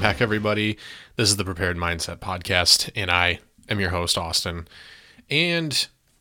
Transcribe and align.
Welcome 0.00 0.12
back, 0.14 0.22
everybody. 0.22 0.78
This 1.16 1.28
is 1.28 1.36
the 1.36 1.44
Prepared 1.44 1.76
Mindset 1.76 2.20
Podcast, 2.20 2.88
and 2.96 3.10
I 3.10 3.38
am 3.68 3.80
your 3.80 3.90
host, 3.90 4.16
Austin. 4.16 4.66
And 5.28 5.72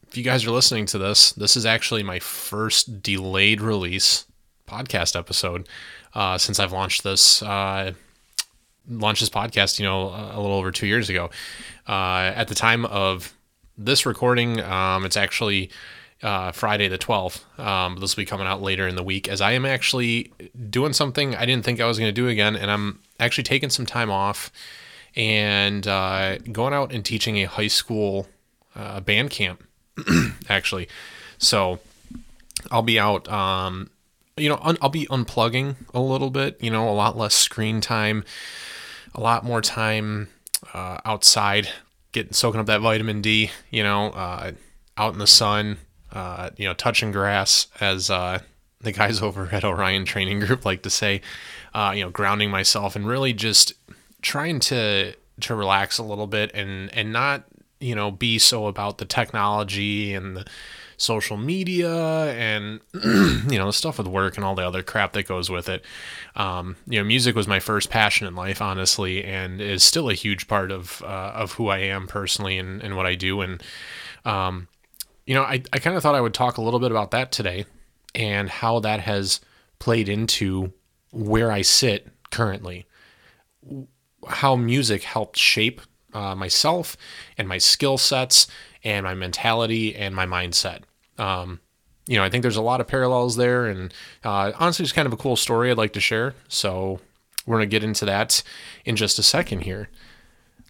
if 0.06 0.18
you 0.18 0.24
guys 0.26 0.46
are 0.46 0.52
listening 0.52 0.86
to 0.88 0.98
this, 0.98 1.32
this 1.32 1.56
is 1.56 1.66
actually 1.66 2.04
my 2.04 2.20
first 2.20 3.02
delayed 3.02 3.62
release 3.62 4.26
podcast 4.68 5.18
episode 5.18 5.70
uh, 6.14 6.38
since 6.38 6.60
I've 6.60 6.74
launched 6.74 7.04
this. 7.04 7.42
Uh, 7.42 7.94
launched 8.90 9.22
this 9.22 9.30
podcast, 9.30 9.80
you 9.80 9.86
know, 9.86 10.10
a 10.10 10.42
little 10.42 10.58
over 10.58 10.74
two 10.74 10.86
years 10.86 11.10
ago. 11.10 11.30
Uh, 11.88 12.34
at 12.36 12.50
the 12.50 12.56
time 12.56 12.84
of 12.84 13.34
this 13.78 14.06
recording, 14.06 14.60
um, 14.60 15.06
it's 15.06 15.16
actually 15.16 15.70
uh, 16.22 16.52
Friday 16.52 16.88
the 16.88 16.98
12th. 16.98 17.60
Um, 17.60 17.98
this 17.98 18.16
will 18.16 18.22
be 18.22 18.26
coming 18.26 18.48
out 18.48 18.62
later 18.62 18.88
in 18.88 18.96
the 18.96 19.04
week 19.04 19.28
as 19.28 19.42
I 19.42 19.52
am 19.54 19.66
actually 19.66 20.32
doing 20.70 20.94
something 20.94 21.36
I 21.36 21.46
didn't 21.46 21.66
think 21.66 21.80
I 21.80 21.86
was 21.86 21.98
going 21.98 22.10
to 22.10 22.14
do 22.14 22.28
again. 22.28 22.56
And 22.56 22.70
I'm 22.70 23.00
actually 23.20 23.46
taking 23.46 23.70
some 23.70 23.86
time 23.86 24.12
off 24.12 24.52
and 25.16 25.88
uh, 25.88 26.38
going 26.52 26.74
out 26.74 26.92
and 26.92 27.04
teaching 27.04 27.38
a 27.38 27.46
high 27.46 27.68
school 27.68 28.28
uh, 28.76 29.00
band 29.00 29.30
camp, 29.30 29.64
actually. 30.50 30.88
So 31.38 31.80
I'll 32.72 32.82
be 32.82 33.00
out, 33.00 33.30
um, 33.30 33.90
you 34.38 34.50
know, 34.50 34.60
un- 34.62 34.78
I'll 34.82 34.90
be 34.90 35.06
unplugging 35.08 35.76
a 35.94 36.00
little 36.00 36.30
bit, 36.30 36.58
you 36.62 36.70
know, 36.70 36.88
a 36.90 36.92
lot 36.92 37.18
less 37.18 37.34
screen 37.34 37.82
time, 37.82 38.24
a 39.16 39.22
lot 39.22 39.44
more 39.44 39.62
time 39.62 40.30
uh, 40.74 41.00
outside, 41.06 41.70
getting 42.12 42.34
soaking 42.34 42.60
up 42.60 42.68
that 42.68 42.82
vitamin 42.82 43.22
D, 43.22 43.52
you 43.72 43.84
know, 43.84 44.08
uh, 44.12 44.52
out 44.98 45.14
in 45.14 45.20
the 45.20 45.28
sun, 45.28 45.78
uh, 46.12 46.50
you 46.58 46.66
know, 46.66 46.74
touching 46.74 47.12
grass, 47.12 47.68
as 47.80 48.10
uh, 48.10 48.40
the 48.82 48.92
guys 48.92 49.22
over 49.22 49.50
at 49.52 49.64
Orion 49.64 50.06
Training 50.06 50.40
Group 50.40 50.66
like 50.66 50.82
to 50.84 50.90
say, 50.90 51.22
uh, 51.74 51.94
you 51.96 52.04
know, 52.04 52.10
grounding 52.10 52.50
myself 52.50 52.96
and 52.96 53.08
really 53.08 53.34
just 53.34 53.74
trying 54.22 54.60
to 54.60 55.14
to 55.42 55.56
relax 55.56 55.98
a 55.98 56.04
little 56.04 56.28
bit 56.28 56.52
and 56.54 56.94
and 56.94 57.14
not 57.14 57.46
you 57.80 57.96
know 57.96 58.12
be 58.12 58.38
so 58.38 58.68
about 58.68 58.98
the 58.98 59.06
technology 59.06 60.14
and 60.14 60.36
the 60.36 60.46
social 60.98 61.38
media 61.38 62.34
and 62.34 62.82
you 62.94 63.58
know 63.58 63.68
the 63.68 63.74
stuff 63.74 63.98
with 63.98 64.08
work 64.08 64.36
and 64.36 64.44
all 64.44 64.54
the 64.54 64.68
other 64.68 64.84
crap 64.84 65.14
that 65.14 65.26
goes 65.26 65.50
with 65.50 65.70
it. 65.70 65.86
Um, 66.36 66.76
you 66.88 67.00
know 67.00 67.06
music 67.06 67.36
was 67.36 67.48
my 67.48 67.60
first 67.60 67.90
passion 67.90 68.28
in 68.28 68.36
life 68.36 68.62
honestly 68.62 69.24
and 69.24 69.62
is 69.62 69.82
still 69.82 70.10
a 70.10 70.14
huge 70.14 70.48
part 70.48 70.72
of 70.72 71.02
uh, 71.04 71.32
of 71.36 71.54
who 71.54 71.70
i 71.70 71.78
am 71.78 72.06
personally 72.08 72.58
and, 72.58 72.84
and 72.84 72.98
what 72.98 73.06
i 73.06 73.16
do. 73.16 73.40
And 73.42 73.64
um, 74.26 74.68
you 75.30 75.36
know, 75.36 75.44
I, 75.44 75.62
I 75.72 75.78
kind 75.78 75.96
of 75.96 76.02
thought 76.02 76.16
I 76.16 76.22
would 76.22 76.34
talk 76.34 76.58
a 76.58 76.62
little 76.62 76.80
bit 76.80 76.90
about 76.90 77.12
that 77.12 77.32
today 77.32 77.66
and 78.16 78.50
how 78.50 78.80
that 78.80 79.02
has 79.02 79.40
played 79.78 80.10
into 80.10 80.74
where 81.12 81.52
I 81.52 81.62
sit 81.62 82.08
currently, 82.32 82.88
how 84.28 84.56
music 84.56 85.04
helped 85.04 85.38
shape 85.38 85.82
uh, 86.16 86.34
myself 86.34 86.98
and 87.38 87.48
my 87.48 87.60
skill 87.60 88.00
sets 88.00 88.48
and 88.84 89.04
my 89.04 89.14
mentality 89.14 89.96
and 89.96 90.16
my 90.16 90.26
mindset. 90.26 90.80
Um, 91.20 91.60
you 92.08 92.18
know, 92.18 92.24
I 92.24 92.32
think 92.32 92.42
there's 92.42 92.56
a 92.56 92.64
lot 92.64 92.82
of 92.82 92.88
parallels 92.88 93.36
there, 93.36 93.68
and 93.68 93.94
uh, 94.24 94.54
honestly, 94.58 94.82
it's 94.82 94.92
kind 94.92 95.06
of 95.06 95.14
a 95.14 95.18
cool 95.18 95.36
story 95.36 95.70
I'd 95.70 95.78
like 95.78 95.94
to 95.94 96.02
share. 96.02 96.34
So 96.48 97.02
we're 97.46 97.58
gonna 97.58 97.68
get 97.68 97.84
into 97.84 98.06
that 98.06 98.42
in 98.84 98.96
just 98.96 99.20
a 99.20 99.24
second 99.24 99.60
here. 99.60 99.90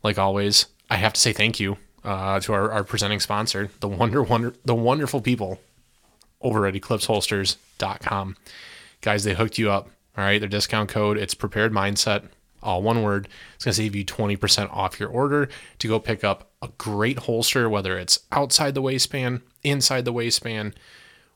Like 0.03 0.17
always, 0.17 0.65
I 0.89 0.97
have 0.97 1.13
to 1.13 1.21
say 1.21 1.31
thank 1.31 1.61
you 1.61 1.77
uh, 2.03 2.39
to 2.41 2.53
our, 2.53 2.71
our 2.71 2.83
presenting 2.83 3.19
sponsor, 3.19 3.69
the 3.79 3.87
wonder 3.87 4.23
wonder 4.23 4.53
the 4.65 4.75
wonderful 4.75 5.21
people 5.21 5.59
over 6.41 6.65
at 6.65 6.73
eclipseholsters.com. 6.73 8.37
Guys, 9.01 9.23
they 9.23 9.33
hooked 9.33 9.57
you 9.57 9.71
up. 9.71 9.89
All 10.17 10.23
right, 10.23 10.39
their 10.39 10.49
discount 10.49 10.89
code 10.89 11.17
it's 11.17 11.33
prepared 11.33 11.71
mindset, 11.71 12.25
all 12.61 12.81
one 12.81 13.03
word. 13.03 13.27
It's 13.55 13.65
going 13.65 13.73
to 13.73 13.77
save 13.77 13.95
you 13.95 14.03
20% 14.03 14.71
off 14.71 14.99
your 14.99 15.09
order 15.09 15.49
to 15.79 15.87
go 15.87 15.99
pick 15.99 16.23
up 16.23 16.49
a 16.61 16.69
great 16.77 17.19
holster, 17.19 17.69
whether 17.69 17.97
it's 17.97 18.19
outside 18.31 18.73
the 18.73 18.81
waistband, 18.81 19.41
inside 19.63 20.05
the 20.05 20.11
waistband, 20.11 20.75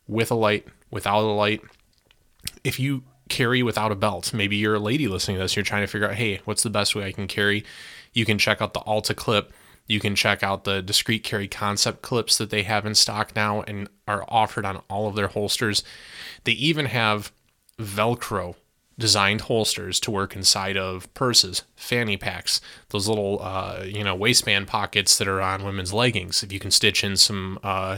with 0.08 0.32
a 0.32 0.36
light, 0.36 0.68
without 0.92 1.22
a 1.22 1.32
light. 1.32 1.62
If 2.64 2.80
you 2.80 3.04
carry 3.30 3.64
without 3.64 3.92
a 3.92 3.96
belt, 3.96 4.34
maybe 4.34 4.58
you're 4.58 4.76
a 4.76 4.80
lady 4.80 5.08
listening 5.08 5.38
to 5.38 5.44
this, 5.44 5.56
you're 5.56 5.64
trying 5.64 5.84
to 5.84 5.88
figure 5.88 6.10
out, 6.10 6.16
hey, 6.16 6.42
what's 6.44 6.64
the 6.64 6.70
best 6.70 6.94
way 6.94 7.06
I 7.06 7.14
can 7.14 7.28
carry? 7.28 7.64
You 8.12 8.26
can 8.26 8.38
check 8.38 8.62
out 8.62 8.74
the 8.74 8.82
Alta 8.82 9.14
Clip 9.14 9.54
you 9.88 10.00
can 10.00 10.16
check 10.16 10.44
out 10.44 10.64
the 10.64 10.82
discreet 10.82 11.24
carry 11.24 11.48
concept 11.48 12.02
clips 12.02 12.38
that 12.38 12.50
they 12.50 12.64
have 12.64 12.86
in 12.86 12.96
stock 12.96 13.36
now 13.36 13.62
and 13.64 13.90
are 14.08 14.26
offered 14.28 14.66
on 14.66 14.82
all 14.90 15.08
of 15.08 15.16
their 15.16 15.28
holsters. 15.28 15.84
They 16.46 16.54
even 16.54 16.86
have 16.88 17.32
Velcro 17.80 18.56
designed 18.98 19.42
holsters 19.42 20.00
to 20.00 20.12
work 20.12 20.36
inside 20.36 20.78
of 20.78 21.12
purses, 21.14 21.64
fanny 21.76 22.16
packs, 22.16 22.62
those 22.90 23.08
little 23.08 23.40
uh, 23.42 23.84
you 23.86 24.04
know 24.04 24.16
waistband 24.16 24.68
pockets 24.68 25.18
that 25.18 25.28
are 25.28 25.42
on 25.42 25.64
women's 25.64 25.94
leggings. 25.94 26.44
If 26.44 26.52
you 26.52 26.60
can 26.60 26.72
stitch 26.72 27.04
in 27.04 27.18
some 27.18 27.60
uh, 27.64 27.98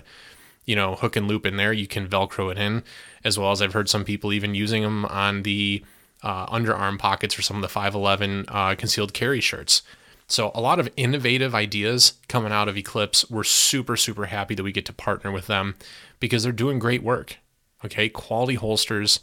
you 0.65 0.75
know 0.75 0.95
hook 0.95 1.15
and 1.15 1.27
loop 1.27 1.45
in 1.45 1.57
there, 1.57 1.73
you 1.73 1.87
can 1.87 2.07
Velcro 2.07 2.51
it 2.51 2.57
in. 2.57 2.83
As 3.23 3.37
well 3.37 3.51
as 3.51 3.61
I've 3.61 3.73
heard 3.73 3.89
some 3.89 4.05
people 4.05 4.33
even 4.33 4.55
using 4.55 4.83
them 4.83 5.05
on 5.05 5.43
the 5.43 5.83
uh, 6.23 6.47
underarm 6.47 6.97
pockets 6.97 7.33
for 7.33 7.41
some 7.41 7.57
of 7.57 7.61
the 7.61 7.69
511 7.69 8.45
uh, 8.47 8.75
concealed 8.75 9.13
carry 9.13 9.41
shirts. 9.41 9.83
So, 10.27 10.51
a 10.55 10.61
lot 10.61 10.79
of 10.79 10.89
innovative 10.97 11.53
ideas 11.53 12.13
coming 12.27 12.51
out 12.51 12.67
of 12.67 12.77
Eclipse. 12.77 13.29
We're 13.29 13.43
super, 13.43 13.95
super 13.95 14.25
happy 14.25 14.55
that 14.55 14.63
we 14.63 14.71
get 14.71 14.85
to 14.87 14.93
partner 14.93 15.31
with 15.31 15.47
them 15.47 15.75
because 16.19 16.43
they're 16.43 16.51
doing 16.51 16.79
great 16.79 17.03
work. 17.03 17.37
Okay, 17.83 18.09
quality 18.09 18.55
holsters. 18.55 19.19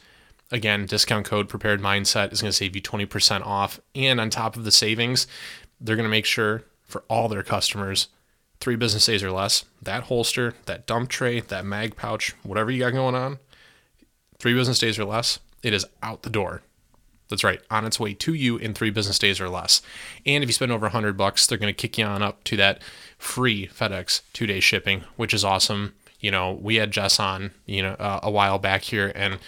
Again, 0.52 0.86
discount 0.86 1.26
code 1.26 1.48
prepared 1.48 1.80
mindset 1.80 2.32
is 2.32 2.41
going 2.41 2.50
to 2.50 2.56
save 2.56 2.76
you 2.76 2.82
20% 2.82 3.44
off. 3.44 3.80
And 3.94 4.20
on 4.20 4.30
top 4.30 4.56
of 4.56 4.64
the 4.64 4.70
savings, 4.70 5.26
they're 5.80 5.96
going 5.96 6.04
to 6.04 6.10
make 6.10 6.26
sure 6.26 6.64
for 6.84 7.02
all 7.08 7.28
their 7.28 7.42
customers, 7.42 8.08
three 8.60 8.76
business 8.76 9.06
days 9.06 9.24
or 9.24 9.32
less, 9.32 9.64
that 9.80 10.04
holster, 10.04 10.54
that 10.66 10.86
dump 10.86 11.08
tray, 11.08 11.41
that 11.41 11.64
mag 11.64 11.96
pouch, 11.96 12.34
whatever 12.42 12.70
you 12.70 12.78
got 12.80 12.92
going 12.92 13.14
on, 13.14 13.38
three 14.38 14.54
business 14.54 14.78
days 14.78 14.98
or 14.98 15.04
less, 15.04 15.41
it 15.62 15.72
is 15.72 15.86
out 16.02 16.22
the 16.22 16.30
door 16.30 16.62
that's 17.32 17.44
right, 17.44 17.60
on 17.70 17.84
its 17.84 17.98
way 17.98 18.15
to 18.15 18.34
you 18.34 18.56
in 18.56 18.75
three 18.75 18.91
business 18.91 19.19
days 19.19 19.41
or 19.41 19.48
less. 19.48 19.82
And 20.25 20.44
if 20.44 20.48
you 20.48 20.53
spend 20.54 20.70
over 20.70 20.87
100 20.87 21.16
bucks, 21.16 21.47
they're 21.47 21.59
going 21.59 21.72
to 21.72 21.76
kick 21.76 21.98
you 21.98 22.04
on 22.04 22.22
up 22.22 22.44
to 22.44 22.56
that 22.59 22.82
free 23.19 23.69
FedEx 23.69 24.22
two 24.32 24.47
day 24.47 24.60
shipping, 24.60 25.04
which 25.16 25.34
is 25.34 25.44
awesome. 25.44 25.94
You 26.21 26.31
know, 26.31 26.53
we 26.53 26.76
had 26.76 26.92
Jess 26.92 27.19
on, 27.19 27.50
you 27.66 27.82
know, 27.82 27.94
uh, 27.94 28.21
a 28.22 28.31
while 28.31 28.59
back 28.59 28.82
here, 28.82 29.10
and 29.15 29.38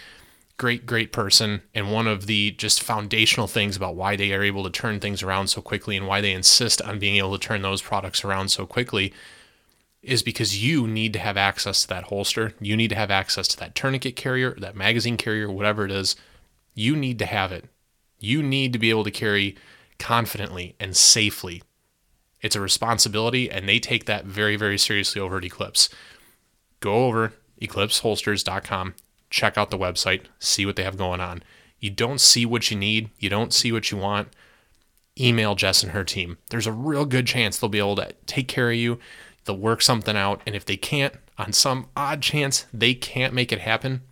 great, 0.56 0.87
great 0.87 1.12
person. 1.12 1.62
And 1.75 1.93
one 1.93 2.06
of 2.06 2.27
the 2.27 2.53
just 2.53 2.83
foundational 2.83 3.47
things 3.47 3.77
about 3.77 3.97
why 3.97 4.17
they 4.17 4.33
are 4.33 4.43
able 4.43 4.65
to 4.65 4.71
turn 4.71 5.00
things 5.00 5.23
around 5.23 5.49
so 5.49 5.61
quickly 5.61 5.97
and 5.97 6.06
why 6.06 6.21
they 6.21 6.33
insist 6.33 6.83
on 6.83 6.99
being 6.99 7.17
able 7.17 7.37
to 7.37 7.47
turn 7.47 7.62
those 7.62 7.83
products 7.83 8.25
around 8.25 8.49
so 8.49 8.67
quickly 8.67 9.12
is 10.03 10.23
because 10.23 10.62
you 10.62 10.87
need 10.87 11.12
to 11.12 11.19
have 11.19 11.37
access 11.37 11.83
to 11.83 11.89
that 11.89 12.05
holster. 12.05 12.53
You 12.61 12.77
need 12.77 12.89
to 12.89 12.97
have 12.97 13.11
access 13.11 13.49
to 13.49 13.56
that 13.59 13.75
tourniquet 13.75 14.17
carrier, 14.17 14.55
that 14.59 14.77
magazine 14.77 15.17
carrier, 15.17 15.50
whatever 15.50 15.84
it 15.84 15.91
is. 15.91 16.17
You 16.75 16.94
need 16.97 17.19
to 17.21 17.27
have 17.27 17.53
it 17.53 17.67
you 18.25 18.43
need 18.43 18.73
to 18.73 18.79
be 18.79 18.91
able 18.91 19.05
to 19.05 19.11
carry 19.11 19.57
confidently 19.99 20.75
and 20.81 20.97
safely. 20.97 21.62
It's 22.41 22.57
a 22.57 22.61
responsibility, 22.61 23.51
and 23.51 23.69
they 23.69 23.79
take 23.79 24.07
that 24.07 24.25
very, 24.25 24.57
very 24.57 24.79
seriously 24.79 25.21
over 25.21 25.39
at 25.39 25.45
Eclipse. 25.45 25.89
Go 26.81 27.05
over 27.07 27.33
eclipseholsters.com, 27.61 28.95
check 29.31 29.57
out 29.57 29.71
the 29.71 29.79
website, 29.79 30.23
see 30.39 30.67
what 30.67 30.77
they 30.77 30.83
have 30.83 30.97
going 30.97 31.21
on. 31.21 31.43
You 31.79 31.91
don't 31.91 32.21
see 32.21 32.45
what 32.45 32.71
you 32.71 32.77
need, 32.77 33.11
you 33.19 33.29
don't 33.29 33.53
see 33.53 33.73
what 33.73 33.91
you 33.91 33.99
want. 33.99 34.29
Email 35.19 35.55
Jess 35.55 35.83
and 35.83 35.93
her 35.93 36.03
team. 36.03 36.39
There's 36.50 36.67
a 36.67 36.73
real 36.73 37.05
good 37.05 37.27
chance 37.27 37.59
they'll 37.59 37.70
be 37.70 37.79
able 37.79 37.97
to 37.97 38.12
take 38.27 38.49
care 38.49 38.70
of 38.70 38.77
you. 38.77 38.99
They'll 39.44 39.56
work 39.56 39.81
something 39.81 40.17
out. 40.17 40.41
And 40.44 40.56
if 40.56 40.65
they 40.65 40.77
can't, 40.77 41.15
on 41.38 41.53
some 41.53 41.87
odd 41.97 42.20
chance 42.20 42.67
they 42.73 42.94
can't 42.94 43.32
make 43.32 43.53
it 43.53 43.61
happen, 43.61 44.03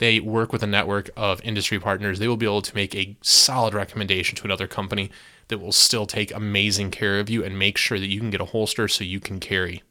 they 0.00 0.18
work 0.18 0.50
with 0.50 0.62
a 0.62 0.66
network 0.66 1.10
of 1.14 1.42
industry 1.44 1.78
partners, 1.78 2.18
they 2.18 2.26
will 2.26 2.38
be 2.38 2.46
able 2.46 2.62
to 2.62 2.74
make 2.74 2.94
a 2.94 3.16
solid 3.20 3.74
recommendation 3.74 4.34
to 4.34 4.44
another 4.44 4.66
company 4.66 5.10
that 5.48 5.58
will 5.58 5.72
still 5.72 6.06
take 6.06 6.34
amazing 6.34 6.90
care 6.90 7.20
of 7.20 7.28
you 7.28 7.44
and 7.44 7.58
make 7.58 7.76
sure 7.76 8.00
that 8.00 8.08
you 8.08 8.18
can 8.18 8.30
get 8.30 8.40
a 8.40 8.46
holster 8.46 8.88
so 8.88 9.04
you 9.04 9.20
can 9.20 9.38
carry. 9.38 9.82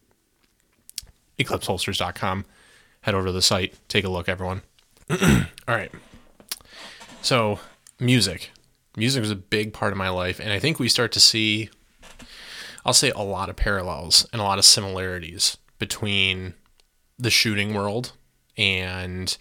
EclipseHolsters.com. 1.38 2.46
Head 3.02 3.14
over 3.14 3.28
to 3.28 3.32
the 3.32 3.42
site, 3.42 3.76
take 3.88 4.04
a 4.04 4.10
look, 4.10 4.28
everyone. 4.28 4.64
All 5.12 5.76
right. 5.76 5.92
So, 7.22 7.60
music. 8.00 8.52
Music 8.98 9.22
was 9.22 9.32
a 9.32 9.36
big 9.36 9.74
part 9.74 9.94
of 9.94 9.98
my 9.98 10.10
life, 10.10 10.40
and 10.40 10.52
I 10.52 10.58
think 10.58 10.80
we 10.80 10.90
start 10.90 11.12
to 11.12 11.20
see, 11.20 11.70
I'll 12.84 12.94
say, 12.94 13.12
a 13.12 13.22
lot 13.22 13.50
of 13.50 13.56
parallels 13.56 14.28
and 14.34 14.42
a 14.42 14.46
lot 14.46 14.58
of 14.58 14.66
similarities 14.66 15.58
between 15.78 16.56
the 17.20 17.30
shooting 17.30 17.76
world 17.76 18.14
and 18.58 19.38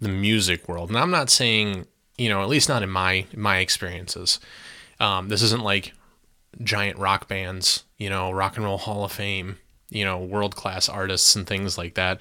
the 0.00 0.08
music 0.08 0.68
world. 0.68 0.88
And 0.90 0.98
I'm 0.98 1.10
not 1.10 1.30
saying, 1.30 1.86
you 2.16 2.28
know, 2.28 2.42
at 2.42 2.48
least 2.48 2.68
not 2.68 2.82
in 2.82 2.90
my 2.90 3.26
my 3.34 3.58
experiences. 3.58 4.40
Um, 5.00 5.28
this 5.28 5.42
isn't 5.42 5.62
like 5.62 5.92
giant 6.62 6.98
rock 6.98 7.28
bands, 7.28 7.84
you 7.98 8.08
know, 8.08 8.30
rock 8.30 8.56
and 8.56 8.64
roll 8.64 8.78
hall 8.78 9.04
of 9.04 9.12
fame, 9.12 9.58
you 9.90 10.04
know, 10.04 10.18
world 10.18 10.54
class 10.56 10.88
artists 10.88 11.34
and 11.34 11.46
things 11.46 11.76
like 11.76 11.94
that. 11.94 12.20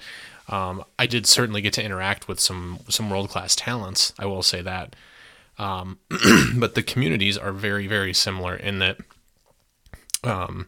Um, 0.49 0.83
I 0.99 1.05
did 1.05 1.25
certainly 1.25 1.61
get 1.61 1.73
to 1.73 1.83
interact 1.83 2.27
with 2.27 2.39
some 2.39 2.79
some 2.89 3.09
world 3.09 3.29
class 3.29 3.55
talents. 3.55 4.13
I 4.17 4.25
will 4.25 4.43
say 4.43 4.61
that. 4.61 4.95
Um, 5.57 5.99
but 6.55 6.75
the 6.75 6.83
communities 6.83 7.37
are 7.37 7.51
very, 7.51 7.87
very 7.87 8.13
similar 8.13 8.55
in 8.55 8.79
that 8.79 8.97
um, 10.23 10.67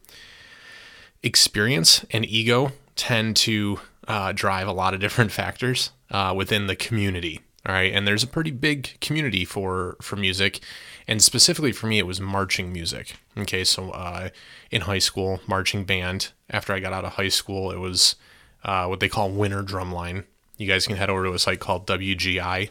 experience 1.24 2.06
and 2.12 2.25
ego 2.25 2.72
tend 2.96 3.36
to 3.36 3.80
uh, 4.08 4.31
drive 4.31 4.68
a 4.68 4.72
lot 4.72 4.94
of 4.94 5.00
different 5.00 5.31
factors 5.42 5.92
uh, 6.12 6.34
within 6.36 6.68
the 6.68 6.75
community. 6.75 7.42
All 7.68 7.74
right, 7.74 7.92
and 7.92 8.07
there's 8.07 8.22
a 8.22 8.28
pretty 8.28 8.52
big 8.52 9.00
community 9.02 9.44
for 9.44 9.98
for 10.00 10.16
music, 10.16 10.60
and 11.07 11.19
specifically 11.22 11.72
for 11.72 11.88
me, 11.88 11.98
it 11.98 12.06
was 12.06 12.22
marching 12.22 12.72
music. 12.72 13.16
Okay, 13.36 13.63
so 13.63 13.90
uh, 13.90 14.30
in 14.69 14.81
high 14.81 15.00
school, 15.00 15.40
marching 15.48 15.84
band. 15.84 16.31
After 16.48 16.74
I 16.74 16.80
got 16.80 16.94
out 16.94 17.06
of 17.06 17.13
high 17.13 17.30
school, 17.30 17.72
it 17.72 17.80
was 17.80 18.18
uh, 18.63 18.86
what 18.86 19.00
they 19.00 19.10
call 19.10 19.31
Winter 19.31 19.63
Drumline. 19.63 20.25
You 20.57 20.68
guys 20.68 20.86
can 20.86 20.96
head 20.96 21.10
over 21.10 21.24
to 21.24 21.34
a 21.34 21.40
site 21.40 21.60
called 21.60 21.88
WGI.org. 21.88 22.69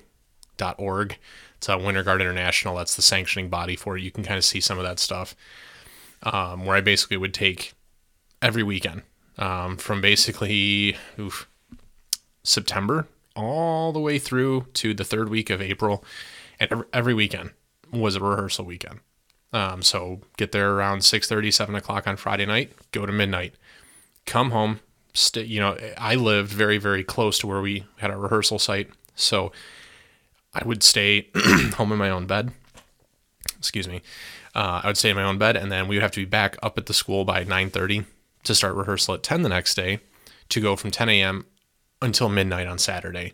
It's 1.57 1.69
a 1.69 1.77
Winter 1.77 2.05
Guard 2.05 2.21
International. 2.21 2.77
That's 2.77 2.95
the 2.95 3.03
sanctioning 3.03 3.49
body 3.49 3.75
for 3.75 3.97
it. 3.97 4.03
You 4.03 4.13
can 4.13 4.23
kind 4.23 4.39
of 4.39 4.45
see 4.45 4.61
some 4.61 4.79
of 4.79 4.85
that 4.85 5.01
stuff. 5.01 5.35
Um, 6.23 6.65
where 6.65 6.77
I 6.77 6.81
basically 6.81 7.17
would 7.17 7.35
take 7.35 7.75
every 8.41 8.63
weekend 8.63 9.03
um, 9.39 9.77
from 9.77 10.01
basically 10.01 10.97
oof, 11.19 11.49
September 12.45 13.09
all 13.37 13.93
the 13.93 14.01
way 14.01 14.19
through 14.19 14.67
to 14.75 14.95
the 14.95 15.05
third 15.05 15.29
week 15.29 15.51
of 15.51 15.61
April, 15.61 16.05
and 16.61 16.85
every, 16.93 17.15
weekend 17.15 17.51
was 17.93 18.17
a 18.17 18.21
rehearsal 18.21 18.65
weekend. 18.65 19.01
Um, 19.53 19.83
so 19.83 20.21
get 20.37 20.53
there 20.53 20.73
around 20.73 21.05
6 21.05 21.29
7 21.29 21.75
o'clock 21.75 22.07
on 22.07 22.17
Friday 22.17 22.47
night, 22.47 22.73
go 22.93 23.07
to 23.07 23.13
midnight, 23.13 23.55
come 24.27 24.51
home. 24.51 24.81
Stay, 25.17 25.45
you 25.45 25.61
know, 25.61 25.77
I 25.97 26.17
lived 26.17 26.51
very, 26.51 26.79
very 26.79 27.05
close 27.05 27.39
to 27.39 27.47
where 27.47 27.61
we 27.61 27.85
had 27.99 28.11
our 28.11 28.19
rehearsal 28.19 28.59
site. 28.59 28.91
So 29.15 29.53
I 30.53 30.67
would 30.67 30.83
stay 30.83 31.29
home 31.75 31.93
in 31.93 31.99
my 31.99 32.11
own 32.11 32.27
bed. 32.27 32.53
Excuse 33.59 33.89
me. 33.89 34.03
Uh, 34.55 34.81
I 34.83 34.87
would 34.89 34.97
stay 34.97 35.11
in 35.11 35.17
my 35.17 35.25
own 35.25 35.39
bed, 35.39 35.57
and 35.57 35.71
then 35.71 35.89
we 35.89 35.97
would 35.97 36.03
have 36.03 36.13
to 36.13 36.21
be 36.21 36.25
back 36.25 36.57
up 36.63 36.79
at 36.79 36.87
the 36.87 36.95
school 36.95 37.25
by 37.25 37.45
9:30 37.45 38.05
to 38.45 38.55
start 38.55 38.75
rehearsal 38.75 39.15
at 39.15 39.23
10 39.23 39.43
the 39.43 39.49
next 39.49 39.75
day, 39.75 40.01
to 40.51 40.61
go 40.61 40.77
from 40.77 40.91
10 40.91 41.09
a.m. 41.09 41.47
until 42.05 42.29
midnight 42.29 42.67
on 42.67 42.79
Saturday, 42.79 43.33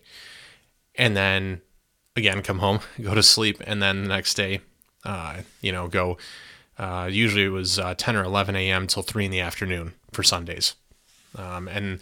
and 0.95 1.17
then 1.17 1.61
again 2.17 2.43
come 2.43 2.61
home, 2.61 2.81
go 3.01 3.15
to 3.15 3.23
sleep, 3.23 3.61
and 3.67 3.83
then 3.83 4.03
the 4.03 4.09
next 4.09 4.35
day, 4.35 4.61
uh, 5.05 5.39
you 5.61 5.73
know, 5.73 5.89
go. 5.89 6.17
Uh, 6.79 7.07
usually 7.13 7.45
it 7.45 7.49
was 7.49 7.79
uh, 7.79 7.95
10 7.95 8.17
or 8.17 8.25
11 8.25 8.57
a.m. 8.57 8.87
till 8.87 9.03
3 9.03 9.27
in 9.27 9.31
the 9.31 9.41
afternoon 9.41 9.93
for 10.13 10.23
Sundays. 10.23 10.77
Um, 11.37 11.69
and 11.69 12.01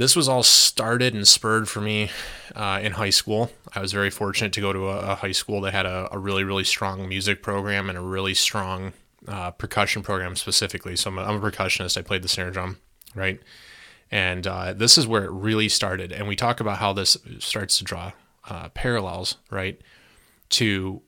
this 0.00 0.16
was 0.16 0.28
all 0.28 0.42
started 0.42 1.14
and 1.14 1.28
spurred 1.28 1.68
for 1.68 1.80
me 1.82 2.10
uh, 2.54 2.80
in 2.82 2.92
high 2.92 3.10
school. 3.10 3.50
I 3.74 3.80
was 3.80 3.92
very 3.92 4.08
fortunate 4.08 4.52
to 4.54 4.60
go 4.60 4.72
to 4.72 4.88
a, 4.88 5.12
a 5.12 5.14
high 5.16 5.32
school 5.32 5.60
that 5.60 5.74
had 5.74 5.84
a, 5.84 6.08
a, 6.10 6.18
really, 6.18 6.42
really 6.42 6.64
strong 6.64 7.06
music 7.06 7.42
program 7.42 7.90
and 7.90 7.98
a 7.98 8.00
really 8.00 8.32
strong 8.32 8.94
uh, 9.28 9.50
percussion 9.50 10.02
program 10.02 10.36
specifically. 10.36 10.96
So 10.96 11.10
I'm 11.10 11.18
a, 11.18 11.22
I'm 11.22 11.44
a, 11.44 11.50
percussionist. 11.50 11.98
I 11.98 12.02
played 12.02 12.22
the 12.22 12.28
snare 12.28 12.50
drum, 12.50 12.78
right? 13.14 13.40
And 14.10 14.46
uh, 14.46 14.72
this 14.72 14.98
is 14.98 15.06
where 15.06 15.24
it 15.24 15.30
really 15.30 15.68
started. 15.68 16.12
And 16.12 16.26
we 16.26 16.36
talk 16.36 16.60
about 16.60 16.78
how 16.78 16.92
this 16.92 17.16
starts 17.38 17.78
to 17.78 17.84
draw 17.84 18.12
uh, 18.48 18.68
parallels, 18.70 19.36
right, 19.50 19.80
to 20.50 21.02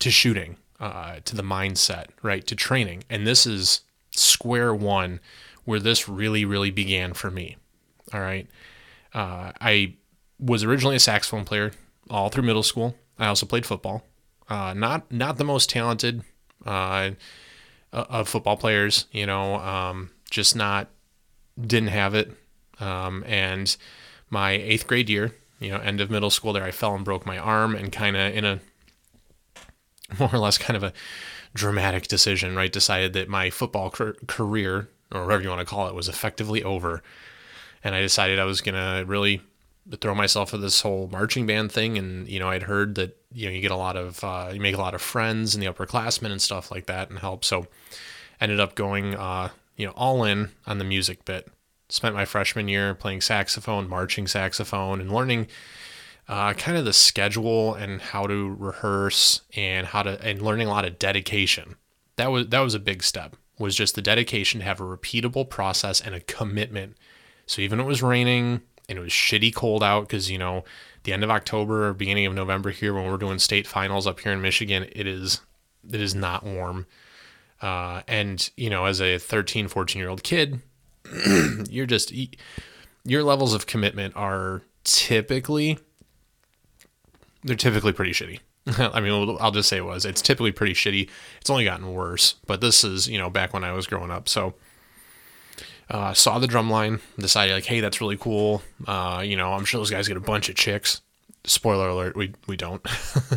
to 0.00 0.10
shooting, 0.10 0.56
uh, 0.80 1.20
to 1.24 1.36
the 1.36 1.44
mindset, 1.44 2.06
right, 2.22 2.44
to 2.48 2.56
training. 2.56 3.04
And 3.08 3.24
this 3.24 3.46
is 3.46 3.82
square 4.10 4.74
one 4.74 5.20
where 5.64 5.78
this 5.78 6.08
really, 6.08 6.44
really 6.44 6.72
began 6.72 7.12
for 7.12 7.30
me. 7.30 7.56
All 8.12 8.20
right. 8.20 8.48
Uh, 9.14 9.52
I 9.60 9.94
was 10.40 10.64
originally 10.64 10.96
a 10.96 11.00
saxophone 11.00 11.44
player 11.44 11.70
all 12.10 12.30
through 12.30 12.42
middle 12.42 12.64
school. 12.64 12.96
I 13.18 13.28
also 13.28 13.46
played 13.46 13.64
football. 13.64 14.02
Uh, 14.48 14.74
not 14.74 15.10
not 15.12 15.36
the 15.36 15.44
most 15.44 15.70
talented 15.70 16.24
uh, 16.66 17.10
of 17.92 18.28
football 18.28 18.56
players, 18.56 19.06
you 19.12 19.24
know, 19.24 19.56
um, 19.56 20.10
just 20.30 20.56
not 20.56 20.88
didn't 21.60 21.88
have 21.88 22.14
it. 22.14 22.32
Um, 22.80 23.24
and 23.26 23.76
my 24.30 24.52
eighth 24.52 24.86
grade 24.86 25.08
year, 25.08 25.32
you 25.60 25.70
know, 25.70 25.78
end 25.78 26.00
of 26.00 26.10
middle 26.10 26.30
school, 26.30 26.52
there 26.52 26.64
I 26.64 26.70
fell 26.70 26.94
and 26.94 27.04
broke 27.04 27.26
my 27.26 27.38
arm, 27.38 27.74
and 27.74 27.92
kind 27.92 28.16
of 28.16 28.34
in 28.34 28.44
a 28.44 28.60
more 30.18 30.30
or 30.32 30.38
less 30.38 30.58
kind 30.58 30.76
of 30.76 30.82
a 30.82 30.92
dramatic 31.54 32.08
decision, 32.08 32.56
right? 32.56 32.72
Decided 32.72 33.12
that 33.12 33.28
my 33.28 33.50
football 33.50 33.90
career, 33.90 34.88
or 35.12 35.24
whatever 35.24 35.42
you 35.42 35.48
want 35.48 35.60
to 35.60 35.66
call 35.66 35.88
it, 35.88 35.94
was 35.94 36.08
effectively 36.08 36.62
over, 36.62 37.02
and 37.84 37.94
I 37.94 38.00
decided 38.00 38.38
I 38.38 38.44
was 38.44 38.60
gonna 38.60 39.04
really 39.06 39.42
throw 40.00 40.14
myself 40.14 40.54
at 40.54 40.60
this 40.60 40.80
whole 40.80 41.08
marching 41.08 41.46
band 41.46 41.72
thing. 41.72 41.98
And 41.98 42.28
you 42.28 42.38
know, 42.38 42.48
I'd 42.48 42.64
heard 42.64 42.94
that 42.96 43.16
you 43.32 43.46
know 43.46 43.52
you 43.52 43.60
get 43.60 43.70
a 43.70 43.76
lot 43.76 43.96
of 43.96 44.22
uh, 44.24 44.50
you 44.52 44.60
make 44.60 44.74
a 44.74 44.80
lot 44.80 44.94
of 44.94 45.02
friends 45.02 45.54
in 45.54 45.60
the 45.60 45.66
upperclassmen 45.66 46.30
and 46.30 46.42
stuff 46.42 46.70
like 46.70 46.86
that, 46.86 47.10
and 47.10 47.18
help. 47.18 47.44
So 47.44 47.66
ended 48.40 48.58
up 48.60 48.74
going 48.74 49.14
uh, 49.14 49.50
you 49.82 49.88
know 49.88 49.94
all 49.96 50.22
in 50.22 50.50
on 50.64 50.78
the 50.78 50.84
music 50.84 51.24
bit. 51.24 51.48
Spent 51.88 52.14
my 52.14 52.24
freshman 52.24 52.68
year 52.68 52.94
playing 52.94 53.20
saxophone, 53.20 53.88
marching 53.88 54.28
saxophone, 54.28 55.00
and 55.00 55.12
learning 55.12 55.48
uh, 56.28 56.54
kind 56.54 56.78
of 56.78 56.84
the 56.84 56.92
schedule 56.92 57.74
and 57.74 58.00
how 58.00 58.28
to 58.28 58.54
rehearse 58.54 59.40
and 59.56 59.88
how 59.88 60.04
to 60.04 60.24
and 60.24 60.40
learning 60.40 60.68
a 60.68 60.70
lot 60.70 60.84
of 60.84 61.00
dedication. 61.00 61.74
That 62.14 62.30
was 62.30 62.46
that 62.50 62.60
was 62.60 62.74
a 62.74 62.78
big 62.78 63.02
step. 63.02 63.34
Was 63.58 63.74
just 63.74 63.96
the 63.96 64.02
dedication 64.02 64.60
to 64.60 64.66
have 64.66 64.80
a 64.80 64.84
repeatable 64.84 65.50
process 65.50 66.00
and 66.00 66.14
a 66.14 66.20
commitment. 66.20 66.96
So 67.46 67.60
even 67.60 67.80
it 67.80 67.84
was 67.84 68.04
raining 68.04 68.62
and 68.88 68.98
it 68.98 69.02
was 69.02 69.10
shitty 69.10 69.52
cold 69.52 69.82
out 69.82 70.02
because 70.02 70.30
you 70.30 70.38
know 70.38 70.64
the 71.02 71.12
end 71.12 71.24
of 71.24 71.30
October 71.30 71.88
or 71.88 71.92
beginning 71.92 72.26
of 72.26 72.34
November 72.34 72.70
here 72.70 72.94
when 72.94 73.10
we're 73.10 73.16
doing 73.16 73.40
state 73.40 73.66
finals 73.66 74.06
up 74.06 74.20
here 74.20 74.30
in 74.30 74.40
Michigan, 74.40 74.86
it 74.92 75.08
is 75.08 75.40
it 75.90 76.00
is 76.00 76.14
not 76.14 76.44
warm. 76.44 76.86
Uh, 77.62 78.02
and 78.08 78.50
you 78.56 78.68
know, 78.68 78.84
as 78.86 79.00
a 79.00 79.18
13, 79.18 79.68
14 79.68 80.00
year 80.00 80.08
old 80.08 80.22
kid, 80.22 80.60
you're 81.70 81.86
just 81.86 82.12
your 83.04 83.22
levels 83.22 83.54
of 83.54 83.66
commitment 83.66 84.14
are 84.16 84.62
typically 84.84 85.78
they're 87.44 87.56
typically 87.56 87.92
pretty 87.92 88.12
shitty. 88.12 88.40
I 88.94 89.00
mean, 89.00 89.36
I'll 89.40 89.50
just 89.50 89.68
say 89.68 89.78
it 89.78 89.84
was. 89.84 90.04
It's 90.04 90.22
typically 90.22 90.52
pretty 90.52 90.74
shitty. 90.74 91.08
It's 91.40 91.50
only 91.50 91.64
gotten 91.64 91.92
worse, 91.92 92.34
but 92.46 92.60
this 92.60 92.84
is 92.84 93.08
you 93.08 93.18
know 93.18 93.30
back 93.30 93.52
when 93.52 93.64
I 93.64 93.72
was 93.72 93.86
growing 93.86 94.10
up. 94.10 94.28
So 94.28 94.54
uh, 95.90 96.14
saw 96.14 96.38
the 96.38 96.46
drum 96.46 96.70
line, 96.70 97.00
decided 97.18 97.54
like, 97.54 97.66
hey, 97.66 97.80
that's 97.80 98.00
really 98.00 98.16
cool. 98.16 98.62
Uh, 98.86 99.22
you 99.24 99.36
know, 99.36 99.52
I'm 99.52 99.64
sure 99.64 99.78
those 99.80 99.90
guys 99.90 100.08
get 100.08 100.16
a 100.16 100.20
bunch 100.20 100.48
of 100.48 100.54
chicks. 100.54 101.00
Spoiler 101.44 101.88
alert, 101.88 102.16
we 102.16 102.34
we 102.46 102.56
don't. 102.56 102.84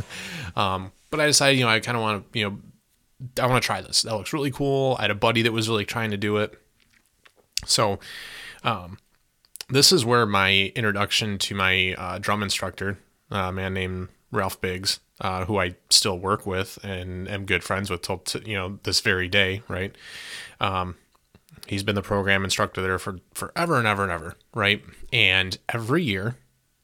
um, 0.55 0.91
but 1.09 1.19
I 1.19 1.25
decided, 1.25 1.57
you 1.57 1.65
know, 1.65 1.71
I 1.71 1.79
kind 1.79 1.97
of 1.97 2.03
want 2.03 2.31
to, 2.31 2.39
you 2.39 2.49
know, 2.49 2.57
I 3.39 3.47
want 3.47 3.61
to 3.61 3.65
try 3.65 3.81
this. 3.81 4.01
That 4.03 4.15
looks 4.15 4.33
really 4.33 4.51
cool. 4.51 4.95
I 4.99 5.03
had 5.03 5.11
a 5.11 5.15
buddy 5.15 5.41
that 5.43 5.51
was 5.53 5.69
really 5.69 5.85
trying 5.85 6.11
to 6.11 6.17
do 6.17 6.37
it. 6.37 6.59
So, 7.65 7.99
um, 8.63 8.97
this 9.69 9.91
is 9.91 10.05
where 10.05 10.25
my 10.25 10.71
introduction 10.75 11.37
to 11.39 11.55
my 11.55 11.93
uh, 11.97 12.19
drum 12.19 12.43
instructor, 12.43 12.99
a 13.31 13.51
man 13.51 13.73
named 13.73 14.09
Ralph 14.31 14.61
Biggs, 14.61 14.99
uh, 15.21 15.45
who 15.45 15.59
I 15.59 15.75
still 15.89 16.19
work 16.19 16.45
with 16.45 16.77
and 16.83 17.27
am 17.27 17.45
good 17.45 17.63
friends 17.63 17.89
with 17.89 18.01
till 18.01 18.19
t- 18.19 18.43
you 18.45 18.55
know 18.55 18.79
this 18.83 18.99
very 18.99 19.27
day, 19.27 19.63
right? 19.67 19.95
Um, 20.59 20.95
He's 21.67 21.83
been 21.83 21.95
the 21.95 22.01
program 22.01 22.43
instructor 22.43 22.81
there 22.81 22.99
for 22.99 23.19
forever 23.33 23.77
and 23.77 23.87
ever 23.87 24.03
and 24.03 24.11
ever, 24.11 24.35
right? 24.53 24.83
And 25.11 25.57
every 25.73 26.03
year, 26.03 26.37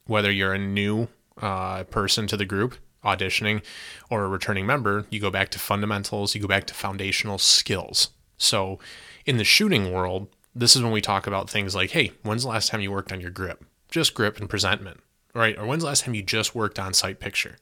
whether 0.06 0.30
you're 0.30 0.54
a 0.54 0.58
new 0.58 1.08
uh, 1.40 1.84
person 1.84 2.26
to 2.28 2.36
the 2.36 2.44
group 2.44 2.76
auditioning 3.04 3.62
or 4.10 4.24
a 4.24 4.28
returning 4.28 4.66
member, 4.66 5.06
you 5.10 5.20
go 5.20 5.30
back 5.30 5.48
to 5.50 5.58
fundamentals, 5.58 6.34
you 6.34 6.40
go 6.40 6.48
back 6.48 6.66
to 6.66 6.74
foundational 6.74 7.38
skills. 7.38 8.08
So 8.38 8.78
in 9.26 9.36
the 9.36 9.44
shooting 9.44 9.92
world, 9.92 10.28
this 10.54 10.76
is 10.76 10.82
when 10.82 10.92
we 10.92 11.00
talk 11.00 11.26
about 11.26 11.48
things 11.48 11.74
like, 11.74 11.90
hey, 11.90 12.12
when's 12.22 12.42
the 12.42 12.48
last 12.48 12.68
time 12.68 12.80
you 12.80 12.90
worked 12.90 13.12
on 13.12 13.20
your 13.20 13.30
grip? 13.30 13.64
Just 13.88 14.14
grip 14.14 14.38
and 14.38 14.48
presentment, 14.48 15.00
right? 15.34 15.58
Or 15.58 15.66
when's 15.66 15.82
the 15.82 15.88
last 15.88 16.04
time 16.04 16.14
you 16.14 16.22
just 16.22 16.54
worked 16.54 16.78
on 16.78 16.94
sight 16.94 17.20
picture? 17.20 17.56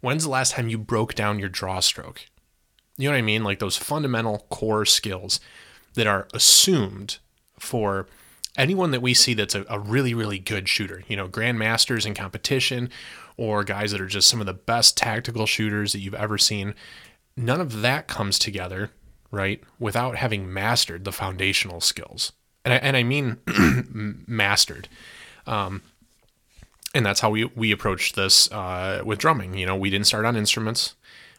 When's 0.00 0.24
the 0.24 0.30
last 0.30 0.52
time 0.52 0.68
you 0.68 0.78
broke 0.78 1.14
down 1.14 1.38
your 1.38 1.48
draw 1.48 1.80
stroke? 1.80 2.26
You 2.96 3.08
know 3.08 3.12
what 3.12 3.18
I 3.18 3.22
mean? 3.22 3.44
Like 3.44 3.58
those 3.58 3.76
fundamental 3.76 4.46
core 4.50 4.84
skills 4.84 5.40
that 5.94 6.06
are 6.06 6.28
assumed 6.32 7.18
for 7.58 8.06
anyone 8.56 8.90
that 8.90 9.02
we 9.02 9.14
see 9.14 9.34
that's 9.34 9.54
a, 9.54 9.64
a, 9.68 9.78
really, 9.78 10.14
really 10.14 10.38
good 10.38 10.68
shooter, 10.68 11.02
you 11.08 11.16
know, 11.16 11.28
grandmasters 11.28 12.06
in 12.06 12.14
competition 12.14 12.90
or 13.36 13.64
guys 13.64 13.92
that 13.92 14.00
are 14.00 14.06
just 14.06 14.28
some 14.28 14.40
of 14.40 14.46
the 14.46 14.54
best 14.54 14.96
tactical 14.96 15.46
shooters 15.46 15.92
that 15.92 16.00
you've 16.00 16.14
ever 16.14 16.38
seen. 16.38 16.74
None 17.36 17.60
of 17.60 17.80
that 17.82 18.08
comes 18.08 18.38
together, 18.38 18.90
right, 19.30 19.62
without 19.78 20.16
having 20.16 20.52
mastered 20.52 21.04
the 21.04 21.12
foundational 21.12 21.80
skills. 21.80 22.32
And 22.64 22.74
I, 22.74 22.76
and 22.78 22.96
I 22.96 23.02
mean 23.02 23.38
mastered. 24.26 24.88
Um, 25.46 25.82
and 26.94 27.06
that's 27.06 27.20
how 27.20 27.30
we, 27.30 27.44
we 27.44 27.70
approached 27.70 28.16
this 28.16 28.50
uh, 28.50 29.02
with 29.04 29.18
drumming. 29.18 29.54
You 29.54 29.66
know, 29.66 29.76
we 29.76 29.90
didn't 29.90 30.06
start 30.06 30.24
on 30.24 30.36
instruments 30.36 30.94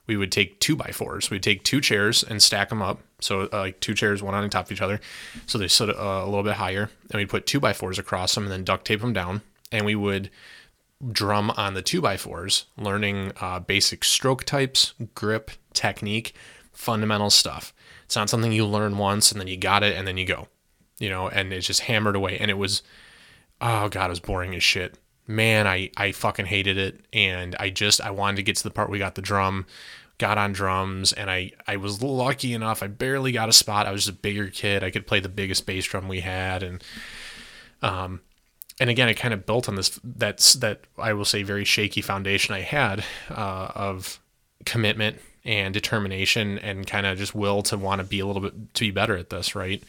we 0.10 0.18
would 0.18 0.32
take 0.32 0.60
two 0.60 0.76
by 0.76 0.90
fours. 0.92 1.30
We'd 1.30 1.44
take 1.44 1.64
two 1.64 1.80
chairs 1.80 2.24
and 2.24 2.42
stack 2.42 2.70
them 2.70 2.82
up. 2.82 3.00
So 3.22 3.44
uh, 3.54 3.60
like 3.60 3.80
two 3.80 3.94
chairs, 3.94 4.24
one 4.24 4.34
on 4.34 4.50
top 4.50 4.66
of 4.66 4.72
each 4.72 4.82
other. 4.82 5.00
So 5.46 5.60
they 5.60 5.68
sit 5.68 5.88
uh, 5.88 5.94
a 5.94 6.26
little 6.26 6.44
bit 6.44 6.56
higher. 6.56 6.90
And 7.12 7.20
we'd 7.20 7.30
put 7.30 7.46
two 7.46 7.60
by 7.60 7.74
fours 7.74 8.00
across 8.00 8.34
them 8.34 8.46
and 8.46 8.52
then 8.52 8.64
duct 8.64 8.86
tape 8.86 9.02
them 9.02 9.14
down. 9.14 9.44
And 9.72 9.86
we 9.86 9.94
would 9.94 10.32
drum 11.12 11.52
on 11.52 11.76
the 11.76 11.84
two 11.84 12.02
by 12.02 12.18
fours, 12.18 12.66
learning 12.76 13.34
uh, 13.40 13.60
basic 13.60 14.04
stroke 14.04 14.46
types, 14.46 14.96
grip, 15.14 15.52
technique, 15.74 16.34
fundamental 16.74 17.30
stuff. 17.30 17.72
It's 18.06 18.16
not 18.16 18.32
something 18.32 18.52
you 18.52 18.66
learn 18.66 18.98
once 18.98 19.32
and 19.32 19.40
then 19.40 19.48
you 19.48 19.58
got 19.58 19.84
it 19.84 19.96
and 19.96 20.08
then 20.08 20.18
you 20.18 20.26
go, 20.26 20.48
you 20.98 21.10
know, 21.10 21.30
and 21.30 21.54
it's 21.54 21.68
just 21.68 21.82
hammered 21.82 22.16
away. 22.16 22.40
And 22.40 22.50
it 22.50 22.58
was, 22.58 22.82
oh 23.62 23.90
God, 23.90 24.08
it 24.08 24.10
was 24.10 24.20
boring 24.20 24.56
as 24.56 24.64
shit. 24.64 24.98
Man, 25.28 25.68
I, 25.68 25.92
I 25.96 26.12
fucking 26.12 26.48
hated 26.48 26.80
it. 26.80 27.02
And 27.14 27.56
I 27.60 27.70
just, 27.70 28.02
I 28.02 28.10
wanted 28.10 28.38
to 28.38 28.44
get 28.44 28.56
to 28.56 28.64
the 28.64 28.72
part 28.72 28.90
we 28.90 28.98
got 28.98 29.14
the 29.14 29.22
drum, 29.22 29.68
got 30.20 30.38
on 30.38 30.52
drums, 30.52 31.12
and 31.14 31.32
I, 31.32 31.54
I 31.66 31.78
was 31.78 32.04
lucky 32.04 32.54
enough. 32.54 32.84
I 32.84 32.88
barely 32.88 33.32
got 33.32 33.50
a 33.50 33.54
spot. 33.54 33.88
I 33.88 33.92
was 33.92 34.08
a 34.08 34.14
bigger 34.14 34.50
kid. 34.50 34.84
I 34.84 34.92
could 34.92 35.08
play 35.08 35.20
the 35.20 35.30
biggest 35.30 35.66
bass 35.66 35.86
drum 35.86 36.08
we 36.08 36.20
had. 36.20 36.62
And, 36.62 36.84
um, 37.82 38.22
and 38.80 38.90
again, 38.90 39.10
it 39.10 39.16
kind 39.16 39.34
of 39.34 39.46
built 39.46 39.68
on 39.68 39.76
this 39.76 40.00
that's 40.04 40.54
that 40.54 40.82
I 40.98 41.14
will 41.14 41.26
say 41.26 41.42
very 41.42 41.66
shaky 41.66 42.02
foundation 42.02 42.54
I 42.54 42.62
had 42.62 43.04
uh, 43.30 43.72
of 43.74 44.20
commitment 44.66 45.20
and 45.46 45.74
determination 45.74 46.60
and 46.60 46.86
kind 46.86 47.06
of 47.06 47.18
just 47.18 47.34
will 47.34 47.64
to 47.64 47.78
want 47.78 48.00
to 48.00 48.06
be 48.06 48.20
a 48.20 48.26
little 48.26 48.42
bit 48.42 48.74
to 48.76 48.82
be 48.82 48.92
better 48.92 49.16
at 49.18 49.30
this, 49.30 49.56
right? 49.56 49.82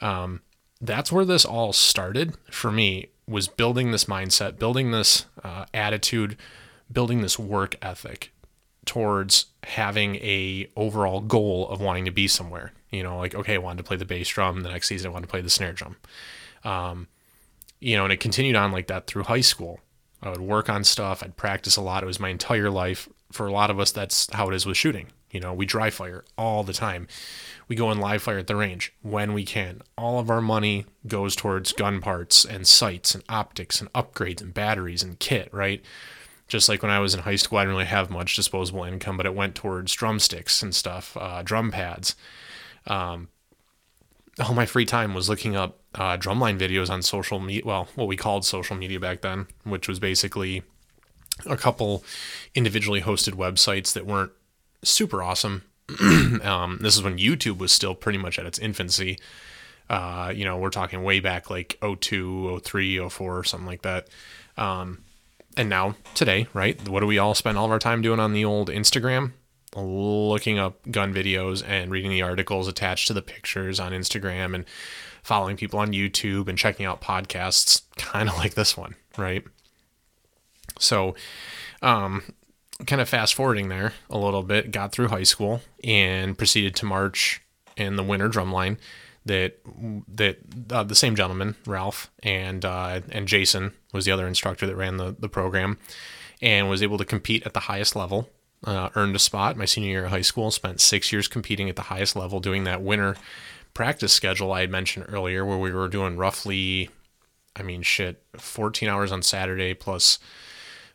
Um, 0.00 0.42
that's 0.80 1.10
where 1.10 1.24
this 1.24 1.46
all 1.46 1.72
started 1.72 2.36
for 2.50 2.70
me 2.70 3.08
was 3.26 3.48
building 3.48 3.90
this 3.90 4.04
mindset, 4.04 4.58
building 4.58 4.90
this 4.90 5.24
uh, 5.42 5.64
attitude, 5.72 6.36
building 6.92 7.22
this 7.22 7.38
work 7.38 7.76
ethic 7.80 8.33
towards 8.86 9.46
having 9.62 10.16
a 10.16 10.68
overall 10.76 11.20
goal 11.20 11.68
of 11.68 11.80
wanting 11.80 12.04
to 12.04 12.10
be 12.10 12.28
somewhere. 12.28 12.72
You 12.90 13.02
know, 13.02 13.18
like 13.18 13.34
okay, 13.34 13.54
I 13.54 13.58
wanted 13.58 13.78
to 13.78 13.84
play 13.84 13.96
the 13.96 14.04
bass 14.04 14.28
drum. 14.28 14.62
The 14.62 14.70
next 14.70 14.88
season, 14.88 15.10
I 15.10 15.12
wanted 15.12 15.26
to 15.26 15.30
play 15.30 15.40
the 15.40 15.50
snare 15.50 15.72
drum. 15.72 15.96
Um, 16.64 17.08
you 17.80 17.96
know, 17.96 18.04
and 18.04 18.12
it 18.12 18.20
continued 18.20 18.56
on 18.56 18.72
like 18.72 18.86
that 18.86 19.06
through 19.06 19.24
high 19.24 19.40
school. 19.40 19.80
I 20.22 20.30
would 20.30 20.40
work 20.40 20.70
on 20.70 20.84
stuff. 20.84 21.22
I'd 21.22 21.36
practice 21.36 21.76
a 21.76 21.82
lot. 21.82 22.02
It 22.02 22.06
was 22.06 22.20
my 22.20 22.30
entire 22.30 22.70
life. 22.70 23.08
For 23.30 23.46
a 23.46 23.52
lot 23.52 23.70
of 23.70 23.80
us, 23.80 23.90
that's 23.90 24.32
how 24.32 24.48
it 24.48 24.54
is 24.54 24.64
with 24.64 24.76
shooting. 24.76 25.08
You 25.34 25.40
know, 25.40 25.52
we 25.52 25.66
dry 25.66 25.90
fire 25.90 26.24
all 26.38 26.62
the 26.62 26.72
time. 26.72 27.08
We 27.66 27.74
go 27.74 27.90
in 27.90 27.98
live 27.98 28.22
fire 28.22 28.38
at 28.38 28.46
the 28.46 28.54
range 28.54 28.94
when 29.02 29.32
we 29.34 29.44
can. 29.44 29.82
All 29.98 30.20
of 30.20 30.30
our 30.30 30.40
money 30.40 30.86
goes 31.08 31.34
towards 31.34 31.72
gun 31.72 32.00
parts 32.00 32.44
and 32.44 32.68
sights 32.68 33.14
and 33.16 33.24
optics 33.28 33.80
and 33.80 33.92
upgrades 33.92 34.40
and 34.40 34.54
batteries 34.54 35.02
and 35.02 35.18
kit, 35.18 35.48
right? 35.52 35.82
Just 36.46 36.68
like 36.68 36.82
when 36.82 36.90
I 36.90 37.00
was 37.00 37.14
in 37.14 37.20
high 37.20 37.36
school, 37.36 37.58
I 37.58 37.62
didn't 37.62 37.76
really 37.76 37.86
have 37.86 38.10
much 38.10 38.36
disposable 38.36 38.84
income, 38.84 39.16
but 39.16 39.26
it 39.26 39.34
went 39.34 39.54
towards 39.54 39.94
drumsticks 39.94 40.62
and 40.62 40.74
stuff, 40.74 41.16
uh, 41.18 41.42
drum 41.42 41.70
pads. 41.70 42.16
Um, 42.86 43.28
all 44.38 44.54
my 44.54 44.66
free 44.66 44.84
time 44.84 45.14
was 45.14 45.28
looking 45.28 45.56
up 45.56 45.78
uh, 45.94 46.16
drumline 46.16 46.58
videos 46.58 46.90
on 46.90 47.02
social 47.02 47.38
media. 47.40 47.62
Well, 47.64 47.88
what 47.94 48.08
we 48.08 48.16
called 48.16 48.44
social 48.44 48.76
media 48.76 49.00
back 49.00 49.22
then, 49.22 49.46
which 49.62 49.88
was 49.88 49.98
basically 49.98 50.62
a 51.46 51.56
couple 51.56 52.04
individually 52.54 53.00
hosted 53.00 53.34
websites 53.34 53.92
that 53.92 54.06
weren't 54.06 54.32
super 54.82 55.22
awesome. 55.22 55.62
um, 56.42 56.78
this 56.80 56.96
is 56.96 57.02
when 57.02 57.18
YouTube 57.18 57.58
was 57.58 57.72
still 57.72 57.94
pretty 57.94 58.18
much 58.18 58.38
at 58.38 58.46
its 58.46 58.58
infancy. 58.58 59.18
Uh, 59.88 60.32
you 60.34 60.44
know, 60.44 60.56
we're 60.56 60.70
talking 60.70 61.02
way 61.02 61.20
back 61.20 61.50
like 61.50 61.78
02, 61.80 62.60
03, 62.60 63.08
04, 63.08 63.44
something 63.44 63.66
like 63.66 63.82
that. 63.82 64.08
Um, 64.56 65.03
and 65.56 65.68
now 65.68 65.94
today, 66.14 66.46
right? 66.52 66.88
What 66.88 67.00
do 67.00 67.06
we 67.06 67.18
all 67.18 67.34
spend 67.34 67.58
all 67.58 67.66
of 67.66 67.70
our 67.70 67.78
time 67.78 68.02
doing 68.02 68.20
on 68.20 68.32
the 68.32 68.44
old 68.44 68.68
Instagram? 68.68 69.32
Looking 69.76 70.58
up 70.58 70.78
gun 70.90 71.12
videos 71.12 71.64
and 71.66 71.90
reading 71.90 72.10
the 72.10 72.22
articles 72.22 72.68
attached 72.68 73.08
to 73.08 73.12
the 73.12 73.22
pictures 73.22 73.80
on 73.80 73.92
Instagram 73.92 74.54
and 74.54 74.64
following 75.22 75.56
people 75.56 75.80
on 75.80 75.92
YouTube 75.92 76.48
and 76.48 76.56
checking 76.56 76.86
out 76.86 77.00
podcasts, 77.00 77.82
kind 77.96 78.28
of 78.28 78.36
like 78.38 78.54
this 78.54 78.76
one, 78.76 78.94
right? 79.16 79.44
So, 80.78 81.14
um, 81.82 82.22
kind 82.86 83.00
of 83.00 83.08
fast 83.08 83.34
forwarding 83.34 83.68
there 83.68 83.92
a 84.10 84.18
little 84.18 84.42
bit, 84.42 84.70
got 84.70 84.92
through 84.92 85.08
high 85.08 85.22
school 85.22 85.62
and 85.82 86.36
proceeded 86.36 86.74
to 86.76 86.86
march 86.86 87.42
in 87.76 87.96
the 87.96 88.02
winter 88.02 88.28
drumline 88.28 88.76
that 89.26 89.58
that 90.08 90.38
uh, 90.70 90.84
the 90.84 90.94
same 90.94 91.16
gentleman, 91.16 91.56
Ralph, 91.66 92.10
and 92.22 92.64
uh, 92.64 93.00
and 93.10 93.26
Jason 93.26 93.72
was 93.92 94.04
the 94.04 94.12
other 94.12 94.26
instructor 94.26 94.66
that 94.66 94.76
ran 94.76 94.96
the 94.96 95.14
the 95.18 95.28
program, 95.28 95.78
and 96.42 96.68
was 96.68 96.82
able 96.82 96.98
to 96.98 97.04
compete 97.04 97.44
at 97.46 97.54
the 97.54 97.60
highest 97.60 97.96
level. 97.96 98.30
Uh, 98.66 98.88
earned 98.94 99.14
a 99.14 99.18
spot 99.18 99.58
my 99.58 99.66
senior 99.66 99.90
year 99.90 100.04
of 100.06 100.10
high 100.10 100.22
school. 100.22 100.50
Spent 100.50 100.80
six 100.80 101.12
years 101.12 101.28
competing 101.28 101.68
at 101.68 101.76
the 101.76 101.82
highest 101.82 102.16
level, 102.16 102.40
doing 102.40 102.64
that 102.64 102.82
winter 102.82 103.16
practice 103.74 104.12
schedule 104.12 104.52
I 104.52 104.60
had 104.60 104.70
mentioned 104.70 105.06
earlier, 105.08 105.44
where 105.44 105.58
we 105.58 105.72
were 105.72 105.88
doing 105.88 106.16
roughly, 106.16 106.88
I 107.56 107.62
mean, 107.62 107.82
shit, 107.82 108.22
14 108.38 108.88
hours 108.88 109.12
on 109.12 109.22
Saturday 109.22 109.74
plus 109.74 110.18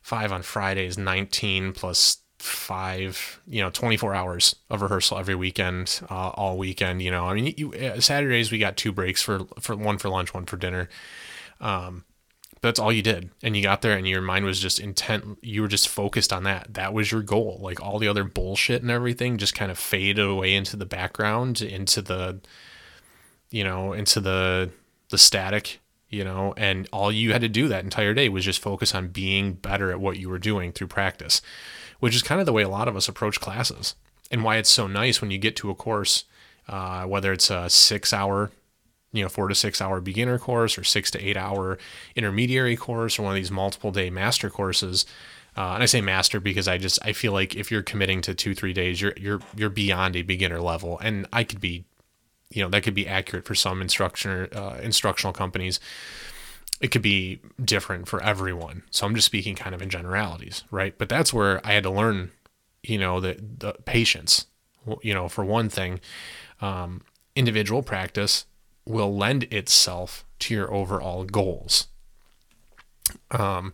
five 0.02 0.32
on 0.32 0.42
Fridays, 0.42 0.98
19 0.98 1.74
plus 1.74 2.20
five, 2.40 3.40
you 3.48 3.62
know, 3.62 3.70
24 3.70 4.16
hours 4.16 4.56
of 4.70 4.82
rehearsal 4.82 5.18
every 5.18 5.36
weekend, 5.36 6.02
uh, 6.10 6.30
all 6.30 6.58
weekend. 6.58 7.02
You 7.02 7.12
know, 7.12 7.26
I 7.28 7.34
mean, 7.34 7.54
you, 7.58 7.74
uh, 7.74 8.00
Saturdays 8.00 8.52
we 8.52 8.58
got 8.58 8.78
two 8.78 8.92
breaks 8.92 9.22
for 9.22 9.42
for 9.60 9.76
one 9.76 9.98
for 9.98 10.10
lunch, 10.10 10.34
one 10.34 10.46
for 10.46 10.58
dinner. 10.58 10.90
Um, 11.62 12.06
that's 12.62 12.80
all 12.80 12.92
you 12.92 13.02
did, 13.02 13.30
and 13.42 13.56
you 13.56 13.64
got 13.64 13.82
there, 13.82 13.98
and 13.98 14.08
your 14.08 14.22
mind 14.22 14.46
was 14.46 14.60
just 14.60 14.80
intent. 14.80 15.38
You 15.42 15.62
were 15.62 15.68
just 15.68 15.88
focused 15.88 16.34
on 16.34 16.44
that. 16.44 16.74
That 16.74 16.94
was 16.94 17.12
your 17.12 17.22
goal. 17.22 17.60
Like 17.62 17.82
all 17.82 18.00
the 18.00 18.08
other 18.08 18.24
bullshit 18.26 18.82
and 18.82 18.92
everything 18.92 19.38
just 19.38 19.56
kind 19.56 19.72
of 19.72 19.80
faded 19.80 20.26
away 20.26 20.54
into 20.56 20.76
the 20.76 20.86
background, 20.86 21.62
into 21.62 22.02
the 22.02 22.40
you 23.50 23.64
know, 23.64 23.94
into 23.94 24.20
the 24.20 24.72
the 25.10 25.18
static, 25.18 25.80
you 26.10 26.24
know, 26.24 26.54
and 26.58 26.88
all 26.92 27.12
you 27.12 27.32
had 27.32 27.42
to 27.42 27.50
do 27.50 27.68
that 27.68 27.84
entire 27.84 28.14
day 28.14 28.30
was 28.30 28.46
just 28.46 28.62
focus 28.62 28.94
on 28.94 29.08
being 29.08 29.54
better 29.54 29.92
at 29.92 30.00
what 30.00 30.18
you 30.18 30.30
were 30.30 30.40
doing 30.40 30.72
through 30.72 30.88
practice, 30.88 31.42
which 32.00 32.16
is 32.16 32.24
kind 32.24 32.40
of 32.40 32.46
the 32.46 32.54
way 32.54 32.64
a 32.64 32.70
lot 32.70 32.88
of 32.88 32.96
us 32.96 33.08
approach 33.08 33.40
classes 33.40 33.96
and 34.32 34.44
why 34.44 34.58
it's 34.58 34.70
so 34.70 34.88
nice 34.88 35.22
when 35.22 35.32
you 35.32 35.38
get 35.38 35.56
to 35.58 35.70
a 35.70 35.76
course, 35.76 36.26
uh, 36.68 37.04
whether 37.04 37.32
it's 37.32 37.50
a 37.50 37.70
six 37.70 38.14
hour, 38.14 38.52
you 39.12 39.24
know, 39.24 39.30
four 39.30 39.48
to 39.48 39.56
six 39.56 39.82
hour 39.82 40.00
beginner 40.00 40.38
course 40.38 40.78
or 40.78 40.84
six 40.84 41.10
to 41.12 41.20
eight 41.20 41.38
hour 41.38 41.78
intermediary 42.16 42.76
course 42.76 43.18
or 43.18 43.24
one 43.24 43.32
of 43.32 43.36
these 43.36 43.52
multiple 43.52 43.92
day 43.92 44.10
master 44.10 44.50
courses. 44.50 45.06
Uh, 45.58 45.74
and 45.74 45.84
I 45.84 45.88
say 45.88 46.00
master 46.00 46.40
because 46.40 46.68
I 46.68 46.78
just 46.78 47.00
I 47.04 47.14
feel 47.14 47.34
like 47.34 47.56
if 47.56 47.72
you're 47.72 47.82
committing 47.82 48.22
to 48.22 48.36
two 48.36 48.54
three 48.54 48.74
days, 48.74 49.02
you're 49.02 49.14
you're 49.18 49.42
you're 49.56 49.70
beyond 49.70 50.16
a 50.16 50.22
beginner 50.22 50.62
level, 50.62 51.00
and 51.00 51.28
I 51.34 51.44
could 51.44 51.60
be 51.60 51.86
you 52.52 52.64
know 52.64 52.70
that 52.70 52.84
could 52.84 52.94
be 52.94 53.08
accurate 53.08 53.46
for 53.46 53.56
some 53.56 53.82
instructor 53.82 54.48
uh, 54.54 54.78
instructional 54.82 55.34
companies 55.34 55.80
it 56.80 56.90
could 56.92 57.02
be 57.02 57.40
different 57.64 58.08
for 58.08 58.22
everyone. 58.24 58.84
So 58.92 59.06
i'm 59.06 59.16
just 59.16 59.26
speaking 59.26 59.56
kind 59.56 59.76
of 59.76 59.82
in 59.82 59.90
generalities 59.90 60.64
right? 60.72 60.98
But 60.98 61.10
that's 61.10 61.34
where 61.34 61.66
i 61.66 61.74
had 61.74 61.84
to 61.84 61.92
learn 61.92 62.32
you 62.84 62.98
know 62.98 63.20
the, 63.20 63.38
the 63.58 63.74
patience. 63.86 64.46
You 65.04 65.14
know 65.14 65.28
for 65.30 65.46
one 65.46 65.70
thing 65.70 66.00
um, 66.62 67.02
individual 67.36 67.84
practice 67.84 68.46
will 68.86 69.16
lend 69.16 69.44
itself 69.54 70.26
to 70.40 70.54
your 70.54 70.74
overall 70.74 71.24
goals. 71.26 71.88
Um, 73.32 73.74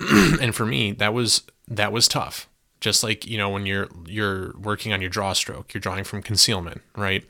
and 0.00 0.54
for 0.54 0.64
me 0.64 0.92
that 0.92 1.12
was 1.12 1.42
that 1.68 1.92
was 1.92 2.08
tough. 2.08 2.48
Just 2.80 3.02
like 3.02 3.26
you 3.26 3.36
know 3.38 3.50
when 3.50 3.66
you're 3.66 3.88
you're 4.06 4.56
working 4.58 4.92
on 4.92 5.00
your 5.00 5.10
draw 5.10 5.32
stroke 5.32 5.72
you're 5.74 5.80
drawing 5.80 6.04
from 6.04 6.22
concealment 6.22 6.82
right 6.96 7.24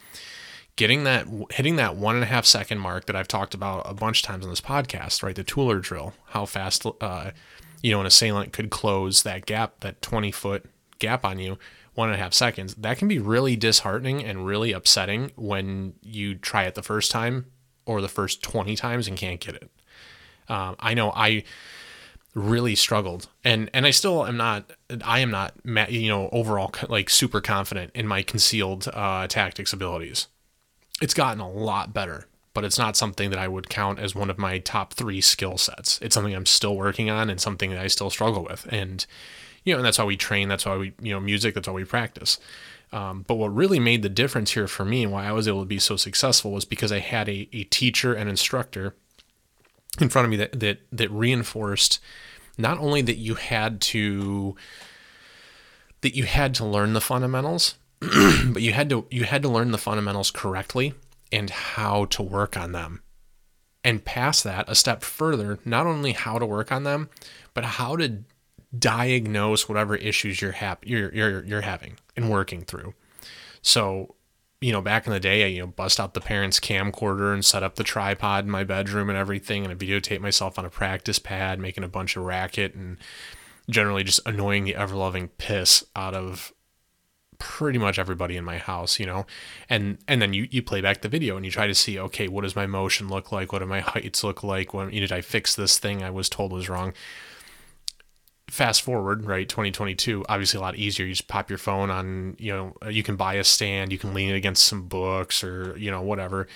getting 0.76 1.05
that 1.05 1.26
hitting 1.50 1.76
that 1.76 1.97
one 1.97 2.14
and 2.14 2.25
a 2.25 2.29
half 2.29 2.47
second 2.47 2.79
mark 2.79 3.07
that 3.07 3.17
I've 3.17 3.29
talked 3.29 3.55
about 3.55 3.88
a 3.88 3.95
bunch 3.95 4.23
of 4.23 4.26
times 4.26 4.45
on 4.45 4.50
this 4.50 4.61
podcast, 4.61 5.23
right? 5.23 5.35
The 5.35 5.45
Tueller 5.45 5.81
drill, 5.81 6.14
how 6.29 6.47
fast 6.47 6.87
uh, 7.00 7.31
you 7.83 7.91
know 7.91 8.00
an 8.00 8.07
assailant 8.07 8.52
could 8.52 8.71
close 8.71 9.23
that 9.23 9.47
gap, 9.47 9.81
that 9.81 10.00
20 10.02 10.31
foot 10.31 10.64
gap 10.99 11.25
on 11.25 11.38
you, 11.38 11.59
one 11.95 12.09
and 12.09 12.19
a 12.19 12.23
half 12.23 12.33
seconds. 12.33 12.75
That 12.75 12.99
can 12.99 13.09
be 13.09 13.19
really 13.19 13.57
disheartening 13.57 14.25
and 14.25 14.47
really 14.47 14.73
upsetting 14.73 15.33
when 15.37 15.95
you 16.02 16.35
try 16.35 16.64
it 16.64 16.75
the 16.75 16.83
first 16.83 17.11
time 17.11 17.47
or 17.85 18.00
the 18.00 18.09
first 18.09 18.43
20 18.43 18.76
times 18.76 19.09
and 19.09 19.17
can't 19.17 19.41
get 19.41 19.57
it. 19.57 19.71
Um, 20.49 20.76
I 20.79 20.95
know 20.95 21.12
I 21.14 21.45
really 22.35 22.75
struggled 22.75 23.29
and 23.45 23.69
and 23.75 23.87
I 23.87 23.91
still 23.91 24.25
am 24.26 24.38
not 24.38 24.73
I 25.05 25.19
am 25.19 25.31
not 25.31 25.52
you 25.91 26.09
know 26.09 26.31
overall 26.33 26.73
like 26.88 27.11
super 27.11 27.43
confident 27.43 27.91
in 27.95 28.07
my 28.07 28.23
concealed 28.23 28.88
uh, 28.88 29.26
tactics 29.26 29.75
abilities 29.75 30.29
it's 31.02 31.14
gotten 31.14 31.40
a 31.40 31.50
lot 31.50 31.92
better, 31.92 32.28
but 32.54 32.64
it's 32.64 32.78
not 32.78 32.97
something 32.97 33.30
that 33.30 33.38
I 33.38 33.49
would 33.49 33.68
count 33.68 33.99
as 33.99 34.14
one 34.14 34.30
of 34.30 34.38
my 34.38 34.59
top 34.59 34.94
three 34.94 35.21
skill 35.21 35.59
sets. 35.59 35.99
It's 36.00 36.14
something 36.14 36.32
I'm 36.32 36.47
still 36.47 36.76
working 36.76 37.11
on 37.11 37.28
and 37.28 37.40
something 37.40 37.71
that 37.71 37.80
I 37.80 37.88
still 37.88 38.09
struggle 38.09 38.44
with. 38.44 38.68
And, 38.71 39.04
you 39.64 39.73
know, 39.73 39.80
and 39.80 39.85
that's 39.85 39.97
how 39.97 40.06
we 40.06 40.16
train. 40.16 40.49
That's 40.49 40.64
why 40.64 40.76
we, 40.76 40.92
you 41.02 41.12
know, 41.12 41.18
music, 41.18 41.54
that's 41.56 41.66
why 41.66 41.75
we 41.75 41.85
practice. 41.85 42.38
Um, 42.92 43.25
but 43.26 43.35
what 43.35 43.52
really 43.52 43.80
made 43.80 44.02
the 44.02 44.09
difference 44.09 44.52
here 44.52 44.68
for 44.68 44.85
me 44.85 45.02
and 45.02 45.11
why 45.11 45.26
I 45.26 45.32
was 45.32 45.49
able 45.49 45.62
to 45.62 45.66
be 45.66 45.80
so 45.80 45.97
successful 45.97 46.52
was 46.52 46.64
because 46.64 46.92
I 46.92 47.00
had 47.00 47.28
a, 47.28 47.49
a 47.52 47.64
teacher 47.64 48.14
and 48.14 48.30
instructor 48.30 48.94
in 50.00 50.09
front 50.09 50.26
of 50.26 50.30
me 50.30 50.37
that, 50.37 50.61
that, 50.61 50.78
that 50.92 51.11
reinforced 51.11 51.99
not 52.56 52.78
only 52.78 53.02
that 53.02 53.16
you 53.16 53.35
had 53.35 53.80
to, 53.80 54.54
that 56.02 56.14
you 56.14 56.25
had 56.25 56.54
to 56.56 56.64
learn 56.64 56.92
the 56.92 57.00
fundamentals, 57.00 57.75
but 58.52 58.62
you 58.62 58.73
had 58.73 58.90
to 58.90 59.06
you 59.11 59.25
had 59.25 59.42
to 59.42 59.49
learn 59.49 59.71
the 59.71 59.78
fundamentals 59.78 60.30
correctly 60.30 60.94
and 61.30 61.50
how 61.50 62.04
to 62.06 62.23
work 62.23 62.56
on 62.56 62.73
them. 62.73 63.02
and 63.85 64.04
past 64.04 64.44
that 64.44 64.64
a 64.68 64.75
step 64.75 65.02
further, 65.02 65.59
not 65.64 65.87
only 65.87 66.12
how 66.12 66.38
to 66.38 66.47
work 66.47 66.71
on 66.71 66.85
them, 66.85 67.09
but 67.54 67.64
how 67.64 67.97
to 67.97 68.18
diagnose 68.78 69.68
whatever 69.68 69.97
issues 69.97 70.40
you're 70.40 70.52
hap- 70.52 70.87
you're, 70.87 71.12
you're 71.14 71.44
you're 71.44 71.61
having 71.62 71.97
and 72.16 72.30
working 72.30 72.62
through. 72.62 72.94
So, 73.61 74.14
you 74.61 74.73
know, 74.73 74.80
back 74.80 75.06
in 75.06 75.12
the 75.12 75.21
day, 75.21 75.44
I 75.44 75.47
you 75.49 75.61
know 75.61 75.66
bust 75.66 75.99
out 76.00 76.14
the 76.14 76.21
parents' 76.21 76.61
camcorder 76.61 77.32
and 77.35 77.44
set 77.44 77.62
up 77.62 77.75
the 77.76 77.85
tripod 77.85 78.44
in 78.44 78.50
my 78.50 78.64
bedroom 78.64 79.09
and 79.09 79.18
everything, 79.18 79.64
and 79.64 79.73
I 79.73 79.76
videotape 79.76 80.21
myself 80.21 80.59
on 80.59 80.64
a 80.64 80.71
practice 80.71 81.18
pad, 81.18 81.59
making 81.59 81.85
a 81.85 81.88
bunch 81.88 82.16
of 82.16 82.25
racket 82.25 82.75
and 82.75 82.99
generally 83.71 84.04
just 84.04 84.21
annoying 84.26 84.64
the 84.64 84.75
ever 84.76 84.94
loving 84.97 85.28
piss 85.38 85.85
out 85.94 86.14
of 86.14 86.52
pretty 87.42 87.76
much 87.76 87.99
everybody 87.99 88.37
in 88.37 88.44
my 88.44 88.56
house, 88.56 89.00
you 89.00 89.04
know, 89.04 89.26
and 89.68 89.99
and 90.06 90.22
then 90.22 90.32
you 90.32 90.46
you 90.52 90.62
play 90.62 90.80
back 90.80 91.02
the 91.02 91.08
video 91.08 91.37
and 91.37 91.44
you 91.44 91.50
try 91.50 91.66
to 91.66 91.75
see, 91.75 91.99
okay, 91.99 92.28
what 92.28 92.42
does 92.42 92.54
my 92.54 92.66
motion 92.66 93.08
look 93.08 93.32
like? 93.32 93.52
What 93.52 93.58
do 93.58 93.66
my 93.66 93.80
heights 93.80 94.22
look 94.22 94.44
like? 94.44 94.72
When 94.72 94.90
did 94.90 95.11
I 95.11 95.22
fix 95.22 95.56
this 95.56 95.76
thing 95.76 96.04
I 96.04 96.11
was 96.11 96.28
told 96.28 96.52
was 96.52 96.68
wrong? 96.68 96.92
Fast 98.49 98.82
forward, 98.82 99.25
right, 99.25 99.49
2022, 99.49 100.25
obviously 100.28 100.58
a 100.58 100.61
lot 100.61 100.76
easier. 100.76 101.04
You 101.04 101.14
just 101.14 101.26
pop 101.26 101.50
your 101.50 101.58
phone 101.58 101.90
on, 101.90 102.37
you 102.38 102.52
know, 102.52 102.76
uh, 102.84 102.90
you 102.90 103.02
can 103.02 103.16
buy 103.16 103.34
a 103.34 103.44
stand, 103.44 103.90
you 103.90 103.99
can 103.99 104.14
lean 104.14 104.28
it 104.30 104.37
against 104.37 104.66
some 104.66 104.82
books 104.82 105.42
or 105.42 105.76
you 105.76 105.90
know 105.90 106.02
whatever. 106.02 106.46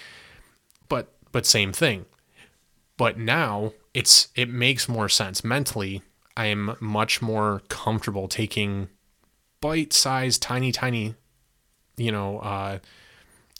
But 0.89 1.13
but 1.33 1.47
same 1.47 1.73
thing. 1.73 2.07
But 2.97 3.19
now 3.19 3.73
it's 3.93 4.29
it 4.37 4.49
makes 4.49 4.89
more 4.89 5.09
sense 5.09 5.43
mentally. 5.43 6.03
I 6.37 6.47
am 6.47 6.77
much 6.81 7.21
more 7.21 7.63
comfortable 7.69 8.29
taking 8.29 8.89
bite-sized, 9.61 10.43
tiny, 10.43 10.73
tiny, 10.73 11.15
you 11.97 12.13
know, 12.13 12.39
uh, 12.41 12.79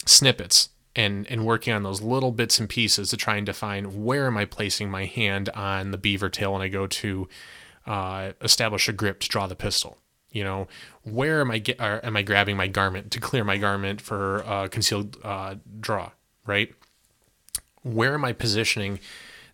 snippets 0.05 0.71
and 0.95 1.27
and 1.31 1.45
working 1.45 1.73
on 1.73 1.83
those 1.83 2.01
little 2.01 2.33
bits 2.33 2.59
and 2.59 2.69
pieces 2.69 3.11
to 3.11 3.17
try 3.17 3.37
and 3.37 3.47
define 3.47 4.05
where 4.05 4.27
am 4.27 4.37
I 4.37 4.45
placing 4.47 4.91
my 4.91 5.05
hand 5.05 5.49
on 5.51 5.91
the 5.91 5.99
beaver 5.99 6.29
tail 6.29 6.55
when 6.55 6.63
I 6.63 6.69
go 6.69 6.87
to 6.87 7.29
uh, 7.87 8.33
establish 8.41 8.89
a 8.89 8.93
grip 8.93 9.21
to 9.21 9.29
draw 9.29 9.47
the 9.47 9.55
pistol. 9.55 9.99
You 10.31 10.45
know, 10.45 10.69
where 11.03 11.41
am 11.41 11.51
I 11.51 11.59
get? 11.59 11.81
am 11.81 12.17
I 12.17 12.23
grabbing 12.23 12.57
my 12.57 12.67
garment 12.67 13.11
to 13.13 13.21
clear 13.21 13.45
my 13.45 13.57
garment 13.57 14.01
for 14.01 14.45
uh, 14.47 14.69
concealed 14.69 15.17
uh, 15.23 15.55
draw? 15.81 16.11
Right. 16.47 16.75
Where 17.83 18.15
am 18.15 18.25
I 18.25 18.33
positioning 18.33 18.99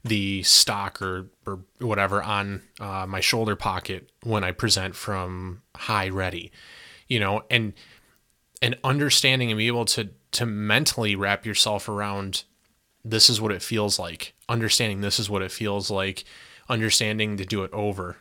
the 0.05 0.43
stock 0.43 1.01
or, 1.01 1.29
or 1.47 1.61
whatever 1.79 2.23
on 2.23 2.63
uh, 2.81 3.07
my 3.07 3.21
shoulder 3.21 3.55
pocket 3.55 4.11
when 4.25 4.43
I 4.43 4.53
present 4.53 4.97
from 4.97 5.63
high 5.77 6.09
ready, 6.09 6.51
you 7.09 7.21
know, 7.21 7.43
and 7.51 7.73
and 8.61 8.77
understanding 8.85 9.51
and 9.51 9.59
be 9.59 9.67
able 9.67 9.85
to 9.87 10.11
to 10.33 10.47
mentally 10.47 11.15
wrap 11.15 11.47
yourself 11.47 11.89
around 11.89 12.45
this 13.05 13.29
is 13.29 13.41
what 13.41 13.53
it 13.53 13.63
feels 13.63 13.99
like, 13.99 14.35
understanding 14.49 15.01
this 15.01 15.19
is 15.19 15.29
what 15.29 15.43
it 15.43 15.53
feels 15.53 15.91
like, 15.91 16.25
understanding 16.69 17.37
to 17.37 17.45
do 17.45 17.65
it 17.65 17.73
over 17.73 18.17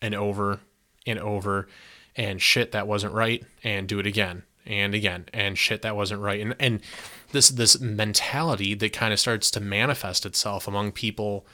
and 0.00 0.14
over 0.14 0.60
and 1.06 1.18
over 1.18 1.68
and 2.16 2.40
shit 2.40 2.72
that 2.72 2.86
wasn't 2.86 3.12
right 3.12 3.44
and 3.62 3.88
do 3.88 3.98
it 3.98 4.06
again 4.06 4.42
and 4.66 4.94
again 4.94 5.26
and 5.32 5.58
shit 5.58 5.82
that 5.82 5.96
wasn't 5.96 6.20
right. 6.20 6.40
And 6.40 6.54
and 6.58 6.80
this 7.32 7.48
this 7.48 7.80
mentality 7.80 8.74
that 8.74 8.92
kind 8.92 9.12
of 9.12 9.20
starts 9.20 9.50
to 9.52 9.60
manifest 9.60 10.26
itself 10.26 10.66
among 10.68 10.92
people 10.92 11.46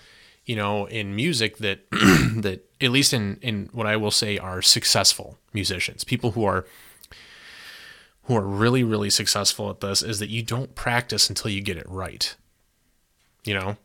you 0.45 0.56
know 0.56 0.87
in 0.87 1.14
music 1.14 1.59
that 1.59 1.80
that 1.90 2.64
at 2.80 2.90
least 2.90 3.12
in 3.12 3.38
in 3.42 3.68
what 3.73 3.87
I 3.87 3.97
will 3.97 4.11
say 4.11 4.38
are 4.38 4.62
successful 4.62 5.38
musicians. 5.52 6.04
People 6.04 6.33
who 6.33 6.45
are 6.45 6.66
who 8.25 8.37
are 8.37 8.47
really 8.47 8.83
really 8.83 9.11
successful 9.11 9.71
at 9.71 9.80
this 9.80 10.02
is 10.02 10.18
that 10.18 10.30
you 10.30 10.42
don't 10.42 10.75
practice 10.75 11.28
until 11.28 11.50
you 11.50 11.61
get 11.61 11.76
it 11.76 11.88
right. 11.88 12.34
You 13.45 13.54
know 13.54 13.76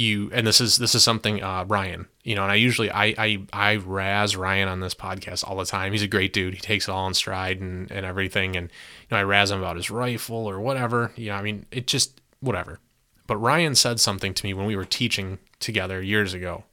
you 0.00 0.30
and 0.32 0.46
this 0.46 0.60
is 0.60 0.76
this 0.78 0.94
is 0.94 1.02
something 1.02 1.42
uh, 1.42 1.64
Ryan, 1.66 2.06
you 2.22 2.34
know, 2.34 2.42
and 2.42 2.52
I 2.52 2.56
usually 2.56 2.90
I 2.90 3.14
I 3.18 3.46
I 3.52 3.76
razz 3.76 4.36
Ryan 4.36 4.68
on 4.68 4.80
this 4.80 4.94
podcast 4.94 5.48
all 5.48 5.56
the 5.56 5.64
time. 5.64 5.92
He's 5.92 6.02
a 6.02 6.08
great 6.08 6.32
dude. 6.32 6.54
He 6.54 6.60
takes 6.60 6.88
it 6.88 6.92
all 6.92 7.06
in 7.06 7.14
stride 7.14 7.60
and 7.60 7.90
and 7.90 8.06
everything, 8.06 8.56
and 8.56 8.68
you 8.68 9.08
know 9.10 9.16
I 9.16 9.24
razz 9.24 9.50
him 9.50 9.58
about 9.58 9.76
his 9.76 9.90
rifle 9.90 10.46
or 10.46 10.60
whatever. 10.60 11.12
You 11.16 11.30
know, 11.30 11.36
I 11.36 11.42
mean 11.42 11.66
it 11.70 11.86
just 11.86 12.20
whatever. 12.40 12.80
But 13.26 13.36
Ryan 13.36 13.74
said 13.74 14.00
something 14.00 14.34
to 14.34 14.46
me 14.46 14.54
when 14.54 14.66
we 14.66 14.76
were 14.76 14.84
teaching 14.84 15.38
together 15.60 16.00
years 16.00 16.34
ago, 16.34 16.64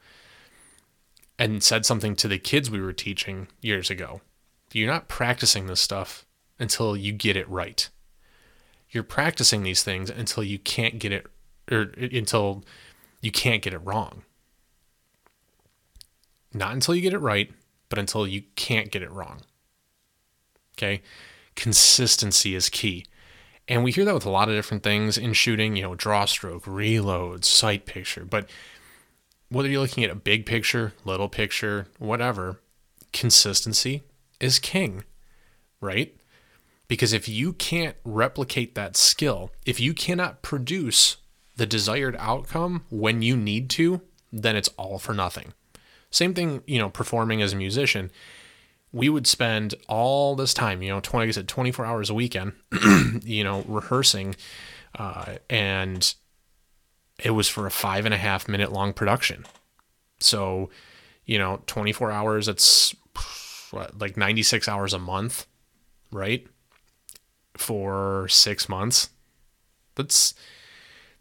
and 1.40 1.64
said 1.64 1.86
something 1.86 2.16
to 2.18 2.28
the 2.28 2.40
kids 2.40 2.70
we 2.70 2.82
were 2.82 2.94
teaching 2.94 3.48
years 3.62 3.90
ago. 3.90 4.22
You're 4.72 4.92
not 4.92 5.08
practicing 5.08 5.68
this 5.68 5.82
stuff 5.82 6.26
until 6.60 6.96
you 6.96 7.12
get 7.12 7.38
it 7.38 7.50
right. 7.50 7.90
You're 8.90 9.04
practicing 9.04 9.64
these 9.64 9.84
things 9.84 10.10
until 10.10 10.44
you 10.44 10.60
can't 10.60 11.00
get 11.00 11.12
it 11.12 11.28
or 11.72 11.92
until 11.98 12.64
you 13.26 13.32
can't 13.32 13.64
get 13.64 13.74
it 13.74 13.80
wrong. 13.80 14.22
Not 16.54 16.74
until 16.76 16.94
you 16.94 17.02
get 17.02 17.12
it 17.12 17.18
right, 17.18 17.52
but 17.90 17.98
until 17.98 18.28
you 18.28 18.44
can't 18.56 18.92
get 18.92 19.02
it 19.02 19.12
wrong. 19.12 19.42
Okay? 20.78 21.02
Consistency 21.56 22.54
is 22.54 22.70
key. 22.70 23.04
And 23.68 23.84
we 23.84 23.92
hear 23.92 24.06
that 24.06 24.14
with 24.14 24.28
a 24.28 24.30
lot 24.30 24.48
of 24.48 24.54
different 24.54 24.84
things 24.84 25.18
in 25.18 25.34
shooting, 25.34 25.76
you 25.76 25.82
know, 25.82 25.96
draw 25.96 26.26
stroke, 26.26 26.68
reload, 26.68 27.46
sight 27.46 27.88
picture. 27.88 28.26
But 28.26 28.48
whether 29.50 29.68
you're 29.68 29.82
looking 29.82 30.04
at 30.04 30.12
a 30.12 30.16
big 30.16 30.46
picture, 30.46 30.94
little 31.04 31.28
picture, 31.28 31.88
whatever, 31.98 32.62
consistency 33.12 34.04
is 34.40 34.60
king, 34.60 35.04
right? 35.82 36.16
Because 36.88 37.12
if 37.12 37.28
you 37.28 37.54
can't 37.54 37.96
replicate 38.04 38.76
that 38.76 38.96
skill, 38.96 39.50
if 39.66 39.80
you 39.80 39.96
cannot 39.96 40.44
produce 40.44 41.18
the 41.56 41.65
desired 41.65 42.15
outcome 42.20 42.84
when 42.89 43.22
you 43.22 43.38
need 43.38 43.70
to, 43.72 44.02
then 44.32 44.56
it's 44.56 44.70
all 44.78 45.00
for 45.00 45.13
nothing. 45.13 45.54
Same 46.10 46.34
thing, 46.34 46.63
you 46.65 46.80
know, 46.80 46.89
performing 46.89 47.41
as 47.41 47.54
a 47.54 47.58
musician. 47.58 48.12
We 48.91 49.10
would 49.10 49.28
spend 49.28 49.76
all 49.88 50.36
this 50.36 50.54
time, 50.54 50.82
you 50.82 50.89
know, 50.89 51.00
20, 51.00 51.26
like 51.26 51.30
I 51.30 51.32
said, 51.32 51.48
24 51.48 51.86
hours 51.86 52.10
a 52.10 52.13
weekend, 52.13 52.54
you 53.24 53.44
know, 53.44 53.63
rehearsing. 53.68 54.36
Uh, 54.98 55.36
and 55.50 56.13
it 57.24 57.32
was 57.32 57.48
for 57.50 57.65
a 57.65 57.72
five 57.72 58.06
and 58.06 58.13
a 58.13 58.18
half 58.18 58.48
minute 58.48 58.72
long 58.72 58.94
production. 58.94 59.46
So, 60.20 60.70
you 61.26 61.38
know, 61.38 61.62
24 61.68 62.12
hours, 62.12 62.48
it's 62.48 62.96
what, 63.72 64.00
like 64.00 64.15
96 64.15 64.68
hours 64.68 64.94
a 64.94 65.00
month, 65.00 65.46
right? 66.12 66.48
For 67.58 68.28
six 68.30 68.70
months. 68.70 69.10
That's, 69.96 70.34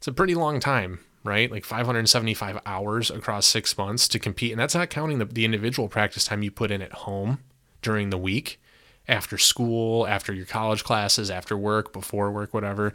it's 0.05 0.09
a 0.09 0.13
pretty 0.13 0.35
long 0.35 0.61
time, 0.61 0.99
right? 1.25 1.51
Like 1.51 1.65
575 1.65 2.61
hours 2.67 3.11
across 3.11 3.47
six 3.47 3.79
months 3.79 4.07
to 4.09 4.19
compete. 4.19 4.53
And 4.53 4.61
that's 4.61 4.75
not 4.75 4.91
counting 4.91 5.17
the, 5.17 5.25
the 5.25 5.47
individual 5.47 5.89
practice 5.89 6.27
time 6.27 6.43
you 6.43 6.51
put 6.51 6.71
in 6.71 6.83
at 6.83 6.93
home 6.93 7.39
during 7.81 8.11
the 8.11 8.19
week, 8.19 8.61
after 9.09 9.39
school, 9.39 10.07
after 10.07 10.35
your 10.35 10.45
college 10.45 10.85
classes, 10.85 11.31
after 11.31 11.57
work, 11.57 11.95
before 11.95 12.31
work, 12.31 12.53
whatever. 12.53 12.93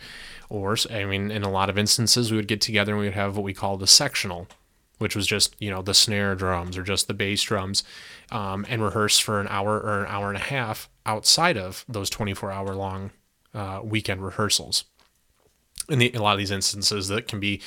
Or, 0.50 0.78
I 0.92 1.06
mean, 1.06 1.32
in 1.32 1.42
a 1.42 1.50
lot 1.50 1.72
of 1.72 1.80
instances, 1.80 2.30
we 2.30 2.38
would 2.38 2.48
get 2.48 2.62
together 2.62 2.92
and 2.92 3.00
we 3.00 3.08
would 3.08 3.16
have 3.16 3.36
what 3.36 3.44
we 3.44 3.56
call 3.56 3.78
the 3.78 3.88
sectional, 3.88 4.48
which 5.00 5.16
was 5.16 5.26
just, 5.26 5.56
you 5.58 5.72
know, 5.72 5.82
the 5.82 5.96
snare 5.96 6.36
drums 6.36 6.78
or 6.78 6.84
just 6.84 7.08
the 7.08 7.16
bass 7.16 7.42
drums, 7.42 7.84
um, 8.32 8.68
and 8.70 8.84
rehearse 8.84 9.18
for 9.18 9.42
an 9.42 9.48
hour 9.48 9.80
or 9.80 10.02
an 10.02 10.08
hour 10.10 10.28
and 10.28 10.38
a 10.38 10.42
half 10.42 10.88
outside 11.08 11.58
of 11.58 11.86
those 11.90 12.12
24 12.12 12.52
hour 12.52 12.76
long 12.76 13.10
uh, 13.56 13.82
weekend 13.84 14.24
rehearsals 14.24 14.84
in, 15.90 16.00
the, 16.00 16.12
a 16.14 16.22
lot 16.22 16.34
of 16.34 16.40
these 16.40 16.52
instances 16.52 17.08
that 17.08 17.28
can 17.28 17.40
be 17.40 17.62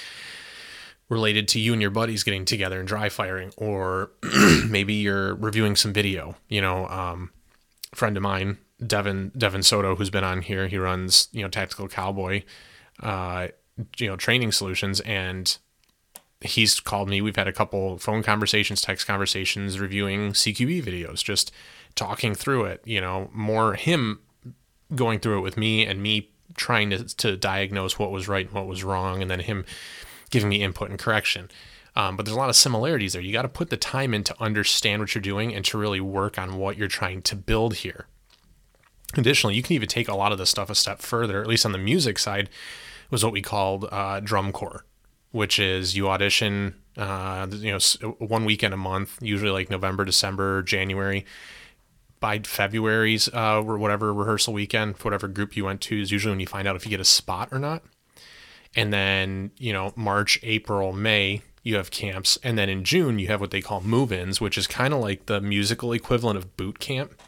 related 1.09 1.47
to 1.47 1.61
you 1.61 1.73
and 1.73 1.83
your 1.83 1.91
buddies 1.91 2.23
getting 2.23 2.45
together 2.45 2.79
and 2.79 2.89
dry 2.89 3.09
firing, 3.09 3.53
or 3.57 4.11
maybe 4.69 4.95
you're 4.95 5.35
reviewing 5.35 5.77
some 5.77 5.93
video. 5.93 6.37
You 6.49 6.61
know, 6.61 6.89
um, 6.89 7.31
friend 7.95 8.17
of 8.17 8.23
mine, 8.23 8.59
Devin 8.85 9.33
Devin 9.37 9.63
Soto, 9.63 9.95
who's 9.95 10.11
been 10.11 10.25
on 10.25 10.43
here, 10.43 10.69
he 10.69 10.79
runs 10.79 11.29
you 11.33 11.43
know 11.43 11.49
Tactical 11.49 11.89
Cowboy, 11.89 12.43
uh, 13.01 13.49
you 13.99 14.09
know 14.09 14.17
training 14.17 14.53
solutions, 14.53 15.01
and 15.01 15.59
he's 16.41 16.81
called 16.81 17.09
me. 17.09 17.21
We've 17.21 17.37
had 17.37 17.49
a 17.49 17.53
couple 17.53 17.99
phone 17.99 18.23
conversations, 18.23 18.81
text 18.81 19.07
conversations, 19.07 19.79
reviewing 19.79 20.33
CQB 20.33 20.83
videos, 20.83 21.23
just 21.23 21.53
talking 21.95 22.35
through 22.35 22.65
it. 22.65 22.81
You 22.85 23.01
know, 23.01 23.31
more 23.33 23.75
him 23.75 24.21
going 24.95 25.21
through 25.21 25.39
it 25.39 25.43
with 25.43 25.57
me 25.57 25.87
and 25.87 26.03
me 26.03 26.32
trying 26.57 26.91
to, 26.91 27.05
to 27.17 27.37
diagnose 27.37 27.99
what 27.99 28.11
was 28.11 28.29
right 28.29 28.47
and 28.47 28.55
what 28.55 28.67
was 28.67 28.85
wrong, 28.85 29.23
and 29.23 29.31
then 29.31 29.41
him 29.41 29.65
giving 30.31 30.49
me 30.49 30.63
input 30.63 30.91
and 30.91 30.99
correction. 30.99 31.51
Um, 31.95 32.17
but 32.17 32.25
there's 32.25 32.37
a 32.37 32.39
lot 32.39 32.49
of 32.49 32.57
similarities 32.57 33.13
there. 33.13 33.23
You 33.23 33.33
got 33.33 33.43
to 33.43 33.49
put 33.49 33.71
the 33.71 33.77
time 33.77 34.15
in 34.15 34.25
to 34.25 34.43
understand 34.43 35.03
what 35.03 35.15
you're 35.15 35.23
doing 35.23 35.55
and 35.55 35.65
to 35.67 35.79
really 35.79 36.01
work 36.01 36.39
on 36.39 36.57
what 36.57 36.77
you're 36.77 36.89
trying 36.89 37.23
to 37.23 37.37
build 37.37 37.77
here. 37.77 38.07
Additionally, 39.15 39.55
you 39.55 39.63
can 39.63 39.75
even 39.75 39.89
take 39.89 40.09
a 40.09 40.15
lot 40.15 40.33
of 40.33 40.39
this 40.39 40.49
stuff 40.49 40.71
a 40.71 40.75
step 40.75 41.01
further, 41.01 41.43
at 41.43 41.47
least 41.47 41.67
on 41.67 41.73
the 41.73 41.79
music 41.79 42.19
side, 42.19 42.49
was 43.11 43.23
what 43.23 43.33
we 43.33 43.43
called 43.43 43.87
uh, 43.93 44.21
drum 44.21 44.53
corps, 44.53 44.87
which 45.33 45.59
is 45.59 45.95
you 45.95 46.09
audition, 46.09 46.75
uh, 46.97 47.47
you 47.51 47.73
know, 47.73 48.09
one 48.19 48.47
weekend 48.47 48.73
a 48.73 48.79
month, 48.79 49.19
usually 49.21 49.51
like 49.51 49.69
November, 49.69 50.07
December, 50.07 50.63
January 50.63 51.27
by 52.23 52.39
February's 52.39 53.29
uh, 53.35 53.61
or 53.61 53.77
whatever 53.77 54.15
rehearsal 54.15 54.55
weekend, 54.55 54.97
for 54.97 55.07
whatever 55.07 55.29
group 55.29 55.57
you 55.57 55.67
went 55.67 55.83
to, 55.83 56.01
is 56.01 56.11
usually 56.11 56.31
when 56.31 56.41
you 56.41 56.47
find 56.47 56.67
out 56.69 56.77
if 56.77 56.87
you 56.87 56.91
get 56.91 57.01
a 57.01 57.05
spot 57.05 57.49
or 57.51 57.59
not. 57.59 57.83
And 58.75 58.93
then, 58.93 59.51
you 59.59 59.73
know, 59.73 59.93
March, 59.97 60.39
April, 60.45 60.93
May, 60.93 61.43
you 61.65 61.77
have 61.77 61.91
camps. 61.91 62.39
And 62.43 62.57
then 62.57 62.71
in 62.71 62.85
June, 62.85 63.19
you 63.19 63.27
have 63.27 63.41
what 63.41 63.51
they 63.51 63.61
call 63.61 63.81
move 63.83 64.13
ins, 64.13 64.41
which 64.41 64.57
is 64.57 64.67
kind 64.69 64.95
of 64.95 65.01
like 65.01 65.27
the 65.27 65.41
musical 65.41 65.93
equivalent 65.93 66.39
of 66.39 66.57
boot 66.57 66.79
camp, 66.79 67.21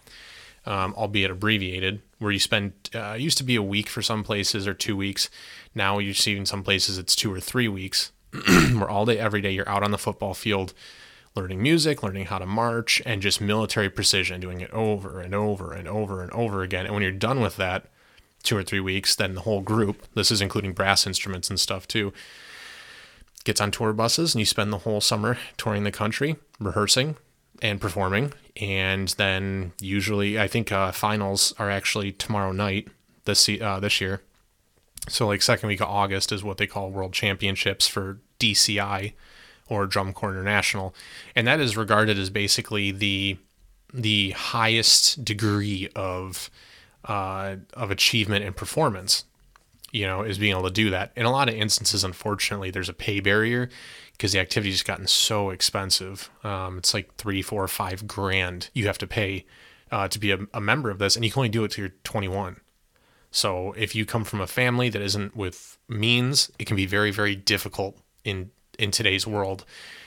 um, 0.65 0.95
albeit 0.95 1.31
abbreviated, 1.31 2.01
where 2.21 2.31
you 2.31 2.39
spend, 2.39 2.73
uh, 2.95 3.15
used 3.19 3.37
to 3.39 3.45
be 3.45 3.57
a 3.57 3.63
week 3.63 3.89
for 3.89 4.01
some 4.01 4.23
places 4.23 4.67
or 4.67 4.75
two 4.75 4.97
weeks. 4.97 5.29
Now 5.75 5.99
you 5.99 6.15
see 6.15 6.37
in 6.37 6.47
some 6.47 6.63
places 6.63 6.99
it's 6.99 7.17
two 7.17 7.33
or 7.33 7.41
three 7.41 7.69
weeks, 7.69 8.13
where 8.73 8.89
all 8.89 9.05
day, 9.05 9.19
every 9.19 9.43
day, 9.43 9.51
you're 9.51 9.69
out 9.69 9.83
on 9.83 9.91
the 9.91 9.99
football 9.99 10.35
field 10.35 10.73
learning 11.35 11.63
music, 11.63 12.03
learning 12.03 12.27
how 12.27 12.39
to 12.39 12.47
march, 12.47 13.03
and 13.05 13.21
just 13.21 13.41
military 13.41 13.91
precision, 13.91 14.41
doing 14.41 14.61
it 14.61 14.71
over 14.71 15.21
and 15.21 15.35
over 15.35 15.73
and 15.73 15.89
over 15.89 16.23
and 16.23 16.31
over 16.33 16.63
again. 16.63 16.87
And 16.87 16.95
when 16.95 17.03
you're 17.03 17.13
done 17.13 17.41
with 17.41 17.57
that, 17.57 17.87
two 18.45 18.57
or 18.57 18.63
three 18.63 18.81
weeks, 18.81 19.17
then 19.17 19.35
the 19.35 19.41
whole 19.41 19.61
group, 19.61 20.07
this 20.15 20.31
is 20.31 20.41
including 20.41 20.73
brass 20.73 21.07
instruments 21.07 21.51
and 21.51 21.59
stuff 21.59 21.89
too, 21.89 22.13
gets 23.43 23.61
on 23.61 23.71
tour 23.71 23.93
buses 23.93 24.35
and 24.35 24.41
you 24.41 24.47
spend 24.47 24.73
the 24.73 24.79
whole 24.79 25.01
summer 25.01 25.39
touring 25.57 25.85
the 25.85 25.91
country, 25.91 26.37
rehearsing 26.61 27.17
and 27.63 27.81
performing. 27.81 28.33
And 28.61 29.09
then 29.09 29.73
usually, 29.81 30.39
I 30.39 30.47
think 30.47 30.71
uh, 30.71 30.93
finals 30.93 31.53
are 31.59 31.71
actually 31.71 32.13
tomorrow 32.13 32.53
night 32.53 32.89
this 33.25 33.49
uh, 33.49 33.81
this 33.81 34.01
year. 34.01 34.23
So 35.09 35.27
like 35.27 35.43
second 35.43 35.69
week 35.69 35.81
of 35.81 35.89
August 35.89 36.31
is 36.31 36.45
what 36.45 36.59
they 36.59 36.67
call 36.67 36.91
World 36.91 37.13
Championships 37.13 37.89
for 37.89 38.21
DCI 38.39 39.13
or 39.69 39.87
Drum 39.87 40.13
Corps 40.13 40.31
International, 40.31 40.95
and 41.35 41.47
that 41.47 41.61
is 41.61 41.77
regarded 41.77 42.19
as 42.19 42.31
basically 42.31 42.91
the 42.91 43.39
the 43.93 44.31
highest 44.31 45.25
degree 45.25 45.89
of 45.95 46.51
uh, 47.05 47.57
of 47.75 47.91
achievement 47.91 48.45
and 48.45 48.57
performance. 48.57 49.25
You 49.93 50.07
know, 50.07 50.23
is 50.23 50.39
being 50.39 50.51
able 50.51 50.65
to 50.65 50.73
do 50.73 50.91
that. 50.91 51.13
In 51.15 51.25
a 51.25 51.31
lot 51.31 51.49
of 51.49 51.55
instances, 51.55 52.03
unfortunately, 52.03 52.73
there's 52.73 52.89
a 52.89 52.93
pay 52.93 53.21
barrier 53.21 53.69
because 54.11 54.33
the 54.33 54.41
activity's 54.41 54.83
gotten 54.83 55.07
so 55.07 55.51
expensive. 55.51 56.31
Um, 56.43 56.79
it's 56.79 56.93
like 56.93 57.15
three, 57.15 57.43
four, 57.43 57.69
five 57.69 58.09
grand 58.09 58.71
you 58.75 58.89
have 58.89 58.99
to 58.99 59.07
pay 59.07 59.45
uh, 59.93 60.09
to 60.09 60.19
be 60.19 60.33
a, 60.33 60.39
a 60.53 60.61
member 60.61 60.91
of 60.91 60.99
this, 60.99 61.15
and 61.15 61.25
you 61.25 61.31
can 61.31 61.41
only 61.41 61.49
do 61.49 61.63
it 61.63 61.71
till 61.71 61.83
you're 61.83 61.95
21. 62.03 62.61
So 63.31 63.73
if 63.77 63.95
you 63.95 64.07
come 64.07 64.25
from 64.25 64.41
a 64.41 64.47
family 64.47 64.89
that 64.89 65.03
isn't 65.03 65.37
with 65.37 65.79
means, 65.89 66.51
it 66.59 66.67
can 66.67 66.77
be 66.77 66.87
very, 66.87 67.11
very 67.11 67.35
difficult 67.35 67.99
in 68.25 68.51
in 68.79 68.91
today's 68.91 69.27
world 69.27 69.65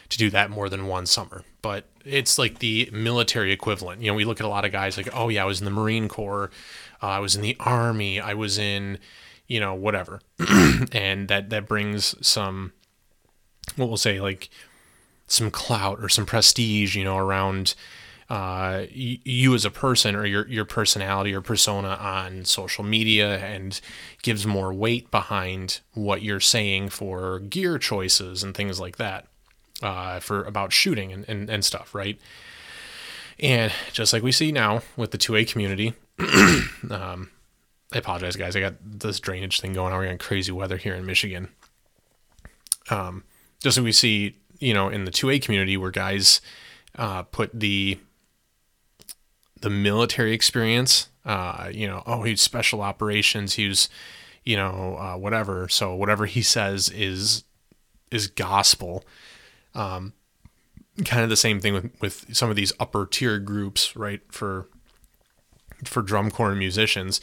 to 0.09 0.17
do 0.17 0.29
that 0.29 0.49
more 0.49 0.69
than 0.69 0.87
one 0.87 1.05
summer. 1.05 1.43
But 1.61 1.85
it's 2.05 2.37
like 2.37 2.59
the 2.59 2.89
military 2.93 3.51
equivalent. 3.51 4.01
You 4.01 4.11
know, 4.11 4.15
we 4.15 4.25
look 4.25 4.39
at 4.39 4.45
a 4.45 4.49
lot 4.49 4.65
of 4.65 4.71
guys 4.71 4.97
like, 4.97 5.09
oh 5.13 5.29
yeah, 5.29 5.43
I 5.43 5.45
was 5.45 5.59
in 5.59 5.65
the 5.65 5.71
Marine 5.71 6.07
Corps, 6.07 6.49
uh, 7.01 7.07
I 7.07 7.19
was 7.19 7.35
in 7.35 7.41
the 7.41 7.57
Army, 7.59 8.19
I 8.19 8.33
was 8.33 8.57
in, 8.57 8.99
you 9.47 9.59
know, 9.59 9.73
whatever, 9.73 10.21
and 10.91 11.27
that 11.27 11.49
that 11.49 11.67
brings 11.67 12.15
some, 12.25 12.73
what 13.75 13.87
we'll 13.87 13.97
say, 13.97 14.21
like 14.21 14.49
some 15.27 15.51
clout 15.51 15.99
or 16.01 16.09
some 16.09 16.25
prestige, 16.25 16.95
you 16.95 17.03
know, 17.03 17.17
around 17.17 17.75
uh, 18.29 18.83
you 18.91 19.55
as 19.55 19.63
a 19.63 19.71
person 19.71 20.13
or 20.15 20.25
your 20.25 20.45
your 20.47 20.65
personality 20.65 21.33
or 21.33 21.39
persona 21.39 21.89
on 21.89 22.43
social 22.43 22.83
media 22.83 23.37
and 23.37 23.79
gives 24.21 24.45
more 24.45 24.73
weight 24.73 25.09
behind 25.11 25.79
what 25.93 26.21
you're 26.21 26.41
saying 26.41 26.89
for 26.89 27.39
gear 27.39 27.77
choices 27.77 28.43
and 28.43 28.53
things 28.53 28.81
like 28.81 28.97
that 28.97 29.27
uh, 29.81 30.19
for 30.19 30.43
about 30.43 30.73
shooting 30.73 31.13
and, 31.13 31.23
and, 31.29 31.49
and 31.49 31.63
stuff 31.63 31.95
right? 31.95 32.19
And 33.39 33.71
just 33.93 34.11
like 34.11 34.23
we 34.23 34.33
see 34.33 34.51
now 34.51 34.81
with 34.97 35.11
the 35.11 35.17
2a 35.17 35.49
community 35.49 35.93
um, 36.89 37.29
i 37.93 37.97
apologize 37.97 38.35
guys. 38.35 38.57
I 38.57 38.59
got 38.59 38.73
this 38.83 39.21
drainage 39.21 39.61
thing 39.61 39.71
going 39.71 39.93
on. 39.93 39.99
We're 39.99 40.05
getting 40.05 40.17
crazy 40.17 40.51
weather 40.51 40.75
here 40.75 40.95
in 40.95 41.05
michigan. 41.05 41.47
Um, 42.89 43.23
just 43.63 43.77
like 43.77 43.85
we 43.85 43.93
see 43.93 44.35
you 44.59 44.73
know 44.73 44.89
in 44.89 45.05
the 45.05 45.11
2a 45.11 45.41
community 45.41 45.77
where 45.77 45.91
guys 45.91 46.41
uh, 46.97 47.23
put 47.23 47.57
the 47.57 47.99
the 49.61 49.69
military 49.69 50.33
experience. 50.33 51.09
Uh, 51.25 51.69
you 51.73 51.87
know, 51.87 52.03
oh, 52.05 52.23
he's 52.23 52.41
special 52.41 52.81
operations. 52.81 53.53
He 53.55 53.67
was, 53.67 53.89
you 54.43 54.55
know, 54.55 54.97
uh, 54.97 55.17
whatever. 55.17 55.67
So 55.67 55.93
whatever 55.93 56.25
he 56.25 56.41
says 56.41 56.89
is 56.89 57.43
is 58.11 58.27
gospel. 58.27 59.03
Um, 59.75 60.13
kind 61.05 61.23
of 61.23 61.29
the 61.29 61.35
same 61.35 61.59
thing 61.59 61.73
with 61.73 61.91
with 62.01 62.35
some 62.35 62.49
of 62.49 62.55
these 62.55 62.73
upper 62.79 63.05
tier 63.05 63.39
groups, 63.39 63.95
right? 63.95 64.21
For 64.29 64.67
for 65.83 66.01
drum 66.01 66.31
corps 66.31 66.55
musicians, 66.55 67.21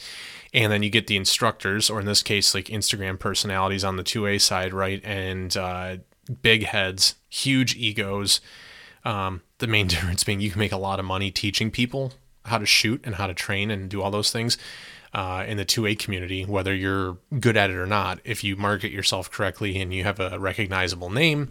and 0.53 0.71
then 0.71 0.83
you 0.83 0.89
get 0.89 1.07
the 1.07 1.17
instructors, 1.17 1.89
or 1.89 1.99
in 1.99 2.05
this 2.05 2.23
case, 2.23 2.53
like 2.53 2.65
Instagram 2.65 3.19
personalities 3.19 3.83
on 3.83 3.97
the 3.97 4.03
two 4.03 4.27
A 4.27 4.37
side, 4.37 4.73
right? 4.73 5.01
And 5.03 5.55
uh, 5.57 5.97
big 6.41 6.65
heads, 6.65 7.15
huge 7.27 7.75
egos. 7.75 8.39
Um, 9.03 9.41
the 9.57 9.67
main 9.67 9.87
difference 9.87 10.23
being 10.23 10.39
you 10.39 10.51
can 10.51 10.59
make 10.59 10.71
a 10.71 10.77
lot 10.77 10.99
of 10.99 11.05
money 11.05 11.31
teaching 11.31 11.71
people 11.71 12.13
how 12.45 12.57
to 12.57 12.65
shoot 12.65 13.01
and 13.03 13.15
how 13.15 13.27
to 13.27 13.33
train 13.33 13.71
and 13.71 13.89
do 13.89 14.01
all 14.01 14.11
those 14.11 14.31
things 14.31 14.57
uh, 15.13 15.45
in 15.47 15.57
the 15.57 15.65
2A 15.65 15.97
community, 15.97 16.43
whether 16.43 16.75
you're 16.75 17.17
good 17.39 17.55
at 17.55 17.69
it 17.69 17.75
or 17.77 17.85
not. 17.85 18.19
If 18.25 18.43
you 18.43 18.57
market 18.57 18.91
yourself 18.91 19.31
correctly 19.31 19.79
and 19.79 19.93
you 19.93 20.03
have 20.03 20.19
a 20.19 20.37
recognizable 20.37 21.09
name, 21.09 21.49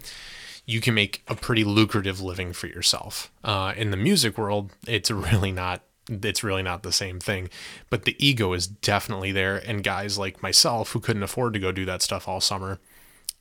you 0.67 0.81
can 0.81 0.95
make 0.95 1.23
a 1.29 1.35
pretty 1.35 1.65
lucrative 1.65 2.21
living 2.21 2.53
for 2.53 2.67
yourself. 2.67 3.33
Uh, 3.43 3.73
in 3.77 3.91
the 3.91 3.97
music 3.97 4.37
world, 4.37 4.73
it's 4.87 5.11
really 5.11 5.53
not. 5.53 5.83
It's 6.07 6.45
really 6.45 6.63
not 6.63 6.83
the 6.83 6.93
same 6.93 7.19
thing, 7.19 7.49
but 7.89 8.05
the 8.05 8.15
ego 8.19 8.53
is 8.53 8.67
definitely 8.67 9.33
there. 9.33 9.57
And 9.57 9.83
guys 9.83 10.19
like 10.19 10.43
myself 10.43 10.91
who 10.93 11.01
couldn't 11.01 11.23
afford 11.23 11.55
to 11.55 11.59
go 11.59 11.73
do 11.73 11.87
that 11.87 12.03
stuff 12.03 12.29
all 12.29 12.43
summer, 12.43 12.79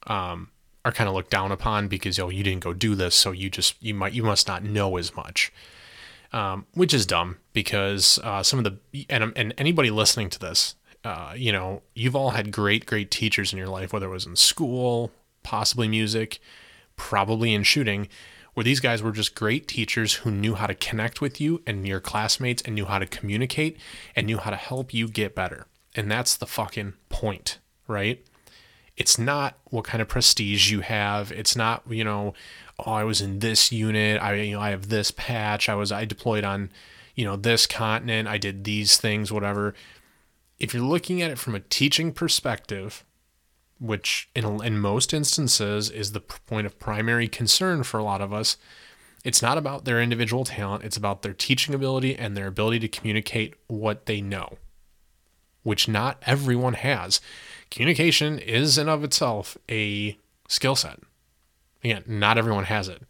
um, 0.07 0.49
are 0.85 0.93
kind 0.93 1.09
of 1.09 1.13
looked 1.13 1.29
down 1.29 1.51
upon 1.51 1.89
because 1.89 2.17
yo, 2.17 2.29
you 2.29 2.41
didn't 2.41 2.63
go 2.63 2.71
do 2.71 2.95
this, 2.95 3.15
so 3.15 3.31
you 3.31 3.49
just 3.49 3.75
you 3.83 3.93
might 3.93 4.13
you 4.13 4.23
must 4.23 4.47
not 4.47 4.63
know 4.63 4.95
as 4.95 5.13
much 5.13 5.51
um, 6.33 6.65
which 6.73 6.93
is 6.93 7.05
dumb 7.05 7.37
because 7.53 8.19
uh, 8.23 8.43
some 8.43 8.59
of 8.59 8.65
the 8.65 9.05
and 9.09 9.31
and 9.35 9.53
anybody 9.57 9.91
listening 9.91 10.29
to 10.31 10.39
this, 10.39 10.75
uh, 11.03 11.33
you 11.35 11.51
know, 11.51 11.83
you've 11.93 12.15
all 12.15 12.31
had 12.31 12.51
great 12.51 12.85
great 12.85 13.11
teachers 13.11 13.53
in 13.53 13.59
your 13.59 13.67
life, 13.67 13.93
whether 13.93 14.07
it 14.07 14.09
was 14.09 14.25
in 14.25 14.35
school, 14.35 15.11
possibly 15.43 15.87
music, 15.87 16.39
probably 16.95 17.53
in 17.53 17.63
shooting, 17.63 18.07
where 18.53 18.63
these 18.63 18.79
guys 18.79 19.01
were 19.01 19.11
just 19.11 19.35
great 19.35 19.67
teachers 19.67 20.15
who 20.15 20.31
knew 20.31 20.55
how 20.55 20.67
to 20.67 20.75
connect 20.75 21.21
with 21.21 21.39
you 21.39 21.61
and 21.65 21.87
your 21.87 21.99
classmates 21.99 22.61
and 22.63 22.75
knew 22.75 22.85
how 22.85 22.99
to 22.99 23.05
communicate 23.05 23.77
and 24.15 24.27
knew 24.27 24.37
how 24.37 24.49
to 24.49 24.55
help 24.55 24.93
you 24.93 25.07
get 25.07 25.35
better. 25.35 25.67
And 25.95 26.09
that's 26.09 26.35
the 26.35 26.47
fucking 26.47 26.93
point, 27.09 27.59
right? 27.87 28.25
It's 28.95 29.17
not 29.17 29.57
what 29.65 29.85
kind 29.85 30.01
of 30.01 30.07
prestige 30.07 30.71
you 30.71 30.81
have. 30.81 31.31
It's 31.31 31.55
not, 31.55 31.83
you 31.89 32.03
know, 32.03 32.33
oh, 32.79 32.91
I 32.91 33.03
was 33.03 33.21
in 33.21 33.39
this 33.39 33.71
unit. 33.71 34.21
I 34.21 34.35
you 34.35 34.55
know 34.55 34.61
I 34.61 34.69
have 34.69 34.89
this 34.89 35.11
patch. 35.11 35.69
I 35.69 35.75
was 35.75 35.91
I 35.91 36.05
deployed 36.05 36.43
on, 36.43 36.69
you 37.15 37.25
know, 37.25 37.35
this 37.35 37.65
continent. 37.65 38.27
I 38.27 38.37
did 38.37 38.63
these 38.63 38.97
things, 38.97 39.31
whatever. 39.31 39.73
If 40.59 40.73
you're 40.73 40.83
looking 40.83 41.21
at 41.21 41.31
it 41.31 41.39
from 41.39 41.55
a 41.55 41.59
teaching 41.59 42.11
perspective, 42.11 43.03
which 43.79 44.29
in 44.35 44.63
in 44.63 44.77
most 44.79 45.13
instances 45.13 45.89
is 45.89 46.11
the 46.11 46.21
point 46.21 46.67
of 46.67 46.79
primary 46.79 47.27
concern 47.27 47.83
for 47.83 47.97
a 47.97 48.03
lot 48.03 48.21
of 48.21 48.31
us, 48.31 48.57
it's 49.23 49.41
not 49.41 49.57
about 49.57 49.85
their 49.85 50.01
individual 50.01 50.43
talent. 50.43 50.83
It's 50.83 50.97
about 50.97 51.21
their 51.21 51.33
teaching 51.33 51.73
ability 51.73 52.15
and 52.15 52.35
their 52.35 52.47
ability 52.47 52.79
to 52.79 52.87
communicate 52.87 53.55
what 53.67 54.05
they 54.05 54.21
know, 54.21 54.57
which 55.63 55.87
not 55.87 56.21
everyone 56.25 56.73
has. 56.73 57.19
Communication 57.71 58.37
is 58.37 58.77
in 58.77 58.87
of 58.87 59.03
itself 59.03 59.57
a 59.69 60.17
skill 60.47 60.75
set. 60.75 60.99
Again, 61.83 62.03
not 62.05 62.37
everyone 62.37 62.65
has 62.65 62.87
it, 62.87 63.01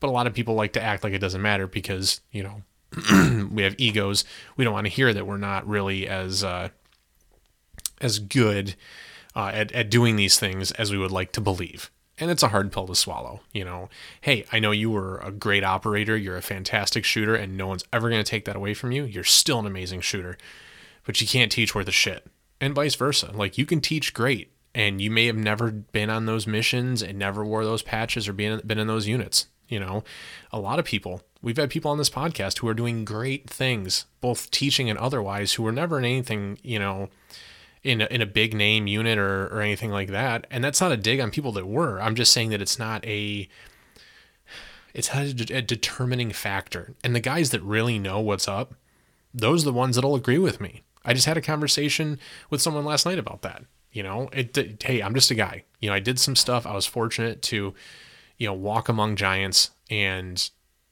but 0.00 0.08
a 0.08 0.12
lot 0.12 0.26
of 0.26 0.34
people 0.34 0.54
like 0.54 0.72
to 0.74 0.82
act 0.82 1.04
like 1.04 1.12
it 1.12 1.18
doesn't 1.18 1.42
matter 1.42 1.66
because 1.66 2.20
you 2.30 2.42
know 2.42 2.62
we 3.50 3.62
have 3.62 3.74
egos. 3.78 4.24
We 4.56 4.64
don't 4.64 4.72
want 4.72 4.86
to 4.86 4.92
hear 4.92 5.12
that 5.12 5.26
we're 5.26 5.36
not 5.36 5.66
really 5.66 6.08
as 6.08 6.42
uh, 6.44 6.68
as 8.00 8.18
good 8.18 8.76
uh, 9.34 9.50
at 9.52 9.72
at 9.72 9.90
doing 9.90 10.16
these 10.16 10.38
things 10.38 10.70
as 10.72 10.90
we 10.90 10.98
would 10.98 11.12
like 11.12 11.32
to 11.32 11.40
believe. 11.40 11.90
And 12.20 12.30
it's 12.32 12.42
a 12.42 12.48
hard 12.48 12.72
pill 12.72 12.86
to 12.88 12.96
swallow. 12.96 13.40
You 13.52 13.64
know, 13.64 13.88
hey, 14.22 14.44
I 14.50 14.58
know 14.58 14.72
you 14.72 14.90
were 14.90 15.18
a 15.18 15.30
great 15.30 15.62
operator. 15.62 16.16
You're 16.16 16.36
a 16.36 16.42
fantastic 16.42 17.04
shooter, 17.04 17.34
and 17.34 17.56
no 17.56 17.68
one's 17.68 17.84
ever 17.92 18.08
going 18.08 18.22
to 18.22 18.28
take 18.28 18.44
that 18.46 18.56
away 18.56 18.74
from 18.74 18.90
you. 18.90 19.04
You're 19.04 19.22
still 19.24 19.60
an 19.60 19.66
amazing 19.66 20.00
shooter, 20.00 20.36
but 21.08 21.22
you 21.22 21.26
can't 21.26 21.50
teach 21.50 21.74
worth 21.74 21.88
a 21.88 21.90
shit, 21.90 22.26
and 22.60 22.74
vice 22.74 22.94
versa. 22.94 23.32
Like 23.32 23.56
you 23.56 23.64
can 23.64 23.80
teach 23.80 24.12
great 24.12 24.52
and 24.74 25.00
you 25.00 25.10
may 25.10 25.24
have 25.24 25.38
never 25.38 25.70
been 25.70 26.10
on 26.10 26.26
those 26.26 26.46
missions 26.46 27.00
and 27.00 27.18
never 27.18 27.42
wore 27.42 27.64
those 27.64 27.80
patches 27.80 28.28
or 28.28 28.34
been 28.34 28.60
been 28.66 28.78
in 28.78 28.88
those 28.88 29.08
units. 29.08 29.46
You 29.68 29.80
know, 29.80 30.04
a 30.52 30.60
lot 30.60 30.78
of 30.78 30.84
people. 30.84 31.22
We've 31.40 31.56
had 31.56 31.70
people 31.70 31.90
on 31.90 31.96
this 31.96 32.10
podcast 32.10 32.58
who 32.58 32.68
are 32.68 32.74
doing 32.74 33.06
great 33.06 33.48
things, 33.48 34.04
both 34.20 34.50
teaching 34.50 34.90
and 34.90 34.98
otherwise, 34.98 35.54
who 35.54 35.62
were 35.62 35.72
never 35.72 35.98
in 35.98 36.04
anything, 36.04 36.58
you 36.62 36.78
know, 36.78 37.08
in 37.82 38.02
a, 38.02 38.06
in 38.06 38.20
a 38.20 38.26
big 38.26 38.52
name 38.52 38.86
unit 38.86 39.16
or 39.16 39.46
or 39.46 39.62
anything 39.62 39.90
like 39.90 40.08
that. 40.08 40.46
And 40.50 40.62
that's 40.62 40.82
not 40.82 40.92
a 40.92 40.96
dig 40.98 41.20
on 41.20 41.30
people 41.30 41.52
that 41.52 41.66
were. 41.66 42.02
I'm 42.02 42.16
just 42.16 42.34
saying 42.34 42.50
that 42.50 42.60
it's 42.60 42.78
not 42.78 43.02
a 43.06 43.48
it's 44.92 45.08
a, 45.14 45.56
a 45.56 45.62
determining 45.62 46.32
factor. 46.32 46.92
And 47.02 47.14
the 47.14 47.20
guys 47.20 47.48
that 47.52 47.62
really 47.62 47.98
know 47.98 48.20
what's 48.20 48.46
up, 48.46 48.74
those 49.32 49.62
are 49.62 49.70
the 49.70 49.72
ones 49.72 49.96
that'll 49.96 50.14
agree 50.14 50.38
with 50.38 50.60
me. 50.60 50.82
I 51.04 51.14
just 51.14 51.26
had 51.26 51.36
a 51.36 51.42
conversation 51.42 52.18
with 52.50 52.60
someone 52.60 52.84
last 52.84 53.06
night 53.06 53.18
about 53.18 53.42
that 53.42 53.62
You 53.92 54.02
know, 54.02 54.28
it, 54.32 54.82
hey, 54.82 55.00
I'm 55.02 55.14
just 55.14 55.30
a 55.30 55.34
guy. 55.34 55.64
You 55.80 55.88
know, 55.88 55.94
I 55.94 56.00
did 56.00 56.18
some 56.18 56.36
stuff. 56.36 56.66
I 56.66 56.74
was 56.74 56.86
fortunate 56.86 57.40
to, 57.42 57.74
you 58.36 58.46
know, 58.46 58.54
walk 58.54 58.88
among 58.88 59.16
giants 59.16 59.70
and 59.90 60.48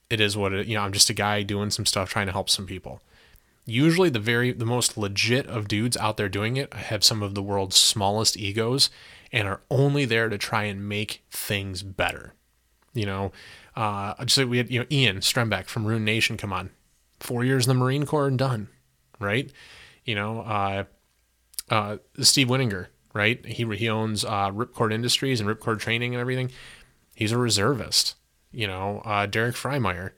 it 0.08 0.20
is 0.20 0.36
what 0.36 0.52
it, 0.52 0.66
you 0.66 0.74
know, 0.74 0.82
I'm 0.82 0.92
just 0.92 1.10
a 1.10 1.14
guy 1.14 1.42
doing 1.42 1.70
some 1.70 1.86
stuff 1.86 2.08
trying 2.08 2.26
to 2.26 2.32
help 2.32 2.48
some 2.48 2.66
people. 2.66 3.00
Usually 3.66 4.08
the 4.08 4.20
very 4.20 4.52
the 4.52 4.64
most 4.64 4.96
legit 4.96 5.46
of 5.48 5.66
dudes 5.66 5.96
out 5.96 6.16
there 6.16 6.28
doing 6.28 6.56
it 6.56 6.72
have 6.72 7.02
some 7.02 7.22
of 7.22 7.34
the 7.34 7.42
world's 7.42 7.76
smallest 7.76 8.36
egos 8.36 8.90
and 9.32 9.48
are 9.48 9.60
only 9.70 10.04
there 10.04 10.28
to 10.28 10.38
try 10.38 10.64
and 10.64 10.88
make 10.88 11.24
things 11.30 11.82
better. 11.82 12.32
You 12.94 13.06
know, 13.06 13.32
uh, 13.74 14.14
just 14.24 14.38
like 14.38 14.48
we 14.48 14.58
had, 14.58 14.70
you 14.70 14.80
know, 14.80 14.86
Ian 14.90 15.16
Strembeck 15.18 15.66
from 15.66 15.84
Rune 15.84 16.04
Nation 16.04 16.36
come 16.36 16.52
on. 16.52 16.70
Four 17.18 17.44
years 17.44 17.66
in 17.66 17.76
the 17.76 17.84
Marine 17.84 18.06
Corps 18.06 18.28
and 18.28 18.38
done, 18.38 18.68
right? 19.18 19.50
You 20.06 20.14
know, 20.14 20.40
uh, 20.40 20.84
uh, 21.68 21.96
Steve 22.20 22.48
Winninger, 22.48 22.86
right? 23.12 23.44
He 23.44 23.64
he 23.76 23.88
owns 23.88 24.24
uh, 24.24 24.50
Ripcord 24.50 24.92
Industries 24.92 25.40
and 25.40 25.48
Ripcord 25.48 25.80
Training 25.80 26.14
and 26.14 26.20
everything. 26.20 26.50
He's 27.14 27.32
a 27.32 27.38
reservist. 27.38 28.14
You 28.52 28.66
know, 28.66 29.02
uh, 29.04 29.26
Derek 29.26 29.56
Freimeyer, 29.56 30.12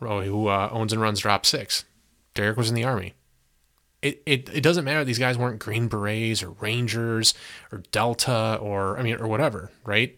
oh, 0.00 0.22
who 0.22 0.46
uh, 0.46 0.70
owns 0.72 0.92
and 0.92 1.02
runs 1.02 1.20
Drop 1.20 1.44
Six. 1.44 1.84
Derek 2.34 2.56
was 2.56 2.68
in 2.68 2.74
the 2.74 2.84
army. 2.84 3.14
It, 4.02 4.22
it, 4.24 4.48
it 4.48 4.62
doesn't 4.62 4.84
matter 4.84 5.04
these 5.04 5.18
guys 5.18 5.36
weren't 5.36 5.58
Green 5.58 5.88
Berets 5.88 6.42
or 6.42 6.52
Rangers 6.52 7.34
or 7.70 7.82
Delta 7.92 8.58
or 8.60 8.98
I 8.98 9.02
mean 9.02 9.16
or 9.16 9.28
whatever, 9.28 9.70
right? 9.84 10.16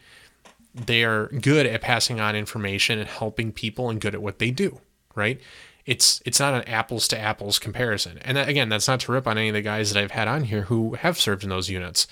They 0.74 1.02
are 1.02 1.26
good 1.26 1.66
at 1.66 1.80
passing 1.80 2.20
on 2.20 2.36
information 2.36 2.98
and 2.98 3.08
helping 3.08 3.50
people 3.50 3.90
and 3.90 4.00
good 4.00 4.14
at 4.14 4.22
what 4.22 4.38
they 4.38 4.50
do, 4.50 4.80
right? 5.16 5.40
It's 5.84 6.22
it's 6.24 6.38
not 6.38 6.54
an 6.54 6.62
apples 6.62 7.08
to 7.08 7.18
apples 7.18 7.58
comparison. 7.58 8.18
And 8.18 8.36
that, 8.36 8.48
again, 8.48 8.68
that's 8.68 8.88
not 8.88 9.00
to 9.00 9.12
rip 9.12 9.26
on 9.26 9.38
any 9.38 9.48
of 9.48 9.54
the 9.54 9.62
guys 9.62 9.92
that 9.92 10.02
I've 10.02 10.12
had 10.12 10.28
on 10.28 10.44
here 10.44 10.62
who 10.62 10.94
have 10.94 11.18
served 11.18 11.42
in 11.42 11.50
those 11.50 11.68
units. 11.68 12.06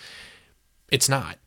It's 0.90 1.08
not. 1.08 1.38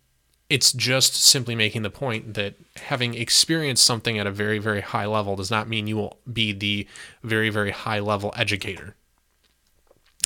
It's 0.50 0.72
just 0.72 1.16
simply 1.16 1.56
making 1.56 1.82
the 1.82 1.90
point 1.90 2.36
that 2.36 2.56
having 2.78 3.16
experienced 3.16 3.86
something 3.86 4.18
at 4.20 4.28
a 4.28 4.32
very 4.32 4.60
very 4.60 4.82
high 4.82 5.06
level 5.06 5.36
does 5.36 5.52
not 5.52 5.68
mean 5.68 5.88
you 5.88 5.98
will 5.98 6.20
be 6.32 6.54
the 6.54 6.88
very 7.24 7.50
very 7.50 7.72
high 7.72 8.00
level 8.00 8.34
educator. 8.38 8.96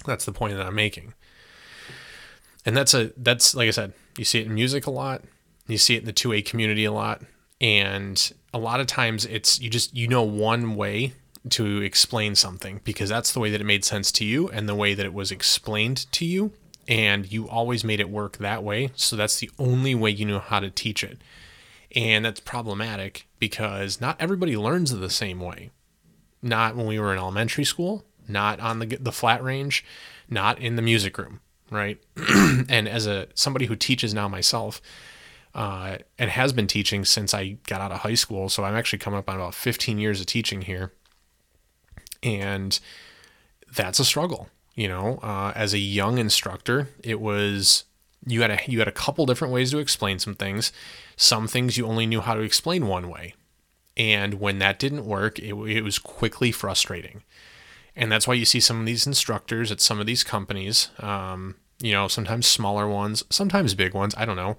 That's 0.05 0.25
the 0.25 0.31
point 0.31 0.55
that 0.55 0.65
I'm 0.65 0.75
making. 0.75 1.13
And 2.65 2.75
that's 2.75 2.93
a 2.93 3.11
that's 3.17 3.55
like 3.55 3.67
I 3.67 3.71
said, 3.71 3.93
you 4.17 4.25
see 4.25 4.39
it 4.39 4.47
in 4.47 4.53
music 4.53 4.85
a 4.85 4.91
lot. 4.91 5.23
You 5.67 5.77
see 5.77 5.95
it 5.95 5.99
in 5.99 6.05
the 6.05 6.13
2A 6.13 6.45
community 6.45 6.85
a 6.85 6.91
lot. 6.91 7.21
And 7.59 8.31
a 8.53 8.59
lot 8.59 8.79
of 8.79 8.87
times 8.87 9.25
it's 9.25 9.59
you 9.59 9.69
just 9.69 9.95
you 9.95 10.07
know 10.07 10.23
one 10.23 10.75
way 10.75 11.13
to 11.51 11.81
explain 11.81 12.35
something 12.35 12.81
because 12.83 13.09
that's 13.09 13.31
the 13.31 13.39
way 13.39 13.49
that 13.51 13.61
it 13.61 13.65
made 13.65 13.85
sense 13.85 14.11
to 14.13 14.25
you 14.25 14.49
and 14.49 14.67
the 14.67 14.75
way 14.75 14.93
that 14.93 15.05
it 15.05 15.13
was 15.13 15.31
explained 15.31 16.11
to 16.13 16.25
you. 16.25 16.51
And 16.87 17.29
you 17.31 17.49
always 17.49 17.83
made 17.83 17.99
it 17.99 18.09
work 18.09 18.37
that 18.37 18.63
way. 18.63 18.91
So 18.95 19.15
that's 19.15 19.39
the 19.39 19.51
only 19.59 19.93
way 19.93 20.09
you 20.09 20.25
know 20.25 20.39
how 20.39 20.59
to 20.59 20.69
teach 20.69 21.03
it. 21.03 21.19
And 21.95 22.25
that's 22.25 22.39
problematic 22.39 23.27
because 23.39 23.99
not 23.99 24.15
everybody 24.19 24.55
learns 24.55 24.91
the 24.91 25.09
same 25.09 25.39
way. 25.39 25.71
Not 26.41 26.75
when 26.75 26.85
we 26.85 26.99
were 26.99 27.11
in 27.11 27.19
elementary 27.19 27.65
school, 27.65 28.05
not 28.27 28.59
on 28.59 28.79
the, 28.79 28.85
the 28.85 29.11
flat 29.11 29.43
range, 29.43 29.83
not 30.29 30.59
in 30.59 30.75
the 30.75 30.81
music 30.81 31.17
room, 31.17 31.41
right? 31.71 32.01
and 32.69 32.87
as 32.87 33.07
a 33.07 33.27
somebody 33.33 33.65
who 33.65 33.75
teaches 33.75 34.13
now 34.13 34.27
myself, 34.27 34.81
uh, 35.55 35.97
and 36.19 36.29
has 36.29 36.53
been 36.53 36.67
teaching 36.67 37.03
since 37.03 37.33
I 37.33 37.57
got 37.67 37.81
out 37.81 37.91
of 37.91 37.99
high 38.01 38.13
school. 38.13 38.47
So 38.47 38.63
I'm 38.63 38.75
actually 38.75 38.99
coming 38.99 39.17
up 39.17 39.27
on 39.27 39.35
about 39.35 39.55
15 39.55 39.97
years 39.97 40.19
of 40.19 40.27
teaching 40.27 40.61
here 40.61 40.93
and 42.23 42.79
that's 43.75 43.99
a 43.99 44.05
struggle. 44.05 44.49
You 44.75 44.87
know, 44.87 45.19
uh, 45.23 45.53
as 45.55 45.73
a 45.73 45.79
young 45.79 46.19
instructor, 46.19 46.89
it 47.03 47.19
was 47.19 47.85
you 48.25 48.41
had 48.41 48.51
a 48.51 48.59
you 48.67 48.79
had 48.79 48.87
a 48.87 48.91
couple 48.91 49.25
different 49.25 49.53
ways 49.53 49.71
to 49.71 49.79
explain 49.79 50.19
some 50.19 50.35
things. 50.35 50.71
Some 51.15 51.47
things 51.47 51.77
you 51.77 51.87
only 51.87 52.05
knew 52.05 52.21
how 52.21 52.35
to 52.35 52.41
explain 52.41 52.87
one 52.87 53.09
way, 53.09 53.33
and 53.95 54.35
when 54.35 54.59
that 54.59 54.77
didn't 54.77 55.05
work, 55.05 55.39
it, 55.39 55.53
it 55.53 55.81
was 55.81 55.97
quickly 55.97 56.51
frustrating. 56.51 57.23
And 57.95 58.11
that's 58.11 58.27
why 58.27 58.35
you 58.35 58.45
see 58.45 58.59
some 58.59 58.79
of 58.79 58.85
these 58.85 59.07
instructors 59.07 59.71
at 59.71 59.81
some 59.81 59.99
of 59.99 60.05
these 60.05 60.23
companies. 60.23 60.89
Um, 60.99 61.55
you 61.81 61.93
know, 61.93 62.07
sometimes 62.07 62.45
smaller 62.45 62.87
ones, 62.87 63.23
sometimes 63.31 63.73
big 63.73 63.95
ones. 63.95 64.13
I 64.15 64.25
don't 64.25 64.35
know. 64.35 64.57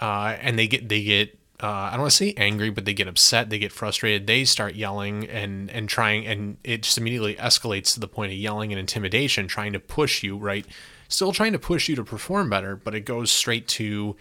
Uh, 0.00 0.36
and 0.40 0.56
they 0.56 0.68
get 0.68 0.88
they 0.88 1.02
get 1.02 1.36
uh, 1.62 1.66
I 1.66 1.90
don't 1.92 2.00
want 2.00 2.12
to 2.12 2.16
say 2.16 2.34
angry, 2.36 2.70
but 2.70 2.84
they 2.84 2.94
get 2.94 3.08
upset, 3.08 3.50
they 3.50 3.58
get 3.58 3.72
frustrated, 3.72 4.26
they 4.26 4.44
start 4.44 4.74
yelling 4.74 5.28
and 5.28 5.70
and 5.70 5.88
trying, 5.88 6.26
and 6.26 6.56
it 6.64 6.82
just 6.82 6.98
immediately 6.98 7.34
escalates 7.34 7.94
to 7.94 8.00
the 8.00 8.08
point 8.08 8.32
of 8.32 8.38
yelling 8.38 8.72
and 8.72 8.80
intimidation, 8.80 9.46
trying 9.46 9.72
to 9.72 9.80
push 9.80 10.22
you, 10.22 10.36
right? 10.36 10.66
Still 11.08 11.32
trying 11.32 11.52
to 11.52 11.58
push 11.58 11.88
you 11.88 11.96
to 11.96 12.04
perform 12.04 12.48
better, 12.48 12.76
but 12.76 12.94
it 12.94 13.00
goes 13.00 13.30
straight 13.30 13.68
to 13.68 14.16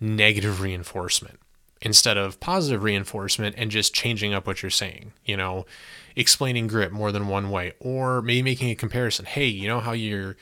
negative 0.00 0.60
reinforcement 0.60 1.40
instead 1.82 2.16
of 2.16 2.38
positive 2.40 2.82
reinforcement 2.82 3.54
and 3.58 3.70
just 3.70 3.94
changing 3.94 4.34
up 4.34 4.46
what 4.46 4.62
you're 4.62 4.70
saying, 4.70 5.12
you 5.24 5.36
know, 5.36 5.64
explaining 6.14 6.66
grip 6.66 6.92
more 6.92 7.10
than 7.10 7.26
one 7.26 7.50
way, 7.50 7.72
or 7.80 8.20
maybe 8.22 8.42
making 8.42 8.70
a 8.70 8.74
comparison. 8.74 9.24
Hey, 9.24 9.46
you 9.46 9.66
know 9.66 9.80
how 9.80 9.92
you're 9.92 10.36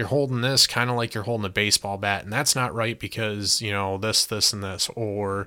you're 0.00 0.08
holding 0.08 0.40
this 0.40 0.66
kind 0.66 0.88
of 0.88 0.96
like 0.96 1.12
you're 1.12 1.24
holding 1.24 1.44
a 1.44 1.50
baseball 1.50 1.98
bat 1.98 2.24
and 2.24 2.32
that's 2.32 2.56
not 2.56 2.74
right 2.74 2.98
because 2.98 3.60
you 3.60 3.70
know 3.70 3.98
this 3.98 4.24
this 4.24 4.50
and 4.50 4.64
this 4.64 4.88
or 4.96 5.46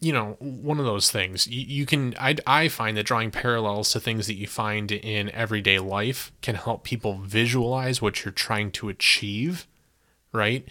you 0.00 0.14
know 0.14 0.38
one 0.38 0.78
of 0.78 0.86
those 0.86 1.10
things. 1.10 1.46
You, 1.46 1.60
you 1.60 1.84
can 1.84 2.14
I, 2.18 2.36
I 2.46 2.68
find 2.68 2.96
that 2.96 3.04
drawing 3.04 3.30
parallels 3.30 3.92
to 3.92 4.00
things 4.00 4.26
that 4.28 4.34
you 4.36 4.46
find 4.46 4.90
in 4.90 5.30
everyday 5.32 5.78
life 5.78 6.32
can 6.40 6.54
help 6.54 6.84
people 6.84 7.18
visualize 7.18 8.00
what 8.00 8.24
you're 8.24 8.32
trying 8.32 8.70
to 8.72 8.88
achieve 8.88 9.66
right? 10.32 10.66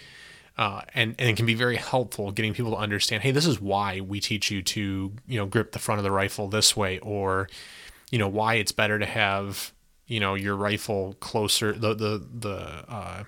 Uh, 0.57 0.81
and 0.95 1.15
and 1.19 1.29
it 1.29 1.37
can 1.37 1.45
be 1.45 1.53
very 1.53 1.77
helpful 1.77 2.31
getting 2.31 2.55
people 2.55 2.71
to 2.71 2.77
understand 2.77 3.21
hey 3.21 3.31
this 3.31 3.45
is 3.45 3.61
why 3.61 4.01
we 4.01 4.19
teach 4.19 4.51
you 4.51 4.63
to 4.63 5.13
you 5.27 5.37
know 5.37 5.45
grip 5.45 5.73
the 5.73 5.79
front 5.79 5.99
of 5.99 6.03
the 6.03 6.11
rifle 6.11 6.49
this 6.49 6.75
way 6.75 6.97
or 6.99 7.47
you 8.11 8.17
know 8.17 8.27
why 8.27 8.55
it's 8.55 8.73
better 8.73 8.97
to 8.97 9.05
have 9.05 9.71
you 10.09 10.19
know 10.19 10.33
your 10.33 10.55
rifle 10.55 11.15
closer 11.21 11.71
the 11.71 11.93
the 11.93 12.25
the 12.39 12.57
uh, 12.89 13.23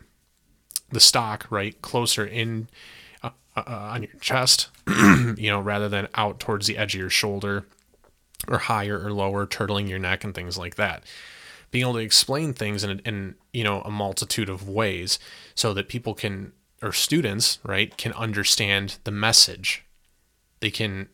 the 0.89 0.99
stock 0.99 1.47
right 1.49 1.81
closer 1.81 2.25
in 2.25 2.67
uh, 3.23 3.29
uh, 3.55 3.61
on 3.65 4.03
your 4.03 4.19
chest 4.19 4.67
you 5.37 5.49
know 5.49 5.61
rather 5.61 5.87
than 5.87 6.09
out 6.15 6.39
towards 6.39 6.67
the 6.67 6.77
edge 6.77 6.95
of 6.95 6.99
your 6.99 7.09
shoulder 7.09 7.65
or 8.47 8.57
higher 8.57 8.99
or 8.99 9.13
lower 9.13 9.45
turtling 9.45 9.87
your 9.87 9.99
neck 9.99 10.23
and 10.23 10.33
things 10.33 10.57
like 10.57 10.75
that. 10.75 11.03
Being 11.69 11.83
able 11.83 11.93
to 11.93 11.99
explain 11.99 12.53
things 12.53 12.83
in, 12.83 12.99
in 12.99 13.35
you 13.53 13.63
know 13.63 13.81
a 13.81 13.91
multitude 13.91 14.49
of 14.49 14.67
ways 14.67 15.19
so 15.55 15.73
that 15.75 15.87
people 15.87 16.13
can 16.13 16.51
or 16.81 16.91
students 16.91 17.59
right 17.63 17.95
can 17.95 18.11
understand 18.13 18.97
the 19.03 19.11
message. 19.11 19.85
They 20.59 20.71
can 20.71 21.09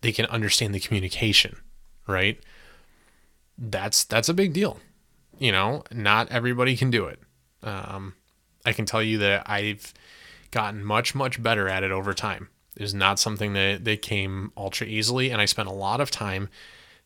they 0.00 0.12
can 0.12 0.26
understand 0.26 0.74
the 0.74 0.80
communication 0.80 1.56
right? 2.06 2.40
That's 3.58 4.04
that's 4.04 4.28
a 4.28 4.34
big 4.34 4.52
deal 4.52 4.78
you 5.38 5.52
know, 5.52 5.82
not 5.92 6.30
everybody 6.30 6.76
can 6.76 6.90
do 6.90 7.06
it. 7.06 7.20
Um, 7.62 8.14
I 8.64 8.72
can 8.72 8.86
tell 8.86 9.02
you 9.02 9.18
that 9.18 9.48
I've 9.48 9.94
gotten 10.50 10.84
much, 10.84 11.14
much 11.14 11.42
better 11.42 11.68
at 11.68 11.82
it 11.82 11.90
over 11.90 12.14
time. 12.14 12.48
It 12.76 12.82
is 12.82 12.94
not 12.94 13.18
something 13.18 13.52
that, 13.54 13.84
that 13.84 14.02
came 14.02 14.52
ultra 14.56 14.86
easily. 14.86 15.30
And 15.30 15.40
I 15.40 15.46
spent 15.46 15.68
a 15.68 15.72
lot 15.72 16.00
of 16.00 16.10
time 16.10 16.48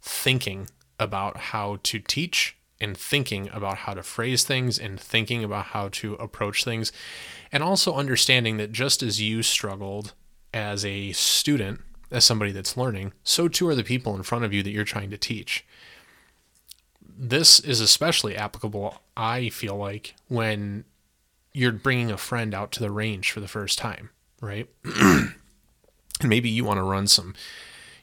thinking 0.00 0.68
about 0.98 1.36
how 1.36 1.78
to 1.84 1.98
teach 1.98 2.56
and 2.80 2.96
thinking 2.96 3.48
about 3.52 3.78
how 3.78 3.94
to 3.94 4.02
phrase 4.02 4.42
things 4.44 4.78
and 4.78 4.98
thinking 4.98 5.44
about 5.44 5.66
how 5.66 5.88
to 5.88 6.14
approach 6.14 6.64
things. 6.64 6.92
And 7.52 7.62
also 7.62 7.94
understanding 7.94 8.56
that 8.56 8.72
just 8.72 9.02
as 9.02 9.20
you 9.20 9.42
struggled 9.42 10.14
as 10.52 10.84
a 10.84 11.12
student, 11.12 11.80
as 12.10 12.24
somebody 12.24 12.52
that's 12.52 12.76
learning, 12.76 13.12
so 13.22 13.48
too 13.48 13.68
are 13.68 13.74
the 13.74 13.84
people 13.84 14.14
in 14.16 14.22
front 14.22 14.44
of 14.44 14.52
you 14.52 14.62
that 14.62 14.70
you're 14.70 14.84
trying 14.84 15.10
to 15.10 15.16
teach 15.16 15.64
this 17.18 17.60
is 17.60 17.80
especially 17.80 18.36
applicable, 18.36 19.00
I 19.16 19.48
feel 19.50 19.76
like, 19.76 20.14
when 20.28 20.84
you're 21.52 21.72
bringing 21.72 22.10
a 22.10 22.16
friend 22.16 22.54
out 22.54 22.72
to 22.72 22.80
the 22.80 22.90
range 22.90 23.30
for 23.30 23.40
the 23.40 23.48
first 23.48 23.78
time, 23.78 24.10
right? 24.40 24.68
and 24.84 25.34
maybe 26.24 26.48
you 26.48 26.64
want 26.64 26.78
to 26.78 26.82
run 26.82 27.06
some, 27.06 27.34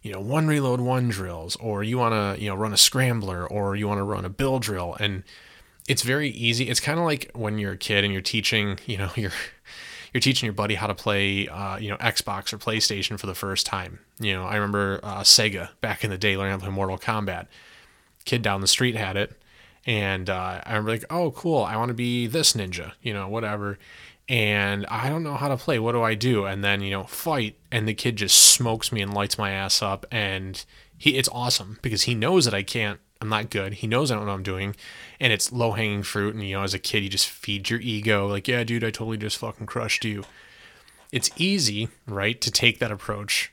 you 0.02 0.12
know, 0.12 0.20
one 0.20 0.48
reload, 0.48 0.80
one 0.80 1.10
drills, 1.10 1.56
or 1.58 1.84
you 1.84 1.98
want 1.98 2.14
to, 2.14 2.42
you 2.42 2.50
know, 2.50 2.56
run 2.56 2.74
a 2.74 2.78
scrambler, 2.78 3.48
or 3.48 3.76
you 3.76 3.88
want 3.88 4.00
to 4.00 4.04
run 4.04 4.26
a 4.26 4.30
bill 4.30 4.60
drill. 4.60 4.96
And 5.00 5.24
it's 5.88 6.04
very 6.04 6.30
easy. 6.30 6.70
It's 6.70 6.80
kind 6.80 7.00
of 7.00 7.06
like 7.06 7.32
when 7.34 7.58
you're 7.58 7.74
a 7.74 7.78
kid 7.78 8.04
and 8.04 8.14
you're 8.14 8.22
teaching, 8.22 8.80
you 8.86 8.98
know, 8.98 9.10
you're, 9.16 9.34
you're 10.14 10.22
teaching 10.22 10.48
your 10.48 10.54
buddy 10.54 10.76
how 10.76 10.88
to 10.88 10.96
play, 10.96 11.48
uh, 11.48 11.78
you 11.78 11.90
know, 11.90 11.98
Xbox 11.98 12.54
or 12.54 12.58
PlayStation 12.58 13.20
for 13.20 13.28
the 13.28 13.36
first 13.36 13.66
time. 13.66 14.00
You 14.20 14.34
know, 14.34 14.44
I 14.44 14.56
remember 14.56 15.00
uh, 15.04 15.22
Sega 15.22 15.70
back 15.82 16.04
in 16.04 16.10
the 16.10 16.18
day 16.18 16.38
learning 16.38 16.52
how 16.52 16.58
to 16.58 16.64
play 16.64 16.74
Mortal 16.74 16.98
Kombat 16.98 17.48
kid 18.30 18.42
down 18.44 18.62
the 18.62 18.68
street 18.68 18.96
had 18.96 19.18
it. 19.18 19.36
And 19.86 20.30
uh, 20.30 20.62
I'm 20.66 20.86
like, 20.86 21.04
oh, 21.10 21.32
cool. 21.32 21.64
I 21.64 21.76
want 21.78 21.90
to 21.90 21.96
be 21.96 22.28
this 22.28 22.54
ninja, 22.54 22.92
you 23.02 23.14
know, 23.14 23.28
whatever. 23.28 23.80
And 24.28 24.86
I 24.86 25.10
don't 25.10 25.24
know 25.24 25.34
how 25.34 25.48
to 25.48 25.58
play. 25.58 25.80
What 25.80 25.94
do 25.94 26.04
I 26.04 26.14
do? 26.14 26.46
And 26.46 26.64
then, 26.64 26.82
you 26.82 26.92
know, 26.92 27.06
fight. 27.06 27.58
And 27.72 27.88
the 27.88 27.96
kid 27.96 28.18
just 28.18 28.38
smokes 28.38 28.92
me 28.92 29.02
and 29.02 29.14
lights 29.14 29.40
my 29.40 29.50
ass 29.50 29.82
up. 29.82 30.06
And 30.12 30.64
he, 30.96 31.18
it's 31.18 31.30
awesome 31.30 31.80
because 31.82 32.04
he 32.04 32.14
knows 32.14 32.46
that 32.46 32.54
I 32.54 32.62
can't, 32.62 33.00
I'm 33.20 33.30
not 33.30 33.50
good. 33.50 33.76
He 33.76 33.88
knows 33.88 34.12
I 34.12 34.16
don't 34.16 34.26
know 34.26 34.32
what 34.32 34.38
I'm 34.38 34.44
doing. 34.44 34.76
And 35.20 35.34
it's 35.34 35.52
low 35.52 35.72
hanging 35.72 36.04
fruit. 36.04 36.36
And, 36.36 36.44
you 36.44 36.58
know, 36.58 36.64
as 36.64 36.76
a 36.76 36.80
kid, 36.80 37.02
you 37.02 37.10
just 37.10 37.28
feed 37.28 37.72
your 37.72 37.80
ego. 37.80 38.28
Like, 38.28 38.48
yeah, 38.48 38.64
dude, 38.64 38.84
I 38.84 38.92
totally 38.92 39.18
just 39.18 39.40
fucking 39.40 39.66
crushed 39.66 40.06
you. 40.06 40.24
It's 41.12 41.32
easy, 41.36 41.88
right, 42.06 42.40
to 42.42 42.52
take 42.52 42.78
that 42.78 42.92
approach 42.92 43.52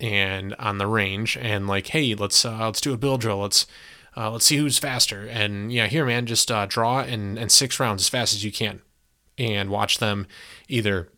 and 0.00 0.54
on 0.58 0.78
the 0.78 0.86
range 0.86 1.36
and 1.36 1.68
like, 1.68 1.88
hey, 1.88 2.14
let's 2.14 2.44
uh, 2.44 2.64
let's 2.64 2.80
do 2.80 2.94
a 2.94 2.96
bill 2.96 3.18
drill. 3.18 3.38
Let's 3.38 3.66
uh, 4.16 4.30
let's 4.30 4.46
see 4.46 4.56
who's 4.56 4.78
faster. 4.78 5.26
And 5.26 5.72
yeah, 5.72 5.86
here, 5.86 6.06
man, 6.06 6.26
just 6.26 6.50
uh, 6.50 6.66
draw 6.66 7.00
and 7.00 7.38
and 7.38 7.50
six 7.50 7.80
rounds 7.80 8.02
as 8.02 8.08
fast 8.08 8.34
as 8.34 8.44
you 8.44 8.52
can, 8.52 8.82
and 9.38 9.70
watch 9.70 9.98
them 9.98 10.26
either 10.68 11.08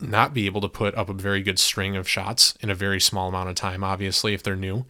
not 0.00 0.34
be 0.34 0.46
able 0.46 0.60
to 0.60 0.68
put 0.68 0.94
up 0.94 1.08
a 1.08 1.14
very 1.14 1.42
good 1.42 1.58
string 1.58 1.96
of 1.96 2.08
shots 2.08 2.54
in 2.60 2.68
a 2.68 2.74
very 2.74 3.00
small 3.00 3.28
amount 3.28 3.48
of 3.48 3.54
time. 3.54 3.82
Obviously, 3.82 4.34
if 4.34 4.42
they're 4.42 4.56
new, 4.56 4.84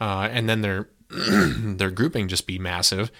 uh, 0.00 0.28
and 0.30 0.48
then 0.48 0.60
their 0.62 0.88
their 1.10 1.90
grouping 1.90 2.28
just 2.28 2.46
be 2.46 2.58
massive. 2.58 3.10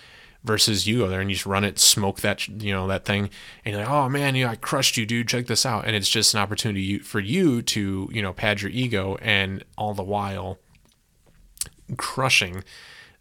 Versus 0.44 0.88
you 0.88 0.98
go 0.98 1.09
there 1.09 1.20
and 1.20 1.31
you 1.31 1.37
just 1.37 1.46
run 1.46 1.62
it, 1.62 1.79
smoke 1.79 2.20
that 2.22 2.48
you 2.48 2.72
know 2.72 2.88
that 2.88 3.05
thing, 3.05 3.31
and 3.64 3.75
you're 3.75 3.85
like, 3.85 3.88
oh 3.88 4.09
man, 4.09 4.35
you 4.35 4.44
know, 4.44 4.51
I 4.51 4.57
crushed 4.57 4.96
you, 4.96 5.07
dude. 5.07 5.29
Check 5.29 5.46
this 5.46 5.64
out, 5.64 5.87
and 5.87 5.94
it's 5.94 6.09
just 6.09 6.35
an 6.35 6.40
opportunity 6.40 6.98
for 6.98 7.20
you 7.20 7.62
to 7.62 8.11
you 8.12 8.22
know 8.22 8.33
pad 8.33 8.61
your 8.61 8.72
ego, 8.72 9.16
and 9.22 9.62
all 9.79 9.94
the 9.94 10.03
while 10.03 10.59
crushing 11.96 12.64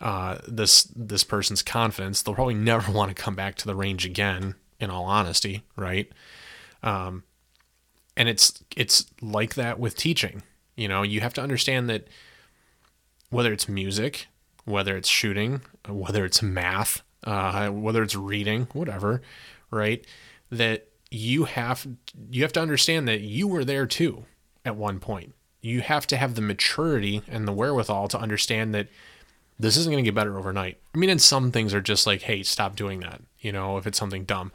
uh, 0.02 0.40
this 0.48 0.84
this 0.96 1.24
person's 1.24 1.62
confidence. 1.62 2.22
They'll 2.22 2.36
probably 2.36 2.54
never 2.72 2.92
want 2.92 3.16
to 3.16 3.22
come 3.22 3.36
back 3.36 3.56
to 3.56 3.66
the 3.66 3.76
range 3.76 4.06
again. 4.06 4.56
In 4.80 4.90
all 4.90 5.06
honesty, 5.06 5.64
right? 5.76 6.12
Um, 6.82 7.24
and 8.18 8.28
it's 8.28 8.64
it's 8.76 9.06
like 9.22 9.54
that 9.56 9.80
with 9.80 9.96
teaching. 9.96 10.42
You 10.76 10.88
know, 10.88 11.04
you 11.04 11.22
have 11.22 11.36
to 11.36 11.42
understand 11.42 11.90
that 11.90 12.08
whether 13.30 13.54
it's 13.54 13.70
music, 13.70 14.28
whether 14.66 14.98
it's 14.98 15.08
shooting, 15.08 15.62
whether 15.88 16.26
it's 16.26 16.42
math, 16.42 17.04
uh, 17.24 17.70
whether 17.70 18.02
it's 18.02 18.16
reading, 18.16 18.68
whatever, 18.74 19.22
right? 19.70 20.06
That 20.50 20.88
you 21.10 21.44
have 21.46 21.88
you 22.30 22.42
have 22.42 22.54
to 22.54 22.62
understand 22.62 23.08
that 23.08 23.22
you 23.22 23.48
were 23.48 23.66
there 23.66 23.86
too 23.86 24.26
at 24.66 24.76
one 24.76 25.00
point. 25.00 25.34
You 25.62 25.82
have 25.82 26.08
to 26.08 26.18
have 26.18 26.36
the 26.36 26.42
maturity 26.42 27.22
and 27.28 27.48
the 27.48 27.54
wherewithal 27.54 28.08
to 28.10 28.20
understand 28.20 28.74
that 28.74 28.88
this 29.62 29.78
isn't 29.78 29.92
going 29.92 30.04
to 30.04 30.08
get 30.08 30.16
better 30.16 30.38
overnight. 30.38 30.80
I 30.94 30.98
mean, 30.98 31.10
and 31.10 31.22
some 31.22 31.52
things 31.52 31.74
are 31.74 31.82
just 31.82 32.08
like, 32.08 32.24
hey, 32.24 32.42
stop 32.42 32.76
doing 32.76 33.00
that. 33.02 33.22
You 33.40 33.52
know, 33.52 33.78
if 33.78 33.86
it's 33.86 33.98
something 33.98 34.26
dumb. 34.26 34.52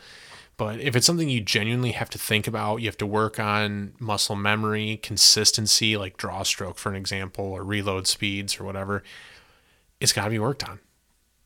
But 0.56 0.80
if 0.80 0.96
it's 0.96 1.06
something 1.06 1.28
you 1.28 1.40
genuinely 1.40 1.92
have 1.92 2.10
to 2.10 2.18
think 2.18 2.46
about, 2.46 2.78
you 2.78 2.86
have 2.86 2.96
to 2.98 3.06
work 3.06 3.38
on 3.38 3.92
muscle 4.00 4.36
memory, 4.36 4.98
consistency, 5.02 5.96
like 5.96 6.16
draw 6.16 6.42
stroke, 6.42 6.78
for 6.78 6.88
an 6.88 6.96
example, 6.96 7.44
or 7.44 7.62
reload 7.62 8.06
speeds 8.06 8.58
or 8.58 8.64
whatever, 8.64 9.02
it's 10.00 10.12
got 10.12 10.24
to 10.24 10.30
be 10.30 10.38
worked 10.38 10.68
on. 10.68 10.80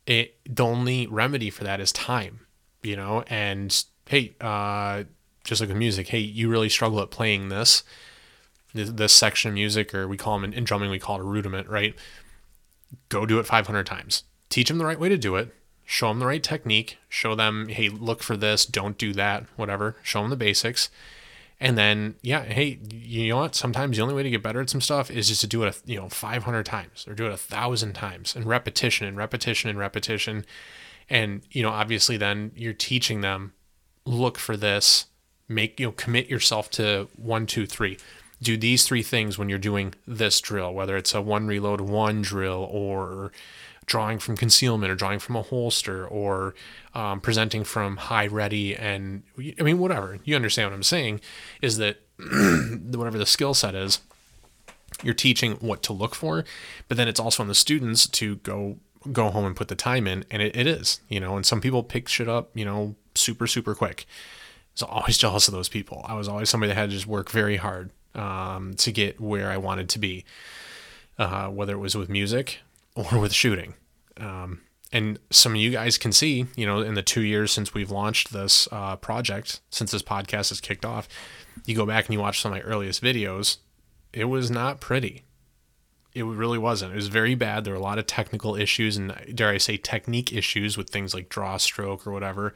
It 0.07 0.35
the 0.49 0.65
only 0.65 1.07
remedy 1.07 1.49
for 1.49 1.63
that 1.63 1.79
is 1.79 1.91
time, 1.91 2.47
you 2.81 2.95
know. 2.95 3.23
And 3.27 3.83
hey, 4.07 4.33
uh, 4.41 5.03
just 5.43 5.61
like 5.61 5.69
with 5.69 5.77
music, 5.77 6.07
hey, 6.07 6.19
you 6.19 6.49
really 6.49 6.69
struggle 6.69 7.01
at 7.01 7.11
playing 7.11 7.49
this 7.49 7.83
this 8.73 9.13
section 9.13 9.49
of 9.49 9.55
music, 9.55 9.93
or 9.93 10.07
we 10.07 10.15
call 10.15 10.39
them 10.39 10.45
in, 10.45 10.53
in 10.53 10.63
drumming, 10.63 10.89
we 10.89 10.99
call 10.99 11.17
it 11.17 11.21
a 11.21 11.23
rudiment, 11.23 11.67
right? 11.67 11.93
Go 13.09 13.25
do 13.25 13.39
it 13.39 13.45
500 13.45 13.85
times. 13.85 14.23
Teach 14.49 14.67
them 14.67 14.77
the 14.77 14.85
right 14.85 14.99
way 14.99 15.09
to 15.09 15.17
do 15.17 15.35
it. 15.35 15.53
Show 15.85 16.09
them 16.09 16.19
the 16.19 16.25
right 16.25 16.43
technique. 16.43 16.97
Show 17.09 17.35
them, 17.35 17.67
hey, 17.67 17.89
look 17.89 18.23
for 18.23 18.37
this, 18.37 18.65
don't 18.65 18.97
do 18.97 19.13
that, 19.13 19.45
whatever. 19.55 19.97
Show 20.03 20.21
them 20.21 20.29
the 20.29 20.35
basics 20.35 20.89
and 21.63 21.77
then, 21.77 22.15
yeah, 22.23 22.43
hey, 22.43 22.79
you 22.91 23.29
know 23.29 23.37
what? 23.37 23.53
Sometimes 23.53 23.95
the 23.95 24.01
only 24.01 24.15
way 24.15 24.23
to 24.23 24.31
get 24.31 24.41
better 24.41 24.61
at 24.61 24.69
some 24.71 24.81
stuff 24.81 25.11
is 25.11 25.27
just 25.27 25.41
to 25.41 25.47
do 25.47 25.61
it, 25.61 25.79
you 25.85 25.95
know, 25.95 26.09
500 26.09 26.65
times 26.65 27.07
or 27.07 27.13
do 27.13 27.27
it 27.27 27.31
a 27.31 27.37
thousand 27.37 27.93
times 27.93 28.35
and 28.35 28.47
repetition 28.47 29.05
and 29.05 29.15
repetition 29.15 29.69
and 29.69 29.77
repetition. 29.77 30.43
And, 31.07 31.43
you 31.51 31.61
know, 31.61 31.69
obviously 31.69 32.17
then 32.17 32.51
you're 32.55 32.73
teaching 32.73 33.21
them, 33.21 33.53
look 34.05 34.39
for 34.39 34.57
this, 34.57 35.05
make, 35.47 35.79
you 35.79 35.85
know, 35.85 35.91
commit 35.91 36.29
yourself 36.29 36.71
to 36.71 37.07
one, 37.15 37.45
two, 37.45 37.67
three. 37.67 37.99
Do 38.41 38.57
these 38.57 38.85
three 38.85 39.03
things 39.03 39.37
when 39.37 39.49
you're 39.49 39.59
doing 39.59 39.93
this 40.07 40.41
drill, 40.41 40.73
whether 40.73 40.97
it's 40.97 41.13
a 41.13 41.21
one 41.21 41.47
reload, 41.47 41.81
one 41.81 42.21
drill 42.21 42.67
or, 42.71 43.31
drawing 43.85 44.19
from 44.19 44.37
concealment 44.37 44.91
or 44.91 44.95
drawing 44.95 45.19
from 45.19 45.35
a 45.35 45.41
holster 45.41 46.07
or 46.07 46.55
um, 46.93 47.19
presenting 47.19 47.63
from 47.63 47.97
high 47.97 48.27
ready 48.27 48.75
and 48.75 49.23
I 49.59 49.63
mean 49.63 49.79
whatever. 49.79 50.19
You 50.23 50.35
understand 50.35 50.69
what 50.69 50.75
I'm 50.75 50.83
saying 50.83 51.19
is 51.61 51.77
that 51.77 51.97
whatever 52.17 53.17
the 53.17 53.25
skill 53.25 53.53
set 53.53 53.75
is 53.75 53.99
you're 55.03 55.13
teaching 55.13 55.53
what 55.53 55.81
to 55.83 55.93
look 55.93 56.13
for 56.13 56.45
but 56.87 56.97
then 56.97 57.07
it's 57.07 57.19
also 57.19 57.43
on 57.43 57.47
the 57.47 57.55
students 57.55 58.07
to 58.07 58.35
go 58.37 58.77
go 59.11 59.29
home 59.29 59.45
and 59.45 59.55
put 59.55 59.67
the 59.67 59.75
time 59.75 60.05
in 60.05 60.23
and 60.29 60.41
it, 60.41 60.55
it 60.55 60.67
is 60.67 61.01
you 61.09 61.19
know 61.19 61.35
and 61.35 61.45
some 61.45 61.59
people 61.59 61.81
pick 61.81 62.07
shit 62.07 62.29
up 62.29 62.49
you 62.53 62.63
know 62.63 62.95
super 63.15 63.47
super 63.47 63.75
quick. 63.75 64.05
So 64.73 64.85
I 64.85 64.95
was 64.95 65.01
always 65.01 65.17
jealous 65.25 65.47
of 65.49 65.53
those 65.53 65.69
people. 65.69 66.05
I 66.07 66.13
was 66.13 66.29
always 66.29 66.49
somebody 66.49 66.69
that 66.69 66.75
had 66.75 66.89
to 66.91 66.95
just 66.95 67.07
work 67.07 67.29
very 67.29 67.57
hard 67.57 67.89
um, 68.15 68.73
to 68.75 68.91
get 68.91 69.19
where 69.19 69.49
I 69.49 69.57
wanted 69.57 69.89
to 69.89 69.99
be 69.99 70.25
uh, 71.17 71.47
whether 71.47 71.73
it 71.73 71.79
was 71.79 71.95
with 71.95 72.09
music 72.09 72.59
or 72.95 73.19
with 73.19 73.33
shooting 73.33 73.75
um, 74.17 74.61
and 74.93 75.19
some 75.29 75.53
of 75.53 75.57
you 75.57 75.71
guys 75.71 75.97
can 75.97 76.11
see, 76.11 76.47
you 76.55 76.65
know, 76.65 76.81
in 76.81 76.95
the 76.95 77.01
two 77.01 77.21
years 77.21 77.51
since 77.51 77.73
we've 77.73 77.91
launched 77.91 78.33
this 78.33 78.67
uh, 78.71 78.97
project, 78.97 79.61
since 79.69 79.91
this 79.91 80.03
podcast 80.03 80.49
has 80.49 80.59
kicked 80.59 80.85
off, 80.85 81.07
you 81.65 81.75
go 81.75 81.85
back 81.85 82.05
and 82.05 82.13
you 82.13 82.19
watch 82.19 82.41
some 82.41 82.51
of 82.51 82.57
my 82.57 82.63
earliest 82.63 83.01
videos, 83.01 83.57
it 84.11 84.25
was 84.25 84.51
not 84.51 84.81
pretty. 84.81 85.23
It 86.13 86.25
really 86.25 86.57
wasn't. 86.57 86.91
It 86.91 86.97
was 86.97 87.07
very 87.07 87.35
bad. 87.35 87.63
There 87.63 87.73
were 87.73 87.79
a 87.79 87.83
lot 87.83 87.99
of 87.99 88.05
technical 88.05 88.57
issues 88.57 88.97
and, 88.97 89.15
dare 89.33 89.49
I 89.49 89.57
say, 89.59 89.77
technique 89.77 90.33
issues 90.33 90.77
with 90.77 90.89
things 90.89 91.13
like 91.13 91.29
draw 91.29 91.55
stroke 91.55 92.05
or 92.05 92.11
whatever, 92.11 92.53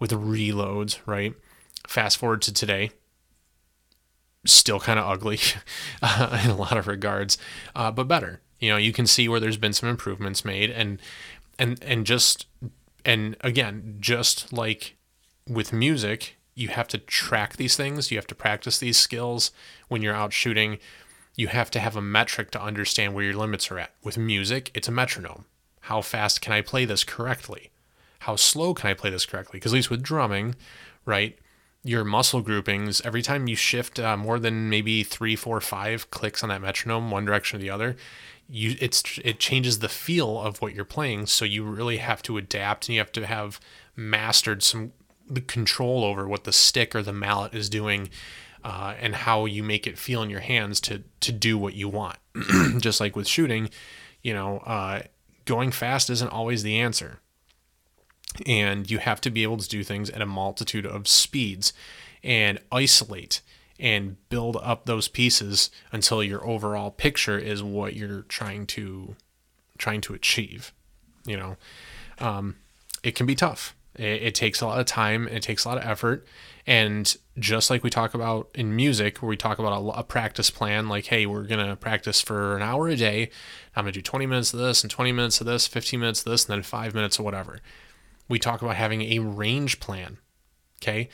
with 0.00 0.10
reloads, 0.10 0.98
right? 1.06 1.34
Fast 1.86 2.16
forward 2.16 2.42
to 2.42 2.52
today, 2.52 2.90
still 4.48 4.80
kind 4.80 4.98
of 4.98 5.06
ugly 5.06 5.38
uh, 6.02 6.40
in 6.44 6.50
a 6.50 6.56
lot 6.56 6.76
of 6.76 6.86
regards, 6.86 7.38
uh, 7.74 7.90
but 7.90 8.08
better 8.08 8.40
you 8.58 8.70
know, 8.70 8.76
you 8.76 8.92
can 8.92 9.06
see 9.06 9.28
where 9.28 9.40
there's 9.40 9.56
been 9.56 9.72
some 9.72 9.88
improvements 9.88 10.44
made 10.44 10.70
and 10.70 11.00
and 11.58 11.82
and 11.82 12.04
just 12.06 12.46
and 13.04 13.36
again, 13.40 13.96
just 14.00 14.52
like 14.52 14.96
with 15.48 15.72
music, 15.72 16.36
you 16.54 16.68
have 16.68 16.88
to 16.88 16.98
track 16.98 17.56
these 17.56 17.76
things, 17.76 18.10
you 18.10 18.18
have 18.18 18.26
to 18.26 18.34
practice 18.34 18.78
these 18.78 18.98
skills 18.98 19.50
when 19.88 20.02
you're 20.02 20.14
out 20.14 20.32
shooting. 20.32 20.78
You 21.36 21.48
have 21.48 21.70
to 21.70 21.80
have 21.80 21.94
a 21.94 22.02
metric 22.02 22.50
to 22.52 22.60
understand 22.60 23.14
where 23.14 23.24
your 23.24 23.34
limits 23.34 23.70
are 23.70 23.78
at. 23.78 23.94
With 24.02 24.18
music, 24.18 24.72
it's 24.74 24.88
a 24.88 24.92
metronome. 24.92 25.44
How 25.82 26.02
fast 26.02 26.40
can 26.40 26.52
I 26.52 26.62
play 26.62 26.84
this 26.84 27.04
correctly? 27.04 27.70
How 28.20 28.34
slow 28.34 28.74
can 28.74 28.90
I 28.90 28.94
play 28.94 29.10
this 29.10 29.24
correctly? 29.24 29.60
Because 29.60 29.72
at 29.72 29.76
least 29.76 29.90
with 29.90 30.02
drumming, 30.02 30.56
right? 31.04 31.38
Your 31.84 32.04
muscle 32.04 32.42
groupings 32.42 33.00
every 33.02 33.22
time 33.22 33.48
you 33.48 33.56
shift 33.56 33.98
uh, 34.00 34.16
more 34.16 34.38
than 34.38 34.68
maybe 34.68 35.02
three 35.02 35.36
four 35.36 35.60
five 35.60 36.10
clicks 36.10 36.42
on 36.42 36.48
that 36.48 36.60
metronome 36.60 37.10
one 37.10 37.24
direction 37.24 37.56
or 37.56 37.62
the 37.62 37.70
other 37.70 37.96
you 38.48 38.76
it's 38.80 39.02
it 39.24 39.38
changes 39.38 39.78
the 39.78 39.88
feel 39.88 40.40
of 40.40 40.60
what 40.62 40.74
you're 40.74 40.84
playing. 40.84 41.26
So 41.26 41.44
you 41.44 41.64
really 41.64 41.98
have 41.98 42.22
to 42.22 42.38
adapt 42.38 42.88
and 42.88 42.94
you 42.94 43.00
have 43.00 43.12
to 43.12 43.26
have 43.26 43.60
mastered 43.94 44.62
some 44.62 44.92
the 45.28 45.40
control 45.42 46.04
over 46.04 46.26
what 46.26 46.44
the 46.44 46.52
stick 46.52 46.94
or 46.94 47.02
the 47.02 47.12
mallet 47.12 47.54
is 47.54 47.68
doing 47.68 48.08
uh, 48.64 48.94
and 48.98 49.14
how 49.14 49.44
you 49.44 49.62
make 49.62 49.86
it 49.86 49.98
feel 49.98 50.22
in 50.22 50.30
your 50.30 50.40
hands 50.40 50.80
to 50.82 51.02
to 51.20 51.32
do 51.32 51.58
what 51.58 51.74
you 51.74 51.88
want. 51.88 52.16
Just 52.78 53.00
like 53.00 53.14
with 53.14 53.28
shooting 53.28 53.68
you 54.22 54.32
know 54.32 54.58
uh, 54.58 55.02
going 55.44 55.70
fast 55.70 56.08
isn't 56.08 56.32
always 56.32 56.62
the 56.62 56.78
answer 56.78 57.20
and 58.46 58.90
you 58.90 58.98
have 58.98 59.20
to 59.22 59.30
be 59.30 59.42
able 59.42 59.56
to 59.56 59.68
do 59.68 59.82
things 59.82 60.10
at 60.10 60.22
a 60.22 60.26
multitude 60.26 60.86
of 60.86 61.08
speeds 61.08 61.72
and 62.22 62.58
isolate 62.70 63.40
and 63.80 64.16
build 64.28 64.56
up 64.62 64.86
those 64.86 65.08
pieces 65.08 65.70
until 65.92 66.22
your 66.22 66.44
overall 66.46 66.90
picture 66.90 67.38
is 67.38 67.62
what 67.62 67.94
you're 67.94 68.22
trying 68.22 68.66
to 68.66 69.14
trying 69.78 70.00
to 70.00 70.14
achieve 70.14 70.72
you 71.28 71.36
know? 71.36 71.56
Um, 72.18 72.56
it 73.04 73.14
can 73.14 73.26
be 73.26 73.36
tough. 73.36 73.76
It, 73.94 74.22
it, 74.22 74.34
takes 74.34 74.60
a 74.60 74.66
lot 74.66 74.78
of 74.78 74.86
time 74.86 75.26
it 75.28 75.42
takes 75.42 75.64
a 75.64 75.68
lot 75.68 75.78
of 75.78 75.84
effort. 75.84 76.26
And 76.66 77.16
just 77.38 77.70
like 77.70 77.82
we 77.82 77.90
talk 77.90 78.14
about 78.14 78.48
in 78.54 78.74
music 78.74 79.18
where 79.18 79.28
we 79.28 79.36
talk 79.36 79.58
about 79.58 79.80
a, 79.80 80.00
a 80.00 80.02
practice 80.02 80.50
plan 80.50 80.88
like 80.88 81.06
hey 81.06 81.24
we're 81.24 81.44
going 81.44 81.64
to 81.64 81.76
practice 81.76 82.20
for 82.20 82.56
an 82.56 82.62
hour 82.62 82.88
a 82.88 82.96
day. 82.96 83.30
I'm 83.76 83.84
going 83.84 83.92
to 83.92 83.98
do 83.98 84.02
20 84.02 84.26
minutes 84.26 84.52
of 84.52 84.60
this 84.60 84.82
and 84.82 84.90
20 84.90 85.12
minutes 85.12 85.40
of 85.40 85.46
this 85.46 85.66
15 85.66 86.00
minutes 86.00 86.20
of 86.20 86.30
this 86.32 86.46
and 86.46 86.54
then 86.54 86.62
five 86.62 86.94
minutes 86.94 87.18
of 87.18 87.24
whatever 87.24 87.60
we 88.28 88.38
talk 88.38 88.62
about 88.62 88.76
having 88.76 89.02
a 89.02 89.18
range 89.18 89.80
plan 89.80 90.18
okay 90.80 91.08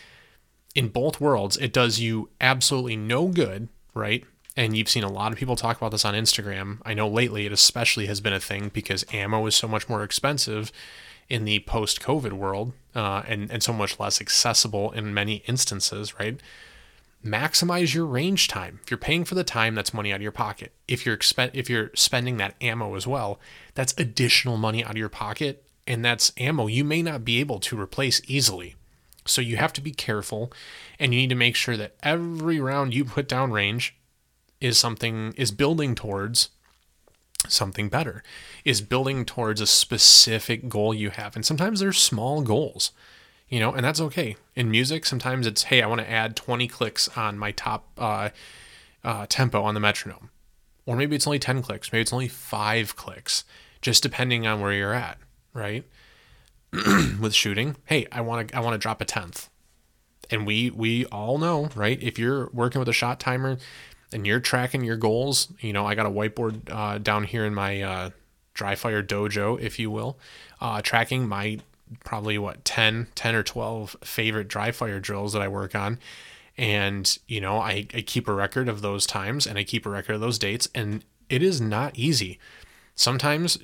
in 0.75 0.89
both 0.89 1.21
worlds, 1.21 1.57
it 1.57 1.73
does 1.73 2.01
you 2.01 2.31
absolutely 2.41 2.97
no 2.97 3.29
good, 3.29 3.69
right? 3.95 4.25
And 4.57 4.77
you've 4.77 4.89
seen 4.89 5.05
a 5.05 5.11
lot 5.11 5.33
of 5.33 5.39
people 5.39 5.57
talk 5.57 5.77
about 5.77 5.91
this 5.91 6.05
on 6.05 6.15
Instagram. 6.15 6.79
I 6.85 6.95
know 6.95 7.09
lately 7.09 7.47
it 7.47 7.53
especially 7.53 8.07
has 8.07 8.21
been 8.21 8.33
a 8.33 8.41
thing 8.41 8.71
because 8.73 9.05
ammo 9.13 9.47
is 9.47 9.55
so 9.55 9.69
much 9.69 9.89
more 9.89 10.03
expensive 10.03 10.73
in 11.29 11.45
the 11.45 11.61
post 11.61 12.01
COVID 12.01 12.33
world 12.33 12.73
uh, 12.95 13.23
and, 13.27 13.51
and 13.51 13.63
so 13.63 13.73
much 13.73 13.99
less 13.99 14.21
accessible 14.21 14.91
in 14.93 15.15
many 15.15 15.37
instances, 15.47 16.19
right? 16.19 16.41
maximize 17.25 17.95
your 17.95 18.05
range 18.05 18.49
time. 18.49 18.81
If 18.83 18.91
you're 18.91 18.99
paying 18.99 19.25
for 19.25 19.35
the 19.35 19.45
time, 19.45 19.75
that's 19.75 19.95
money 19.95 20.13
out 20.13 20.17
of 20.17 20.23
your 20.23 20.31
pocket. 20.31 20.75
If 20.87 21.07
you're 21.07 21.17
expen- 21.17 21.53
if 21.55 21.71
you're 21.71 21.91
spending 21.95 22.37
that 22.37 22.55
ammo 22.61 22.95
as 22.97 23.07
well, 23.07 23.41
that's 23.73 23.95
additional 23.97 24.59
money 24.59 24.85
out 24.85 24.91
of 24.91 24.99
your 24.99 25.09
pocket 25.09 25.64
and 25.87 26.05
that's 26.05 26.33
ammo 26.37 26.67
you 26.67 26.85
may 26.85 27.03
not 27.03 27.25
be 27.25 27.41
able 27.41 27.61
to 27.61 27.79
replace 27.79 28.21
easily. 28.27 28.77
So 29.27 29.41
you 29.41 29.57
have 29.57 29.73
to 29.75 29.81
be 29.81 29.93
careful 29.93 30.53
and 30.99 31.15
you 31.15 31.21
need 31.21 31.31
to 31.31 31.35
make 31.35 31.57
sure 31.57 31.77
that 31.77 31.95
every 32.03 32.61
round 32.61 32.95
you 32.95 33.05
put 33.05 33.29
down 33.29 33.53
range 33.53 33.97
is 34.61 34.79
something 34.79 35.33
is 35.37 35.51
building 35.51 35.95
towards 35.95 36.51
something 37.49 37.89
better. 37.89 38.23
Is 38.65 38.81
building 38.81 39.25
towards 39.25 39.61
a 39.61 39.67
specific 39.67 40.69
goal 40.69 40.95
you 40.95 41.11
have. 41.11 41.37
And 41.37 41.45
sometimes 41.45 41.81
there's 41.81 41.99
small 41.99 42.43
goals 42.43 42.93
you 43.49 43.61
know, 43.61 43.73
and 43.73 43.85
that's 43.85 44.01
okay. 44.01 44.37
In 44.57 44.71
music, 44.71 45.05
sometimes 45.05 45.47
it's, 45.47 45.65
hey, 45.65 45.83
I 45.83 45.87
want 45.87 46.01
to 46.01 46.11
add 46.11 46.37
20 46.37 46.67
clicks 46.67 47.09
on 47.17 47.39
my 47.39 47.53
top 47.53 47.87
uh, 47.99 48.31
uh, 49.03 49.27
tempo 49.29 49.63
on 49.63 49.75
the 49.75 49.81
metronome. 49.81 50.31
Or 50.87 50.97
maybe 50.97 51.17
it's 51.17 51.27
only 51.27 51.39
10 51.39 51.63
clicks, 51.63 51.93
maybe 51.93 52.03
it's 52.03 52.13
only 52.13 52.29
five 52.29 52.97
clicks, 52.97 53.45
just 53.81 54.03
depending 54.03 54.47
on 54.47 54.61
where 54.61 54.73
you're 54.73 54.93
at, 54.93 55.19
right? 55.55 55.85
With 57.21 57.33
shooting, 57.35 57.77
hey, 57.87 58.07
I 58.13 58.21
want 58.21 58.49
to 58.49 58.57
I 58.57 58.61
want 58.61 58.75
to 58.75 58.79
drop 58.79 59.01
a 59.01 59.05
tenth, 59.05 59.49
and 60.31 60.47
we 60.47 60.71
we 60.71 61.07
all 61.07 61.39
know, 61.39 61.71
right? 61.75 62.03
If 62.03 62.19
you're 62.19 62.51
working 62.53 62.81
with 62.81 62.89
a 62.89 62.93
shot 62.93 63.21
timer 63.21 63.59
and 64.13 64.27
you're 64.27 64.41
tracking 64.41 64.85
your 64.85 64.97
goals, 64.97 65.53
you 65.61 65.73
know, 65.73 65.87
I 65.87 65.95
got 65.95 66.07
a 66.07 66.11
whiteboard 66.11 66.71
uh, 66.71 66.99
down 66.99 67.25
here 67.25 67.45
in 67.45 67.55
my 67.55 67.81
uh, 67.81 68.11
dry 68.55 68.75
fire 68.75 69.03
dojo, 69.03 69.61
if 69.61 69.79
you 69.79 69.91
will, 69.91 70.19
uh, 70.61 70.83
tracking 70.83 71.29
my 71.29 71.61
probably 72.05 72.39
what 72.39 72.65
10 72.65 73.09
10 73.15 73.35
or 73.35 73.43
12 73.43 73.97
favorite 74.03 74.49
dry 74.49 74.73
fire 74.73 74.99
drills 74.99 75.33
that 75.33 75.43
i 75.43 75.47
work 75.47 75.75
on 75.75 75.99
and 76.57 77.19
you 77.29 77.41
know 77.41 77.59
I, 77.59 77.87
I 77.95 78.01
keep 78.01 78.27
a 78.27 78.33
record 78.33 78.69
of 78.69 78.81
those 78.81 79.07
times 79.07 79.47
and 79.47 79.59
i 79.59 79.65
keep 79.65 79.87
a 79.87 79.91
record 79.91 80.15
of 80.15 80.21
those 80.21 80.39
dates 80.39 80.69
and 80.75 81.05
it 81.29 81.43
is 81.43 81.61
not 81.61 81.97
easy 81.99 82.39
sometimes 82.95 83.59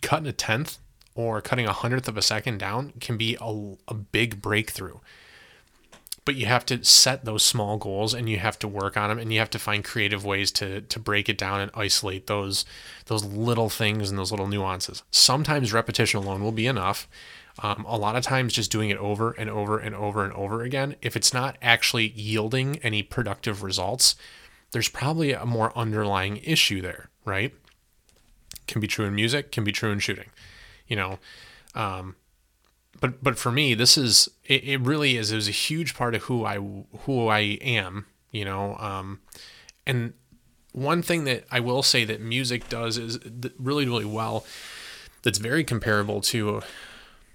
cutting 0.00 0.26
a 0.26 0.32
tenth 0.32 0.78
or 1.14 1.40
cutting 1.40 1.66
a 1.66 1.72
hundredth 1.72 2.08
of 2.08 2.16
a 2.16 2.22
second 2.22 2.58
down 2.58 2.92
can 3.00 3.16
be 3.16 3.36
a, 3.40 3.74
a 3.88 3.94
big 3.94 4.40
breakthrough. 4.40 4.98
But 6.24 6.36
you 6.36 6.46
have 6.46 6.64
to 6.66 6.84
set 6.84 7.24
those 7.24 7.44
small 7.44 7.78
goals 7.78 8.14
and 8.14 8.28
you 8.28 8.38
have 8.38 8.58
to 8.60 8.68
work 8.68 8.96
on 8.96 9.08
them 9.08 9.18
and 9.18 9.32
you 9.32 9.40
have 9.40 9.50
to 9.50 9.58
find 9.58 9.84
creative 9.84 10.24
ways 10.24 10.52
to 10.52 10.82
to 10.82 11.00
break 11.00 11.28
it 11.28 11.36
down 11.36 11.60
and 11.60 11.70
isolate 11.74 12.28
those 12.28 12.64
those 13.06 13.24
little 13.24 13.68
things 13.68 14.08
and 14.08 14.18
those 14.18 14.30
little 14.30 14.46
nuances. 14.46 15.02
Sometimes 15.10 15.72
repetition 15.72 16.18
alone 16.18 16.42
will 16.42 16.52
be 16.52 16.66
enough. 16.66 17.08
Um, 17.58 17.84
a 17.86 17.98
lot 17.98 18.16
of 18.16 18.24
times, 18.24 18.54
just 18.54 18.70
doing 18.70 18.88
it 18.88 18.96
over 18.96 19.32
and 19.32 19.50
over 19.50 19.78
and 19.78 19.94
over 19.94 20.24
and 20.24 20.32
over 20.32 20.62
again, 20.62 20.96
if 21.02 21.16
it's 21.16 21.34
not 21.34 21.58
actually 21.60 22.08
yielding 22.08 22.78
any 22.78 23.02
productive 23.02 23.62
results, 23.62 24.16
there's 24.70 24.88
probably 24.88 25.32
a 25.32 25.44
more 25.44 25.76
underlying 25.76 26.38
issue 26.38 26.80
there, 26.80 27.10
right? 27.24 27.54
Can 28.66 28.80
be 28.80 28.86
true 28.86 29.04
in 29.04 29.14
music, 29.14 29.52
can 29.52 29.64
be 29.64 29.72
true 29.72 29.90
in 29.90 29.98
shooting, 29.98 30.30
you 30.86 30.96
know. 30.96 31.18
Um, 31.74 32.16
but 33.00 33.22
but 33.22 33.38
for 33.38 33.50
me, 33.50 33.74
this 33.74 33.96
is 33.96 34.28
it, 34.44 34.64
it 34.64 34.80
really 34.80 35.16
is. 35.16 35.32
It 35.32 35.36
was 35.36 35.48
a 35.48 35.52
huge 35.52 35.94
part 35.94 36.14
of 36.14 36.22
who 36.22 36.44
I 36.44 36.56
who 36.56 37.28
I 37.28 37.40
am, 37.60 38.06
you 38.30 38.44
know. 38.44 38.76
Um, 38.76 39.20
and 39.86 40.12
one 40.72 41.02
thing 41.02 41.24
that 41.24 41.44
I 41.50 41.60
will 41.60 41.82
say 41.82 42.04
that 42.04 42.20
music 42.20 42.68
does 42.68 42.98
is 42.98 43.18
really 43.58 43.86
really 43.86 44.04
well. 44.04 44.44
That's 45.22 45.38
very 45.38 45.64
comparable 45.64 46.20
to 46.22 46.62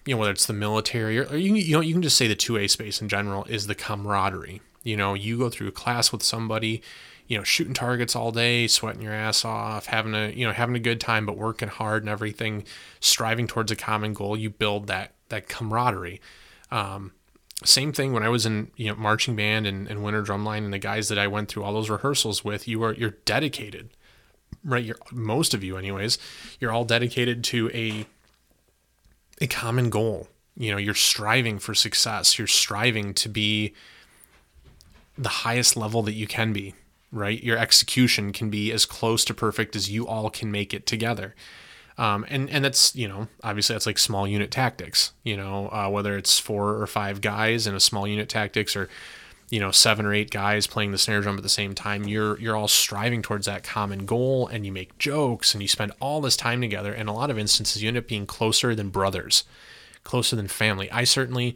you 0.06 0.14
know 0.14 0.18
whether 0.18 0.32
it's 0.32 0.46
the 0.46 0.54
military 0.54 1.20
or, 1.20 1.26
or 1.26 1.38
you, 1.38 1.56
you 1.56 1.74
know 1.74 1.82
you 1.82 1.94
can 1.94 2.02
just 2.02 2.18
say 2.18 2.28
the 2.28 2.36
2A 2.36 2.70
space 2.70 3.02
in 3.02 3.10
general 3.10 3.46
is 3.46 3.68
the 3.68 3.76
camaraderie. 3.76 4.62
You 4.84 4.96
know, 4.96 5.16
you 5.16 5.38
go 5.38 5.50
through 5.50 5.68
a 5.68 5.72
class 5.74 6.14
with 6.14 6.24
somebody, 6.24 6.82
you 7.28 7.38
know, 7.38 7.44
shooting 7.44 7.74
targets 7.74 8.16
all 8.16 8.32
day, 8.32 8.68
sweating 8.68 9.02
your 9.02 9.14
ass 9.14 9.44
off, 9.44 9.88
having 9.88 10.16
a 10.16 10.30
you 10.30 10.46
know 10.46 10.54
having 10.54 10.76
a 10.76 10.80
good 10.80 11.00
time, 11.02 11.26
but 11.26 11.38
working 11.38 11.70
hard 11.70 12.04
and 12.04 12.10
everything, 12.10 12.64
striving 13.00 13.48
towards 13.48 13.72
a 13.72 13.76
common 13.76 14.14
goal. 14.14 14.38
You 14.38 14.50
build 14.50 14.88
that 14.88 15.14
that 15.30 15.50
camaraderie. 15.50 16.22
Um, 16.72 17.12
same 17.64 17.92
thing 17.92 18.14
when 18.14 18.24
I 18.24 18.30
was 18.30 18.46
in 18.46 18.72
you 18.76 18.88
know 18.88 18.96
marching 18.96 19.36
band 19.36 19.68
and, 19.68 19.88
and 19.88 20.04
winter 20.04 20.24
drumline 20.24 20.60
and 20.60 20.74
the 20.74 20.80
guys 20.80 21.10
that 21.10 21.18
I 21.18 21.28
went 21.28 21.50
through 21.50 21.64
all 21.64 21.74
those 21.74 21.90
rehearsals 21.90 22.44
with. 22.44 22.68
You 22.68 22.84
are 22.84 22.94
you're 22.94 23.18
dedicated, 23.26 23.90
right? 24.64 24.84
You're 24.84 24.98
most 25.12 25.54
of 25.54 25.64
you, 25.64 25.78
anyways. 25.78 26.18
You're 26.60 26.72
all 26.72 26.86
dedicated 26.86 27.44
to 27.46 27.70
a 27.74 28.06
a 29.42 29.48
common 29.48 29.90
goal. 29.90 30.28
You 30.56 30.72
know, 30.72 30.78
you're 30.78 30.94
striving 30.94 31.60
for 31.60 31.76
success. 31.76 32.38
You're 32.38 32.48
striving 32.48 33.14
to 33.16 33.30
be 33.30 33.74
the 35.18 35.30
highest 35.30 35.76
level 35.76 36.02
that 36.04 36.14
you 36.14 36.28
can 36.28 36.54
be, 36.54 36.74
right? 37.12 37.42
Your 37.42 37.58
execution 37.58 38.34
can 38.34 38.50
be 38.50 38.72
as 38.72 38.86
close 38.86 39.24
to 39.26 39.34
perfect 39.34 39.76
as 39.76 39.90
you 39.90 40.08
all 40.08 40.30
can 40.30 40.52
make 40.52 40.74
it 40.74 40.86
together. 40.86 41.36
Um, 41.98 42.26
and 42.30 42.50
and 42.50 42.64
that's 42.64 42.96
you 42.96 43.08
know 43.08 43.28
obviously 43.44 43.74
that's 43.74 43.88
like 43.88 43.98
small 43.98 44.28
unit 44.28 44.52
tactics. 44.52 45.14
You 45.24 45.38
know 45.38 45.70
uh, 45.70 45.90
whether 45.90 46.18
it's 46.18 46.40
four 46.40 46.82
or 46.82 46.88
five 46.88 47.22
guys 47.22 47.66
in 47.66 47.74
a 47.74 47.80
small 47.80 48.08
unit 48.08 48.30
tactics 48.30 48.76
or 48.76 48.88
you 49.50 49.60
know 49.60 49.72
seven 49.72 50.06
or 50.06 50.14
eight 50.14 50.30
guys 50.30 50.68
playing 50.68 50.92
the 50.92 50.98
snare 50.98 51.22
drum 51.22 51.38
at 51.38 51.44
the 51.44 51.50
same 51.50 51.74
time 51.74 52.06
you're 52.06 52.40
you're 52.40 52.56
all 52.56 52.68
striving 52.68 53.22
towards 53.22 53.46
that 53.46 53.64
common 53.64 54.06
goal 54.06 54.48
and 54.48 54.66
you 54.66 54.72
make 54.72 54.98
jokes 54.98 55.54
and 55.54 55.62
you 55.62 55.68
spend 55.68 55.92
all 56.00 56.22
this 56.22 56.36
time 56.36 56.60
together 56.62 56.94
in 56.94 57.08
a 57.08 57.14
lot 57.14 57.30
of 57.32 57.40
instances 57.40 57.82
you 57.82 57.88
end 57.88 57.98
up 57.98 58.08
being 58.08 58.26
closer 58.26 58.76
than 58.76 58.90
brothers 58.90 59.46
closer 60.04 60.36
than 60.36 60.48
family 60.48 60.92
i 60.92 61.04
certainly 61.04 61.56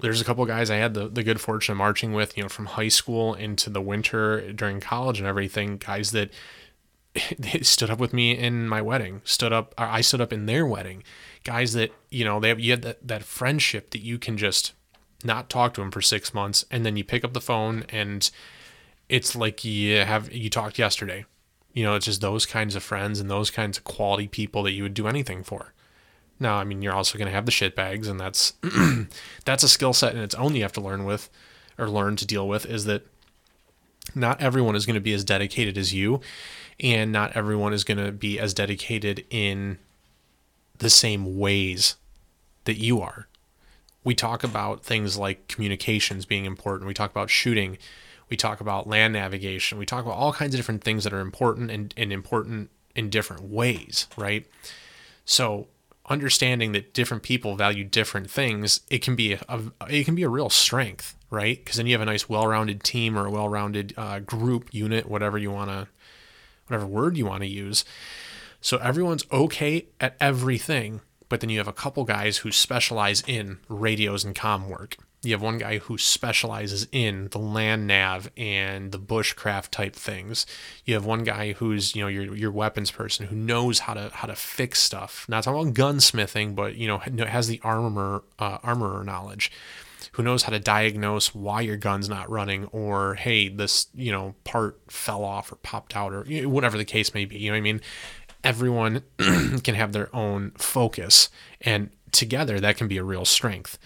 there's 0.00 0.20
a 0.20 0.24
couple 0.24 0.44
guys 0.46 0.70
i 0.70 0.76
had 0.76 0.94
the, 0.94 1.08
the 1.08 1.22
good 1.22 1.40
fortune 1.40 1.72
of 1.72 1.78
marching 1.78 2.12
with 2.12 2.36
you 2.36 2.42
know 2.42 2.48
from 2.48 2.66
high 2.66 2.88
school 2.88 3.34
into 3.34 3.70
the 3.70 3.80
winter 3.80 4.52
during 4.52 4.80
college 4.80 5.18
and 5.18 5.26
everything 5.26 5.76
guys 5.76 6.10
that 6.10 6.30
they 7.38 7.60
stood 7.60 7.90
up 7.90 7.98
with 7.98 8.12
me 8.12 8.36
in 8.36 8.68
my 8.68 8.82
wedding 8.82 9.20
stood 9.24 9.52
up 9.52 9.74
i 9.76 10.00
stood 10.00 10.20
up 10.20 10.32
in 10.32 10.46
their 10.46 10.66
wedding 10.66 11.02
guys 11.44 11.72
that 11.72 11.92
you 12.10 12.24
know 12.24 12.38
they 12.40 12.48
have 12.48 12.60
you 12.60 12.72
had 12.72 12.82
that, 12.82 13.06
that 13.06 13.22
friendship 13.22 13.90
that 13.90 14.00
you 14.00 14.18
can 14.18 14.36
just 14.36 14.72
not 15.24 15.50
talk 15.50 15.74
to 15.74 15.80
them 15.80 15.90
for 15.90 16.00
six 16.00 16.32
months, 16.32 16.64
and 16.70 16.84
then 16.84 16.96
you 16.96 17.04
pick 17.04 17.24
up 17.24 17.32
the 17.32 17.40
phone 17.40 17.84
and 17.88 18.30
it's 19.08 19.34
like 19.34 19.64
you 19.64 19.98
have 19.98 20.32
you 20.32 20.50
talked 20.50 20.78
yesterday. 20.78 21.24
You 21.72 21.84
know, 21.84 21.94
it's 21.94 22.06
just 22.06 22.20
those 22.20 22.46
kinds 22.46 22.74
of 22.74 22.82
friends 22.82 23.20
and 23.20 23.30
those 23.30 23.50
kinds 23.50 23.78
of 23.78 23.84
quality 23.84 24.26
people 24.26 24.62
that 24.64 24.72
you 24.72 24.82
would 24.82 24.94
do 24.94 25.06
anything 25.06 25.42
for. 25.42 25.72
Now, 26.40 26.56
I 26.56 26.64
mean, 26.64 26.82
you're 26.82 26.94
also 26.94 27.18
going 27.18 27.26
to 27.26 27.34
have 27.34 27.46
the 27.46 27.52
shit 27.52 27.74
bags, 27.74 28.08
and 28.08 28.18
that's 28.20 28.54
that's 29.44 29.62
a 29.62 29.68
skill 29.68 29.92
set 29.92 30.14
in 30.14 30.20
its 30.20 30.34
own 30.34 30.54
you 30.54 30.62
have 30.62 30.72
to 30.72 30.80
learn 30.80 31.04
with 31.04 31.28
or 31.76 31.88
learn 31.88 32.16
to 32.16 32.26
deal 32.26 32.46
with. 32.46 32.66
Is 32.66 32.84
that 32.84 33.06
not 34.14 34.40
everyone 34.40 34.76
is 34.76 34.86
going 34.86 34.94
to 34.94 35.00
be 35.00 35.12
as 35.12 35.24
dedicated 35.24 35.76
as 35.76 35.92
you, 35.92 36.20
and 36.80 37.12
not 37.12 37.32
everyone 37.36 37.72
is 37.72 37.84
going 37.84 38.04
to 38.04 38.12
be 38.12 38.38
as 38.38 38.54
dedicated 38.54 39.24
in 39.30 39.78
the 40.78 40.90
same 40.90 41.38
ways 41.38 41.96
that 42.64 42.76
you 42.76 43.00
are 43.00 43.28
we 44.08 44.14
talk 44.14 44.42
about 44.42 44.82
things 44.82 45.18
like 45.18 45.48
communications 45.48 46.24
being 46.24 46.46
important. 46.46 46.88
We 46.88 46.94
talk 46.94 47.10
about 47.10 47.28
shooting. 47.28 47.76
We 48.30 48.38
talk 48.38 48.60
about 48.60 48.86
land 48.86 49.12
navigation. 49.12 49.76
We 49.76 49.84
talk 49.84 50.02
about 50.02 50.16
all 50.16 50.32
kinds 50.32 50.54
of 50.54 50.58
different 50.58 50.82
things 50.82 51.04
that 51.04 51.12
are 51.12 51.20
important 51.20 51.70
and, 51.70 51.92
and 51.94 52.10
important 52.10 52.70
in 52.94 53.10
different 53.10 53.42
ways, 53.42 54.06
right? 54.16 54.46
So 55.26 55.66
understanding 56.08 56.72
that 56.72 56.94
different 56.94 57.22
people 57.22 57.54
value 57.54 57.84
different 57.84 58.30
things, 58.30 58.80
it 58.90 59.02
can 59.02 59.14
be 59.14 59.34
a, 59.34 59.60
it 59.88 60.04
can 60.04 60.14
be 60.14 60.22
a 60.22 60.28
real 60.28 60.50
strength, 60.50 61.16
right? 61.30 61.58
Because 61.58 61.76
then 61.76 61.86
you 61.86 61.94
have 61.94 62.00
a 62.00 62.06
nice, 62.06 62.28
well-rounded 62.28 62.82
team 62.82 63.18
or 63.18 63.26
a 63.26 63.30
well-rounded 63.30 63.94
uh, 63.96 64.18
group 64.20 64.72
unit, 64.72 65.08
whatever 65.08 65.38
you 65.38 65.50
want 65.50 65.70
to, 65.70 65.88
whatever 66.66 66.86
word 66.86 67.16
you 67.16 67.26
want 67.26 67.42
to 67.42 67.48
use. 67.48 67.84
So 68.60 68.78
everyone's 68.78 69.24
okay 69.30 69.86
at 70.00 70.16
everything, 70.20 71.00
but 71.28 71.40
then 71.40 71.50
you 71.50 71.58
have 71.58 71.68
a 71.68 71.72
couple 71.72 72.04
guys 72.04 72.38
who 72.38 72.50
specialize 72.50 73.22
in 73.26 73.58
radios 73.68 74.24
and 74.24 74.34
com 74.34 74.68
work. 74.68 74.96
You 75.22 75.32
have 75.32 75.42
one 75.42 75.58
guy 75.58 75.78
who 75.78 75.98
specializes 75.98 76.86
in 76.92 77.28
the 77.32 77.38
land 77.38 77.88
nav 77.88 78.30
and 78.36 78.92
the 78.92 79.00
bushcraft 79.00 79.70
type 79.70 79.96
things. 79.96 80.46
You 80.84 80.94
have 80.94 81.04
one 81.04 81.24
guy 81.24 81.52
who's 81.54 81.96
you 81.96 82.02
know 82.02 82.08
your 82.08 82.34
your 82.36 82.52
weapons 82.52 82.90
person 82.90 83.26
who 83.26 83.36
knows 83.36 83.80
how 83.80 83.94
to 83.94 84.10
how 84.12 84.28
to 84.28 84.36
fix 84.36 84.80
stuff. 84.80 85.26
Not 85.28 85.44
talking 85.44 85.70
about 85.70 85.74
gunsmithing, 85.74 86.54
but 86.54 86.76
you 86.76 86.86
know 86.86 86.98
has 86.98 87.48
the 87.48 87.60
armor 87.64 88.22
uh, 88.38 88.58
armorer 88.62 89.02
knowledge 89.02 89.50
who 90.12 90.22
knows 90.22 90.42
how 90.42 90.50
to 90.50 90.58
diagnose 90.58 91.34
why 91.34 91.60
your 91.60 91.76
gun's 91.76 92.08
not 92.08 92.28
running 92.28 92.66
or 92.66 93.14
hey 93.14 93.48
this 93.48 93.86
you 93.94 94.10
know 94.10 94.34
part 94.44 94.80
fell 94.88 95.22
off 95.24 95.52
or 95.52 95.56
popped 95.56 95.94
out 95.96 96.12
or 96.12 96.24
you 96.26 96.42
know, 96.42 96.48
whatever 96.48 96.76
the 96.76 96.84
case 96.84 97.14
may 97.14 97.24
be 97.24 97.38
you 97.38 97.50
know 97.50 97.54
what 97.54 97.58
i 97.58 97.60
mean 97.60 97.80
everyone 98.42 99.02
can 99.18 99.74
have 99.74 99.92
their 99.92 100.14
own 100.14 100.50
focus 100.52 101.28
and 101.60 101.90
together 102.10 102.58
that 102.58 102.76
can 102.76 102.88
be 102.88 102.96
a 102.96 103.04
real 103.04 103.24
strength 103.24 103.78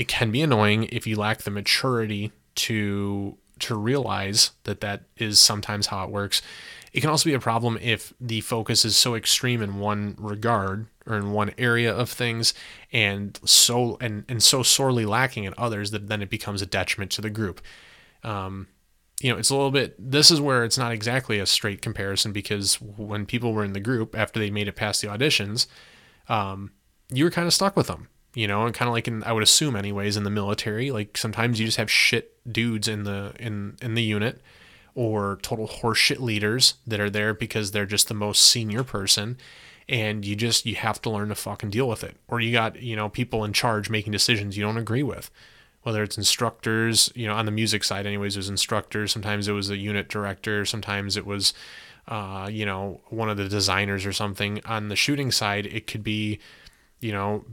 it 0.00 0.08
can 0.08 0.30
be 0.30 0.40
annoying 0.40 0.84
if 0.84 1.06
you 1.06 1.14
lack 1.14 1.42
the 1.42 1.50
maturity 1.50 2.32
to 2.54 3.36
to 3.58 3.74
realize 3.74 4.52
that 4.64 4.80
that 4.80 5.02
is 5.18 5.38
sometimes 5.38 5.88
how 5.88 6.02
it 6.02 6.10
works. 6.10 6.40
It 6.94 7.02
can 7.02 7.10
also 7.10 7.28
be 7.28 7.34
a 7.34 7.38
problem 7.38 7.78
if 7.82 8.14
the 8.18 8.40
focus 8.40 8.86
is 8.86 8.96
so 8.96 9.14
extreme 9.14 9.60
in 9.60 9.78
one 9.78 10.16
regard 10.18 10.86
or 11.06 11.18
in 11.18 11.32
one 11.32 11.52
area 11.58 11.94
of 11.94 12.08
things 12.08 12.54
and 12.90 13.38
so 13.44 13.98
and, 14.00 14.24
and 14.26 14.42
so 14.42 14.62
sorely 14.62 15.04
lacking 15.04 15.44
in 15.44 15.52
others 15.58 15.90
that 15.90 16.08
then 16.08 16.22
it 16.22 16.30
becomes 16.30 16.62
a 16.62 16.66
detriment 16.66 17.10
to 17.10 17.20
the 17.20 17.28
group. 17.28 17.60
Um, 18.24 18.68
you 19.20 19.30
know, 19.30 19.38
it's 19.38 19.50
a 19.50 19.54
little 19.54 19.70
bit, 19.70 19.96
this 19.98 20.30
is 20.30 20.40
where 20.40 20.64
it's 20.64 20.78
not 20.78 20.92
exactly 20.92 21.38
a 21.38 21.44
straight 21.44 21.82
comparison 21.82 22.32
because 22.32 22.80
when 22.80 23.26
people 23.26 23.52
were 23.52 23.64
in 23.64 23.74
the 23.74 23.80
group 23.80 24.16
after 24.16 24.40
they 24.40 24.48
made 24.48 24.66
it 24.66 24.76
past 24.76 25.02
the 25.02 25.08
auditions, 25.08 25.66
um, 26.26 26.72
you 27.12 27.24
were 27.24 27.30
kind 27.30 27.46
of 27.46 27.52
stuck 27.52 27.76
with 27.76 27.88
them, 27.88 28.08
you 28.34 28.46
know, 28.46 28.64
and 28.64 28.74
kind 28.74 28.88
of 28.88 28.94
like 28.94 29.08
in, 29.08 29.22
I 29.24 29.32
would 29.32 29.42
assume 29.42 29.76
anyways, 29.76 30.16
in 30.16 30.24
the 30.24 30.30
military, 30.30 30.90
like 30.90 31.16
sometimes 31.16 31.58
you 31.58 31.66
just 31.66 31.78
have 31.78 31.90
shit 31.90 32.36
dudes 32.50 32.88
in 32.88 33.04
the, 33.04 33.32
in, 33.38 33.76
in 33.82 33.94
the 33.94 34.02
unit 34.02 34.40
or 34.94 35.38
total 35.42 35.68
horseshit 35.68 36.20
leaders 36.20 36.74
that 36.86 37.00
are 37.00 37.10
there 37.10 37.32
because 37.34 37.70
they're 37.70 37.86
just 37.86 38.08
the 38.08 38.14
most 38.14 38.44
senior 38.44 38.82
person 38.82 39.36
and 39.88 40.24
you 40.24 40.36
just 40.36 40.66
you 40.66 40.74
have 40.74 41.00
to 41.02 41.10
learn 41.10 41.28
to 41.28 41.34
fucking 41.34 41.70
deal 41.70 41.88
with 41.88 42.04
it 42.04 42.16
or 42.28 42.40
you 42.40 42.52
got 42.52 42.80
you 42.80 42.94
know 42.94 43.08
people 43.08 43.44
in 43.44 43.52
charge 43.52 43.88
making 43.88 44.12
decisions 44.12 44.56
you 44.56 44.62
don't 44.64 44.76
agree 44.76 45.02
with 45.02 45.30
whether 45.82 46.02
it's 46.02 46.18
instructors, 46.18 47.10
you 47.14 47.26
know, 47.26 47.34
on 47.34 47.46
the 47.46 47.52
music 47.52 47.84
side, 47.84 48.06
anyways, 48.06 48.36
it 48.36 48.40
was 48.40 48.48
instructors. 48.48 49.12
Sometimes 49.12 49.48
it 49.48 49.52
was 49.52 49.70
a 49.70 49.76
unit 49.76 50.08
director. 50.08 50.64
Sometimes 50.64 51.16
it 51.16 51.24
was, 51.24 51.54
uh, 52.08 52.48
you 52.50 52.66
know, 52.66 53.00
one 53.08 53.30
of 53.30 53.36
the 53.36 53.48
designers 53.48 54.04
or 54.04 54.12
something. 54.12 54.60
On 54.66 54.88
the 54.88 54.96
shooting 54.96 55.30
side, 55.30 55.66
it 55.66 55.86
could 55.86 56.04
be, 56.04 56.38
you 57.00 57.12
know, 57.12 57.44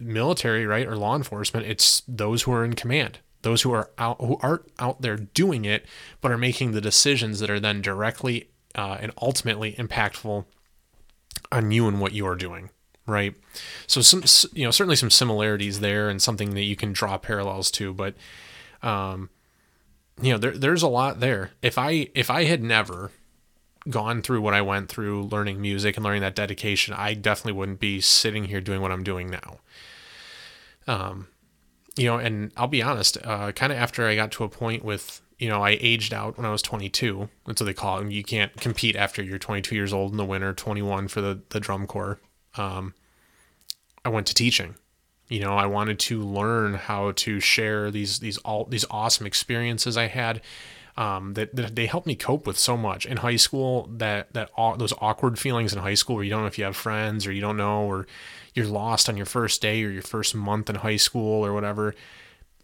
military, 0.00 0.66
right, 0.66 0.86
or 0.86 0.96
law 0.96 1.16
enforcement. 1.16 1.66
It's 1.66 2.02
those 2.08 2.42
who 2.42 2.52
are 2.52 2.64
in 2.64 2.74
command, 2.74 3.18
those 3.42 3.62
who 3.62 3.72
are 3.72 3.90
out, 3.98 4.20
who 4.20 4.38
aren't 4.42 4.70
out 4.78 5.02
there 5.02 5.16
doing 5.16 5.64
it, 5.64 5.86
but 6.20 6.32
are 6.32 6.38
making 6.38 6.72
the 6.72 6.80
decisions 6.80 7.40
that 7.40 7.50
are 7.50 7.60
then 7.60 7.80
directly 7.80 8.50
uh, 8.74 8.98
and 9.00 9.12
ultimately 9.20 9.72
impactful 9.74 10.44
on 11.50 11.70
you 11.70 11.88
and 11.88 12.00
what 12.00 12.12
you 12.12 12.26
are 12.26 12.36
doing 12.36 12.70
right? 13.08 13.34
So 13.88 14.02
some 14.02 14.22
you 14.52 14.64
know 14.64 14.70
certainly 14.70 14.94
some 14.94 15.10
similarities 15.10 15.80
there 15.80 16.08
and 16.08 16.22
something 16.22 16.54
that 16.54 16.62
you 16.62 16.76
can 16.76 16.92
draw 16.92 17.16
parallels 17.18 17.70
to, 17.72 17.92
but 17.92 18.14
um, 18.82 19.30
you 20.20 20.30
know 20.30 20.38
there 20.38 20.52
there's 20.52 20.82
a 20.82 20.88
lot 20.88 21.18
there. 21.18 21.52
If 21.62 21.78
I 21.78 22.10
if 22.14 22.30
I 22.30 22.44
had 22.44 22.62
never 22.62 23.10
gone 23.90 24.22
through 24.22 24.40
what 24.40 24.54
I 24.54 24.62
went 24.62 24.88
through 24.88 25.24
learning 25.24 25.60
music 25.60 25.96
and 25.96 26.04
learning 26.04 26.22
that 26.22 26.34
dedication, 26.34 26.94
I 26.94 27.14
definitely 27.14 27.58
wouldn't 27.58 27.80
be 27.80 28.00
sitting 28.00 28.44
here 28.44 28.60
doing 28.60 28.80
what 28.80 28.92
I'm 28.92 29.04
doing 29.04 29.30
now. 29.30 29.58
Um, 30.86 31.28
you 31.96 32.06
know, 32.06 32.18
and 32.18 32.52
I'll 32.56 32.68
be 32.68 32.82
honest, 32.82 33.18
uh, 33.24 33.52
kind 33.52 33.72
of 33.72 33.78
after 33.78 34.06
I 34.06 34.14
got 34.14 34.32
to 34.32 34.44
a 34.44 34.48
point 34.48 34.84
with 34.84 35.20
you 35.38 35.48
know, 35.48 35.62
I 35.62 35.78
aged 35.80 36.12
out 36.12 36.36
when 36.36 36.44
I 36.44 36.50
was 36.50 36.62
22. 36.62 37.28
That's 37.46 37.60
what 37.60 37.66
they 37.66 37.72
call 37.72 38.00
it. 38.00 38.10
You 38.10 38.24
can't 38.24 38.52
compete 38.56 38.96
after 38.96 39.22
you're 39.22 39.38
22 39.38 39.72
years 39.72 39.92
old 39.92 40.10
in 40.10 40.16
the 40.16 40.24
winter, 40.24 40.52
21 40.52 41.06
for 41.06 41.20
the, 41.20 41.40
the 41.50 41.60
drum 41.60 41.86
corps 41.86 42.18
um, 42.58 42.94
I 44.04 44.08
went 44.08 44.26
to 44.28 44.34
teaching. 44.34 44.74
You 45.28 45.40
know, 45.40 45.54
I 45.54 45.66
wanted 45.66 45.98
to 46.00 46.22
learn 46.22 46.74
how 46.74 47.12
to 47.12 47.40
share 47.40 47.90
these 47.90 48.20
these 48.20 48.38
all 48.38 48.64
these 48.64 48.86
awesome 48.90 49.26
experiences 49.26 49.96
I 49.96 50.06
had. 50.06 50.40
Um, 50.98 51.34
that, 51.34 51.54
that 51.54 51.76
they 51.76 51.86
helped 51.86 52.08
me 52.08 52.16
cope 52.16 52.44
with 52.44 52.58
so 52.58 52.76
much 52.76 53.06
in 53.06 53.18
high 53.18 53.36
school. 53.36 53.88
That 53.92 54.32
that 54.32 54.50
those 54.78 54.92
awkward 55.00 55.38
feelings 55.38 55.72
in 55.72 55.78
high 55.78 55.94
school 55.94 56.16
where 56.16 56.24
you 56.24 56.30
don't 56.30 56.40
know 56.40 56.48
if 56.48 56.58
you 56.58 56.64
have 56.64 56.74
friends 56.74 57.24
or 57.24 57.30
you 57.30 57.40
don't 57.40 57.56
know 57.56 57.82
or 57.82 58.08
you're 58.52 58.66
lost 58.66 59.08
on 59.08 59.16
your 59.16 59.24
first 59.24 59.62
day 59.62 59.84
or 59.84 59.90
your 59.90 60.02
first 60.02 60.34
month 60.34 60.68
in 60.68 60.74
high 60.74 60.96
school 60.96 61.46
or 61.46 61.52
whatever. 61.52 61.94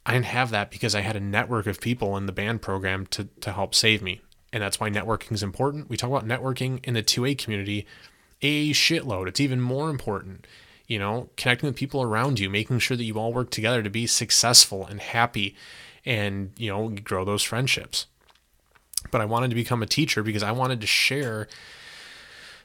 I 0.04 0.14
didn't 0.14 0.26
have 0.26 0.50
that 0.50 0.72
because 0.72 0.96
I 0.96 1.02
had 1.02 1.14
a 1.14 1.20
network 1.20 1.68
of 1.68 1.80
people 1.80 2.16
in 2.16 2.26
the 2.26 2.32
band 2.32 2.60
program 2.60 3.06
to 3.12 3.28
to 3.40 3.52
help 3.52 3.72
save 3.72 4.02
me, 4.02 4.20
and 4.52 4.60
that's 4.60 4.80
why 4.80 4.90
networking 4.90 5.32
is 5.32 5.44
important. 5.44 5.88
We 5.88 5.96
talk 5.96 6.10
about 6.10 6.26
networking 6.26 6.84
in 6.84 6.94
the 6.94 7.04
2A 7.04 7.38
community 7.38 7.86
a 8.42 8.72
shitload. 8.72 9.26
It's 9.26 9.40
even 9.40 9.60
more 9.60 9.90
important, 9.90 10.46
you 10.86 10.98
know, 10.98 11.30
connecting 11.36 11.66
with 11.68 11.76
people 11.76 12.02
around 12.02 12.38
you, 12.38 12.50
making 12.50 12.78
sure 12.80 12.96
that 12.96 13.04
you 13.04 13.18
all 13.18 13.32
work 13.32 13.50
together 13.50 13.82
to 13.82 13.90
be 13.90 14.06
successful 14.06 14.86
and 14.86 15.00
happy 15.00 15.56
and, 16.04 16.52
you 16.58 16.70
know, 16.70 16.88
grow 16.88 17.24
those 17.24 17.42
friendships. 17.42 18.06
But 19.10 19.20
I 19.20 19.24
wanted 19.24 19.48
to 19.50 19.54
become 19.54 19.82
a 19.82 19.86
teacher 19.86 20.22
because 20.22 20.42
I 20.42 20.52
wanted 20.52 20.80
to 20.80 20.86
share 20.86 21.48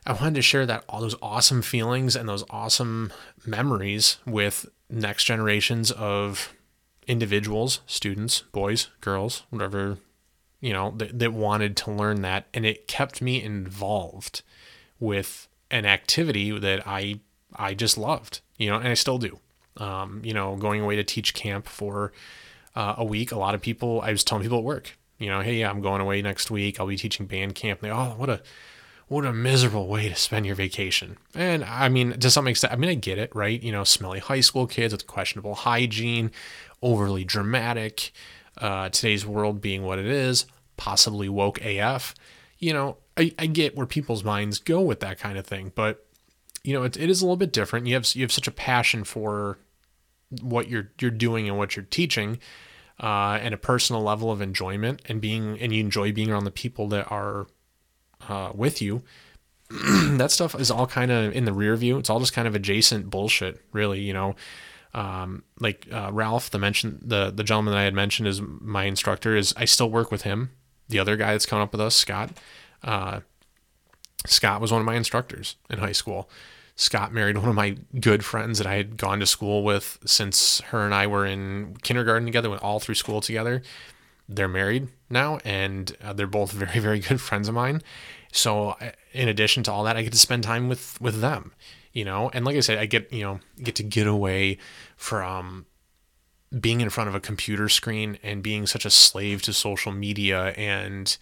I 0.05 0.13
wanted 0.13 0.35
to 0.35 0.41
share 0.41 0.65
that 0.65 0.85
all 0.87 1.01
those 1.01 1.15
awesome 1.21 1.61
feelings 1.61 2.15
and 2.15 2.27
those 2.27 2.43
awesome 2.49 3.11
memories 3.45 4.17
with 4.25 4.65
next 4.89 5.25
generations 5.25 5.91
of 5.91 6.53
individuals, 7.07 7.81
students, 7.85 8.41
boys, 8.51 8.89
girls, 9.01 9.43
whatever, 9.49 9.97
you 10.61 10.73
know, 10.73 10.93
that, 10.97 11.19
that 11.19 11.33
wanted 11.33 11.75
to 11.77 11.91
learn 11.91 12.21
that. 12.21 12.47
And 12.53 12.65
it 12.65 12.87
kept 12.87 13.21
me 13.21 13.43
involved 13.43 14.41
with 14.99 15.47
an 15.71 15.85
activity 15.85 16.57
that 16.57 16.87
I 16.87 17.19
I 17.55 17.73
just 17.73 17.97
loved, 17.97 18.41
you 18.57 18.69
know, 18.69 18.77
and 18.77 18.87
I 18.87 18.93
still 18.93 19.17
do. 19.17 19.39
Um, 19.77 20.21
you 20.23 20.33
know, 20.33 20.55
going 20.55 20.81
away 20.81 20.95
to 20.97 21.03
teach 21.03 21.33
camp 21.33 21.67
for 21.67 22.11
uh, 22.75 22.95
a 22.97 23.05
week. 23.05 23.31
A 23.31 23.39
lot 23.39 23.55
of 23.55 23.61
people, 23.61 24.01
I 24.01 24.11
was 24.11 24.23
telling 24.23 24.43
people 24.43 24.59
at 24.59 24.63
work, 24.63 24.97
you 25.19 25.29
know, 25.29 25.41
hey, 25.41 25.63
I'm 25.63 25.81
going 25.81 26.01
away 26.01 26.21
next 26.21 26.49
week. 26.49 26.79
I'll 26.79 26.87
be 26.87 26.97
teaching 26.97 27.27
band 27.27 27.53
camp. 27.53 27.83
And 27.83 27.91
they, 27.91 27.95
oh, 27.95 28.15
what 28.17 28.29
a 28.29 28.41
what 29.07 29.25
a 29.25 29.33
miserable 29.33 29.87
way 29.87 30.07
to 30.07 30.15
spend 30.15 30.45
your 30.45 30.55
vacation. 30.55 31.17
And 31.33 31.63
I 31.65 31.89
mean, 31.89 32.13
to 32.19 32.29
some 32.29 32.47
extent, 32.47 32.73
I 32.73 32.75
mean, 32.75 32.89
I 32.89 32.93
get 32.93 33.17
it, 33.17 33.35
right? 33.35 33.61
You 33.61 33.71
know, 33.71 33.83
smelly 33.83 34.19
high 34.19 34.39
school 34.39 34.67
kids 34.67 34.93
with 34.93 35.07
questionable 35.07 35.55
hygiene, 35.55 36.31
overly 36.81 37.23
dramatic, 37.23 38.11
uh, 38.59 38.89
today's 38.89 39.25
world 39.25 39.61
being 39.61 39.83
what 39.83 39.99
it 39.99 40.05
is, 40.05 40.45
possibly 40.77 41.27
woke 41.27 41.59
AF. 41.61 42.13
You 42.59 42.73
know, 42.73 42.97
I, 43.17 43.33
I 43.39 43.47
get 43.47 43.75
where 43.75 43.87
people's 43.87 44.23
minds 44.23 44.59
go 44.59 44.79
with 44.79 44.99
that 44.99 45.19
kind 45.19 45.37
of 45.37 45.45
thing, 45.45 45.71
but 45.75 46.05
you 46.63 46.73
know, 46.73 46.83
it, 46.83 46.97
it 46.97 47.09
is 47.09 47.21
a 47.21 47.25
little 47.25 47.37
bit 47.37 47.51
different. 47.51 47.87
You 47.87 47.95
have 47.95 48.13
you 48.15 48.21
have 48.21 48.31
such 48.31 48.47
a 48.47 48.51
passion 48.51 49.03
for 49.03 49.57
what 50.41 50.69
you're 50.69 50.91
you're 51.01 51.11
doing 51.11 51.47
and 51.47 51.57
what 51.57 51.75
you're 51.75 51.85
teaching, 51.85 52.37
uh, 52.99 53.39
and 53.41 53.53
a 53.53 53.57
personal 53.57 54.01
level 54.01 54.31
of 54.31 54.41
enjoyment 54.41 55.01
and 55.05 55.21
being 55.21 55.59
and 55.59 55.73
you 55.73 55.79
enjoy 55.79 56.11
being 56.11 56.29
around 56.29 56.43
the 56.43 56.51
people 56.51 56.87
that 56.89 57.09
are 57.11 57.47
uh, 58.27 58.51
with 58.53 58.81
you. 58.81 59.03
that 59.69 60.31
stuff 60.31 60.59
is 60.59 60.71
all 60.71 60.87
kind 60.87 61.11
of 61.11 61.33
in 61.33 61.45
the 61.45 61.53
rear 61.53 61.75
view. 61.75 61.97
It's 61.97 62.09
all 62.09 62.19
just 62.19 62.33
kind 62.33 62.47
of 62.47 62.55
adjacent 62.55 63.09
bullshit, 63.09 63.61
really. 63.71 64.01
You 64.01 64.13
know, 64.13 64.35
um, 64.93 65.43
like 65.59 65.87
uh, 65.91 66.09
Ralph, 66.11 66.49
the 66.49 66.59
mention 66.59 66.99
the 67.01 67.31
the 67.31 67.43
gentleman 67.43 67.73
that 67.73 67.79
I 67.79 67.83
had 67.83 67.93
mentioned 67.93 68.27
is 68.27 68.41
my 68.41 68.85
instructor. 68.85 69.35
Is 69.35 69.53
I 69.55 69.65
still 69.65 69.89
work 69.89 70.11
with 70.11 70.23
him. 70.23 70.51
The 70.89 70.99
other 70.99 71.15
guy 71.17 71.33
that's 71.33 71.45
coming 71.45 71.63
up 71.63 71.71
with 71.71 71.81
us, 71.81 71.95
Scott. 71.95 72.31
Uh, 72.83 73.19
Scott 74.25 74.59
was 74.59 74.71
one 74.71 74.81
of 74.81 74.85
my 74.85 74.95
instructors 74.95 75.55
in 75.69 75.79
high 75.79 75.91
school. 75.91 76.29
Scott 76.79 77.11
married 77.11 77.37
one 77.37 77.49
of 77.49 77.55
my 77.55 77.75
good 77.99 78.23
friends 78.23 78.57
that 78.57 78.65
I 78.65 78.75
had 78.75 78.95
gone 78.95 79.19
to 79.19 79.25
school 79.25 79.65
with 79.65 79.99
since 80.05 80.61
her 80.61 80.85
and 80.85 80.95
I 80.95 81.07
were 81.07 81.25
in 81.25 81.75
kindergarten 81.83 82.25
together, 82.25 82.49
went 82.49 82.63
all 82.63 82.79
through 82.79 82.95
school 82.95 83.19
together. 83.19 83.61
They're 84.29 84.47
married 84.47 84.87
now, 85.09 85.39
and 85.43 85.93
uh, 86.01 86.13
they're 86.13 86.25
both 86.25 86.53
very, 86.53 86.79
very 86.79 86.99
good 86.99 87.19
friends 87.19 87.49
of 87.49 87.53
mine. 87.53 87.81
So, 88.31 88.69
uh, 88.69 88.91
in 89.11 89.27
addition 89.27 89.61
to 89.63 89.73
all 89.73 89.83
that, 89.83 89.97
I 89.97 90.03
get 90.03 90.13
to 90.13 90.17
spend 90.17 90.43
time 90.43 90.69
with 90.69 90.97
with 91.01 91.19
them, 91.19 91.51
you 91.91 92.05
know. 92.05 92.31
And 92.33 92.45
like 92.45 92.55
I 92.55 92.61
said, 92.61 92.77
I 92.77 92.85
get 92.85 93.11
you 93.11 93.23
know 93.23 93.39
get 93.61 93.75
to 93.75 93.83
get 93.83 94.07
away 94.07 94.57
from 94.95 95.65
being 96.57 96.79
in 96.79 96.89
front 96.89 97.09
of 97.09 97.15
a 97.15 97.19
computer 97.19 97.67
screen 97.67 98.17
and 98.23 98.41
being 98.41 98.65
such 98.65 98.85
a 98.85 98.89
slave 98.89 99.41
to 99.41 99.51
social 99.51 99.91
media 99.91 100.53
and 100.55 101.17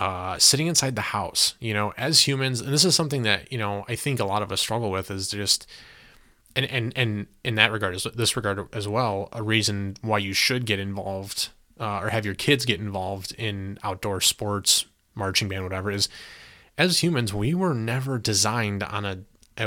uh, 0.00 0.38
sitting 0.38 0.66
inside 0.66 0.96
the 0.96 1.02
house, 1.02 1.54
you 1.60 1.74
know, 1.74 1.92
as 1.96 2.26
humans, 2.26 2.60
and 2.60 2.72
this 2.72 2.84
is 2.84 2.94
something 2.94 3.22
that, 3.22 3.52
you 3.52 3.58
know, 3.58 3.84
I 3.88 3.96
think 3.96 4.20
a 4.20 4.24
lot 4.24 4.42
of 4.42 4.52
us 4.52 4.60
struggle 4.60 4.90
with 4.90 5.10
is 5.10 5.28
just, 5.28 5.66
and, 6.56 6.66
and, 6.66 6.92
and 6.96 7.26
in 7.44 7.54
that 7.56 7.72
regard, 7.72 7.94
is 7.94 8.06
this 8.14 8.36
regard 8.36 8.66
as 8.74 8.88
well, 8.88 9.28
a 9.32 9.42
reason 9.42 9.96
why 10.00 10.18
you 10.18 10.32
should 10.32 10.66
get 10.66 10.78
involved 10.78 11.50
uh, 11.80 12.00
or 12.00 12.08
have 12.10 12.24
your 12.24 12.34
kids 12.34 12.64
get 12.64 12.80
involved 12.80 13.32
in 13.38 13.78
outdoor 13.82 14.20
sports, 14.20 14.86
marching 15.14 15.48
band, 15.48 15.64
whatever 15.64 15.90
is 15.90 16.08
as 16.78 17.02
humans, 17.02 17.34
we 17.34 17.54
were 17.54 17.74
never 17.74 18.18
designed 18.18 18.82
on 18.82 19.04
a, 19.04 19.18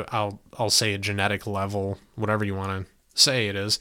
I'll, 0.09 0.41
I'll 0.57 0.69
say 0.69 0.93
a 0.93 0.97
genetic 0.97 1.45
level, 1.45 1.99
whatever 2.15 2.43
you 2.43 2.55
want 2.55 2.85
to 2.85 2.91
say 3.13 3.47
it 3.47 3.55
is. 3.55 3.79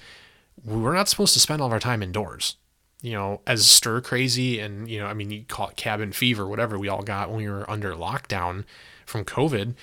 We're 0.65 0.95
not 0.95 1.09
supposed 1.09 1.35
to 1.35 1.41
spend 1.41 1.61
all 1.61 1.67
of 1.67 1.73
our 1.73 1.81
time 1.81 2.03
indoors 2.03 2.57
you 3.05 3.13
know, 3.13 3.43
as 3.47 3.67
stir 3.67 4.01
crazy 4.01 4.59
and, 4.59 4.89
you 4.89 4.99
know, 4.99 5.05
I 5.05 5.13
mean, 5.13 5.31
you 5.31 5.45
call 5.47 5.69
it 5.69 5.77
cabin 5.77 6.11
fever, 6.11 6.47
whatever 6.47 6.79
we 6.79 6.89
all 6.89 7.03
got 7.03 7.29
when 7.29 7.37
we 7.37 7.49
were 7.51 7.69
under 7.71 7.93
lockdown 7.93 8.65
from 9.05 9.27
COVID, 9.27 9.75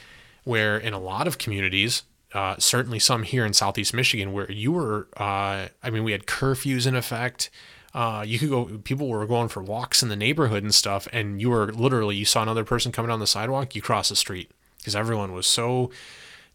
where 0.43 0.75
in 0.75 0.91
a 0.93 0.99
lot 0.99 1.27
of 1.27 1.37
communities, 1.37 2.01
uh, 2.33 2.55
certainly 2.57 2.97
some 2.97 3.21
here 3.21 3.45
in 3.45 3.53
Southeast 3.53 3.93
Michigan, 3.93 4.33
where 4.33 4.51
you 4.51 4.71
were, 4.71 5.07
uh, 5.17 5.67
I 5.83 5.89
mean, 5.91 6.03
we 6.03 6.13
had 6.13 6.25
curfews 6.25 6.87
in 6.87 6.95
effect. 6.95 7.51
Uh, 7.93 8.23
you 8.25 8.39
could 8.39 8.49
go, 8.49 8.65
people 8.79 9.07
were 9.07 9.27
going 9.27 9.49
for 9.49 9.61
walks 9.61 10.01
in 10.01 10.09
the 10.09 10.15
neighborhood 10.15 10.63
and 10.63 10.73
stuff, 10.73 11.07
and 11.13 11.39
you 11.39 11.51
were 11.51 11.71
literally, 11.71 12.15
you 12.15 12.25
saw 12.25 12.41
another 12.41 12.63
person 12.63 12.91
coming 12.91 13.09
down 13.09 13.19
the 13.19 13.27
sidewalk, 13.27 13.75
you 13.75 13.83
cross 13.83 14.09
the 14.09 14.15
street 14.15 14.49
because 14.79 14.95
everyone 14.95 15.31
was 15.31 15.45
so 15.45 15.91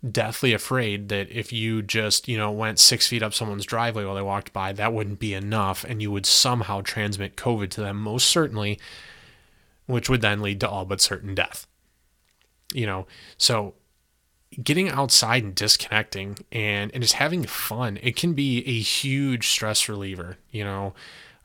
deathly 0.08 0.52
afraid 0.52 1.08
that 1.08 1.30
if 1.30 1.52
you 1.52 1.82
just, 1.82 2.28
you 2.28 2.36
know, 2.36 2.50
went 2.50 2.78
six 2.78 3.08
feet 3.08 3.22
up 3.22 3.34
someone's 3.34 3.64
driveway 3.64 4.04
while 4.04 4.14
they 4.14 4.22
walked 4.22 4.52
by, 4.52 4.72
that 4.72 4.92
wouldn't 4.92 5.18
be 5.18 5.34
enough 5.34 5.84
and 5.84 6.02
you 6.02 6.10
would 6.10 6.26
somehow 6.26 6.80
transmit 6.80 7.36
COVID 7.36 7.70
to 7.70 7.80
them, 7.80 8.00
most 8.00 8.28
certainly, 8.28 8.78
which 9.86 10.08
would 10.08 10.20
then 10.20 10.42
lead 10.42 10.60
to 10.60 10.68
all 10.68 10.84
but 10.84 11.00
certain 11.00 11.34
death. 11.34 11.66
You 12.74 12.86
know, 12.86 13.06
so 13.38 13.74
getting 14.62 14.88
outside 14.88 15.44
and 15.44 15.54
disconnecting 15.54 16.38
and, 16.52 16.90
and 16.92 17.02
just 17.02 17.14
having 17.14 17.44
fun, 17.44 17.98
it 18.02 18.16
can 18.16 18.34
be 18.34 18.58
a 18.66 18.80
huge 18.80 19.48
stress 19.48 19.88
reliever, 19.88 20.38
you 20.50 20.64
know. 20.64 20.94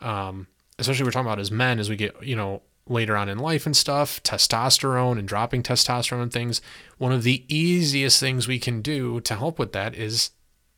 Um, 0.02 0.48
especially 0.80 1.06
we're 1.06 1.12
talking 1.12 1.28
about 1.28 1.40
as 1.40 1.52
men 1.52 1.80
as 1.80 1.90
we 1.90 1.96
get, 1.96 2.22
you 2.24 2.36
know, 2.36 2.62
later 2.92 3.16
on 3.18 3.30
in 3.30 3.40
life 3.40 3.66
and 3.66 3.76
stuff, 3.76 4.22
testosterone 4.24 5.18
and 5.18 5.28
dropping 5.28 5.64
testosterone 5.64 6.24
and 6.24 6.34
things. 6.34 6.62
One 6.98 7.12
of 7.12 7.24
the 7.24 7.44
easiest 7.48 8.20
things 8.20 8.48
we 8.48 8.60
can 8.60 8.82
do 8.82 9.22
to 9.22 9.36
help 9.36 9.58
with 9.58 9.72
that 9.74 9.96
is 9.96 10.32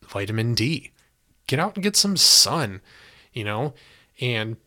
vitamin 0.03 0.53
D. 0.53 0.91
Get 1.47 1.59
out 1.59 1.75
and 1.75 1.83
get 1.83 1.95
some 1.95 2.15
sun, 2.15 2.81
you 3.33 3.43
know? 3.43 3.73
And 4.21 4.57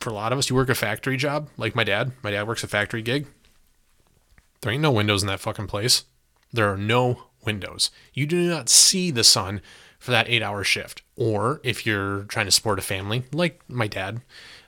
for 0.00 0.10
a 0.10 0.14
lot 0.14 0.32
of 0.32 0.38
us, 0.38 0.50
you 0.50 0.56
work 0.56 0.68
a 0.68 0.74
factory 0.74 1.16
job, 1.16 1.48
like 1.56 1.74
my 1.74 1.84
dad. 1.84 2.12
My 2.22 2.30
dad 2.30 2.46
works 2.46 2.64
a 2.64 2.68
factory 2.68 3.02
gig. 3.02 3.26
There 4.60 4.72
ain't 4.72 4.82
no 4.82 4.90
windows 4.90 5.22
in 5.22 5.28
that 5.28 5.40
fucking 5.40 5.68
place. 5.68 6.04
There 6.52 6.70
are 6.70 6.76
no 6.76 7.24
windows. 7.44 7.90
You 8.12 8.26
do 8.26 8.48
not 8.48 8.68
see 8.68 9.10
the 9.10 9.24
sun 9.24 9.60
for 9.98 10.10
that 10.10 10.28
eight 10.28 10.42
hour 10.42 10.64
shift. 10.64 11.02
Or 11.16 11.60
if 11.64 11.86
you're 11.86 12.24
trying 12.24 12.46
to 12.46 12.52
support 12.52 12.78
a 12.78 12.82
family, 12.82 13.24
like 13.32 13.60
my 13.68 13.86
dad, 13.86 14.20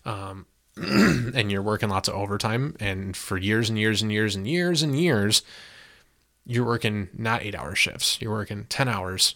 um, 0.05 0.47
and 1.35 1.51
you're 1.51 1.63
working 1.63 1.89
lots 1.89 2.09
of 2.09 2.15
overtime, 2.15 2.77
and 2.81 3.17
for 3.17 3.37
years 3.37 3.69
and 3.69 3.79
years 3.79 4.03
and 4.03 4.13
years 4.13 4.35
and 4.35 4.47
years 4.47 4.83
and 4.83 4.99
years, 4.99 5.43
you're 6.47 6.65
working 6.65 7.09
not 7.13 7.43
eight 7.43 7.55
hour 7.55 7.75
shifts. 7.75 8.21
You're 8.21 8.33
working 8.33 8.65
10 8.69 8.89
hours 8.89 9.35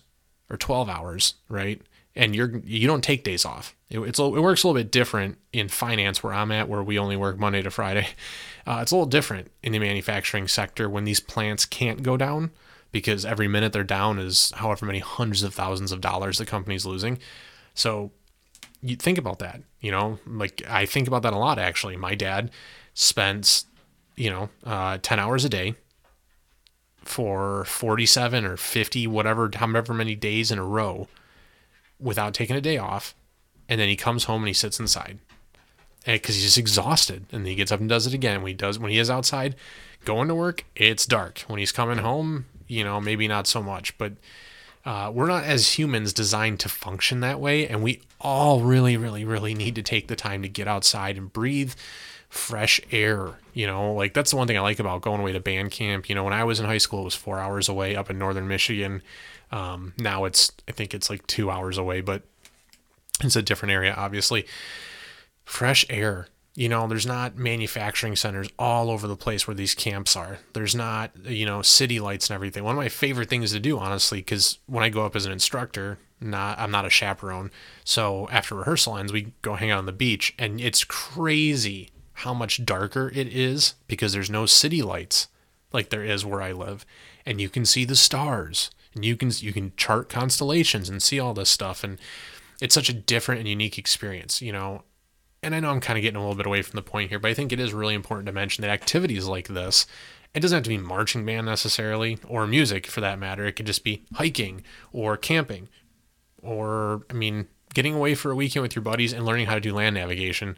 or 0.48 0.56
12 0.56 0.88
hours, 0.88 1.34
right? 1.48 1.80
And 2.16 2.34
you're, 2.34 2.58
you 2.64 2.86
don't 2.86 3.04
take 3.04 3.24
days 3.24 3.44
off. 3.44 3.74
It, 3.90 4.00
it's, 4.00 4.18
it 4.18 4.30
works 4.30 4.62
a 4.62 4.66
little 4.66 4.80
bit 4.80 4.90
different 4.90 5.38
in 5.52 5.68
finance 5.68 6.22
where 6.22 6.32
I'm 6.32 6.50
at, 6.50 6.68
where 6.68 6.82
we 6.82 6.98
only 6.98 7.16
work 7.16 7.38
Monday 7.38 7.62
to 7.62 7.70
Friday. 7.70 8.08
Uh, 8.64 8.78
it's 8.80 8.92
a 8.92 8.94
little 8.94 9.08
different 9.08 9.50
in 9.64 9.72
the 9.72 9.78
manufacturing 9.80 10.46
sector 10.46 10.88
when 10.88 11.02
these 11.02 11.18
plants 11.18 11.64
can't 11.64 12.04
go 12.04 12.16
down 12.16 12.52
because 12.92 13.24
every 13.24 13.48
minute 13.48 13.72
they're 13.72 13.82
down 13.82 14.20
is 14.20 14.52
however 14.54 14.86
many 14.86 15.00
hundreds 15.00 15.42
of 15.42 15.52
thousands 15.52 15.90
of 15.90 16.00
dollars 16.00 16.38
the 16.38 16.46
company's 16.46 16.86
losing. 16.86 17.18
So 17.74 18.12
you 18.82 18.96
think 18.96 19.18
about 19.18 19.38
that, 19.38 19.62
you 19.80 19.90
know, 19.90 20.18
like 20.26 20.62
I 20.68 20.86
think 20.86 21.06
about 21.06 21.22
that 21.22 21.32
a 21.32 21.38
lot 21.38 21.58
actually. 21.58 21.96
My 21.96 22.14
dad 22.14 22.50
spends, 22.94 23.66
you 24.16 24.28
know, 24.28 24.50
uh, 24.64 24.98
10 25.00 25.18
hours 25.18 25.44
a 25.44 25.48
day 25.48 25.74
for 27.04 27.64
47 27.64 28.44
or 28.44 28.56
50, 28.56 29.06
whatever, 29.06 29.50
however 29.54 29.94
many 29.94 30.14
days 30.14 30.50
in 30.50 30.58
a 30.58 30.64
row 30.64 31.08
without 31.98 32.34
taking 32.34 32.56
a 32.56 32.60
day 32.60 32.76
off. 32.76 33.14
And 33.68 33.80
then 33.80 33.88
he 33.88 33.96
comes 33.96 34.24
home 34.24 34.42
and 34.42 34.48
he 34.48 34.54
sits 34.54 34.80
inside 34.80 35.18
because 36.04 36.34
he's 36.34 36.44
just 36.44 36.58
exhausted. 36.58 37.26
And 37.32 37.46
he 37.46 37.54
gets 37.54 37.72
up 37.72 37.80
and 37.80 37.88
does 37.88 38.06
it 38.06 38.14
again. 38.14 38.42
When 38.42 38.48
he 38.48 38.54
does, 38.54 38.78
when 38.78 38.90
he 38.90 38.98
is 38.98 39.08
outside 39.08 39.54
going 40.04 40.28
to 40.28 40.34
work, 40.34 40.64
it's 40.74 41.06
dark. 41.06 41.40
When 41.46 41.58
he's 41.58 41.72
coming 41.72 41.98
home, 41.98 42.46
you 42.66 42.84
know, 42.84 43.00
maybe 43.00 43.28
not 43.28 43.46
so 43.46 43.62
much, 43.62 43.96
but 43.98 44.14
uh, 44.84 45.10
we're 45.14 45.26
not 45.26 45.44
as 45.44 45.78
humans 45.78 46.12
designed 46.12 46.60
to 46.60 46.68
function 46.68 47.20
that 47.20 47.40
way. 47.40 47.66
And 47.68 47.82
we 47.82 48.02
all 48.20 48.60
really, 48.60 48.96
really, 48.96 49.24
really 49.24 49.54
need 49.54 49.74
to 49.76 49.82
take 49.82 50.08
the 50.08 50.16
time 50.16 50.42
to 50.42 50.48
get 50.48 50.66
outside 50.66 51.16
and 51.16 51.32
breathe 51.32 51.74
fresh 52.28 52.80
air. 52.90 53.38
You 53.54 53.66
know, 53.66 53.92
like 53.94 54.14
that's 54.14 54.30
the 54.30 54.36
one 54.36 54.46
thing 54.46 54.56
I 54.56 54.60
like 54.60 54.78
about 54.78 55.02
going 55.02 55.20
away 55.20 55.32
to 55.32 55.40
band 55.40 55.70
camp. 55.70 56.08
You 56.08 56.14
know, 56.14 56.24
when 56.24 56.32
I 56.32 56.44
was 56.44 56.58
in 56.58 56.66
high 56.66 56.78
school, 56.78 57.02
it 57.02 57.04
was 57.04 57.14
four 57.14 57.38
hours 57.38 57.68
away 57.68 57.94
up 57.94 58.10
in 58.10 58.18
northern 58.18 58.48
Michigan. 58.48 59.02
Um, 59.50 59.92
now 59.98 60.24
it's, 60.24 60.50
I 60.66 60.72
think 60.72 60.94
it's 60.94 61.10
like 61.10 61.26
two 61.26 61.50
hours 61.50 61.76
away, 61.78 62.00
but 62.00 62.22
it's 63.22 63.36
a 63.36 63.42
different 63.42 63.72
area, 63.72 63.94
obviously. 63.96 64.46
Fresh 65.44 65.84
air. 65.90 66.28
You 66.54 66.68
know, 66.68 66.86
there's 66.86 67.06
not 67.06 67.36
manufacturing 67.36 68.14
centers 68.14 68.48
all 68.58 68.90
over 68.90 69.08
the 69.08 69.16
place 69.16 69.46
where 69.46 69.54
these 69.54 69.74
camps 69.74 70.14
are. 70.16 70.38
There's 70.52 70.74
not, 70.74 71.10
you 71.24 71.46
know, 71.46 71.62
city 71.62 71.98
lights 71.98 72.28
and 72.28 72.34
everything. 72.34 72.62
One 72.62 72.74
of 72.74 72.82
my 72.82 72.90
favorite 72.90 73.30
things 73.30 73.52
to 73.52 73.60
do, 73.60 73.78
honestly, 73.78 74.18
because 74.18 74.58
when 74.66 74.84
I 74.84 74.90
go 74.90 75.06
up 75.06 75.16
as 75.16 75.24
an 75.24 75.32
instructor, 75.32 75.98
not 76.20 76.58
I'm 76.58 76.70
not 76.70 76.84
a 76.84 76.90
chaperone. 76.90 77.50
So 77.84 78.28
after 78.30 78.54
rehearsal 78.54 78.98
ends, 78.98 79.12
we 79.12 79.32
go 79.40 79.54
hang 79.54 79.70
out 79.70 79.78
on 79.78 79.86
the 79.86 79.92
beach, 79.92 80.34
and 80.38 80.60
it's 80.60 80.84
crazy 80.84 81.88
how 82.14 82.34
much 82.34 82.64
darker 82.64 83.10
it 83.14 83.28
is 83.28 83.74
because 83.88 84.12
there's 84.12 84.30
no 84.30 84.46
city 84.46 84.82
lights 84.82 85.28
like 85.72 85.88
there 85.88 86.04
is 86.04 86.24
where 86.24 86.42
I 86.42 86.52
live, 86.52 86.84
and 87.24 87.40
you 87.40 87.48
can 87.48 87.64
see 87.64 87.84
the 87.84 87.96
stars, 87.96 88.70
and 88.94 89.04
you 89.04 89.16
can 89.16 89.30
you 89.38 89.52
can 89.52 89.72
chart 89.76 90.08
constellations 90.08 90.88
and 90.88 91.02
see 91.02 91.18
all 91.18 91.34
this 91.34 91.50
stuff, 91.50 91.82
and 91.82 91.98
it's 92.60 92.74
such 92.74 92.90
a 92.90 92.94
different 92.94 93.40
and 93.40 93.48
unique 93.48 93.78
experience, 93.78 94.42
you 94.42 94.52
know. 94.52 94.82
And 95.42 95.54
I 95.54 95.60
know 95.60 95.70
I'm 95.70 95.80
kind 95.80 95.98
of 95.98 96.02
getting 96.02 96.16
a 96.16 96.20
little 96.20 96.36
bit 96.36 96.46
away 96.46 96.62
from 96.62 96.76
the 96.76 96.82
point 96.82 97.10
here, 97.10 97.18
but 97.18 97.30
I 97.30 97.34
think 97.34 97.52
it 97.52 97.58
is 97.58 97.72
really 97.72 97.94
important 97.94 98.26
to 98.26 98.32
mention 98.32 98.62
that 98.62 98.70
activities 98.70 99.26
like 99.26 99.48
this, 99.48 99.86
it 100.34 100.40
doesn't 100.40 100.56
have 100.56 100.62
to 100.62 100.68
be 100.68 100.78
marching 100.78 101.26
band 101.26 101.46
necessarily 101.46 102.18
or 102.28 102.46
music 102.46 102.86
for 102.86 103.00
that 103.00 103.18
matter. 103.18 103.44
It 103.44 103.56
could 103.56 103.66
just 103.66 103.84
be 103.84 104.04
hiking 104.14 104.62
or 104.92 105.16
camping 105.16 105.68
or 106.42 107.02
I 107.10 107.14
mean, 107.14 107.48
getting 107.74 107.94
away 107.94 108.14
for 108.14 108.30
a 108.30 108.36
weekend 108.36 108.62
with 108.62 108.76
your 108.76 108.82
buddies 108.82 109.12
and 109.12 109.24
learning 109.24 109.46
how 109.46 109.54
to 109.54 109.60
do 109.60 109.74
land 109.74 109.94
navigation 109.94 110.56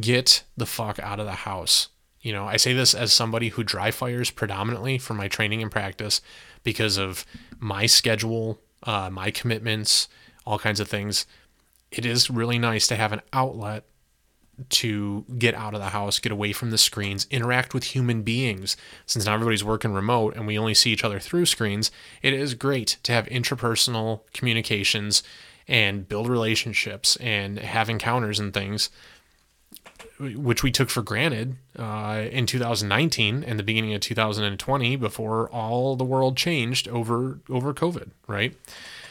get 0.00 0.42
the 0.56 0.66
fuck 0.66 0.98
out 0.98 1.20
of 1.20 1.26
the 1.26 1.32
house. 1.32 1.88
You 2.20 2.32
know, 2.32 2.46
I 2.46 2.56
say 2.56 2.72
this 2.72 2.94
as 2.94 3.12
somebody 3.12 3.50
who 3.50 3.62
dry 3.62 3.90
fires 3.90 4.30
predominantly 4.30 4.98
for 4.98 5.14
my 5.14 5.28
training 5.28 5.62
and 5.62 5.70
practice 5.70 6.20
because 6.62 6.96
of 6.96 7.24
my 7.58 7.86
schedule, 7.86 8.58
uh, 8.82 9.10
my 9.10 9.30
commitments, 9.30 10.08
all 10.46 10.58
kinds 10.58 10.80
of 10.80 10.88
things. 10.88 11.26
It 11.90 12.06
is 12.06 12.30
really 12.30 12.58
nice 12.58 12.88
to 12.88 12.96
have 12.96 13.12
an 13.12 13.20
outlet 13.32 13.84
to 14.70 15.24
get 15.38 15.54
out 15.54 15.74
of 15.74 15.80
the 15.80 15.90
house, 15.90 16.18
get 16.18 16.32
away 16.32 16.52
from 16.52 16.70
the 16.70 16.78
screens, 16.78 17.26
interact 17.30 17.74
with 17.74 17.84
human 17.84 18.22
beings. 18.22 18.76
Since 19.06 19.26
now 19.26 19.34
everybody's 19.34 19.64
working 19.64 19.92
remote 19.92 20.36
and 20.36 20.46
we 20.46 20.58
only 20.58 20.74
see 20.74 20.90
each 20.92 21.04
other 21.04 21.18
through 21.18 21.46
screens, 21.46 21.90
it 22.22 22.32
is 22.32 22.54
great 22.54 22.98
to 23.04 23.12
have 23.12 23.26
interpersonal 23.26 24.20
communications 24.32 25.22
and 25.66 26.08
build 26.08 26.28
relationships 26.28 27.16
and 27.16 27.58
have 27.58 27.88
encounters 27.88 28.38
and 28.38 28.52
things 28.52 28.90
which 30.18 30.62
we 30.62 30.70
took 30.70 30.90
for 30.90 31.02
granted 31.02 31.56
uh, 31.78 32.24
in 32.30 32.46
2019 32.46 33.42
and 33.42 33.58
the 33.58 33.62
beginning 33.62 33.94
of 33.94 34.00
2020 34.00 34.96
before 34.96 35.50
all 35.50 35.96
the 35.96 36.04
world 36.04 36.36
changed 36.36 36.88
over 36.88 37.40
over 37.48 37.74
COVID, 37.74 38.10
right? 38.26 38.54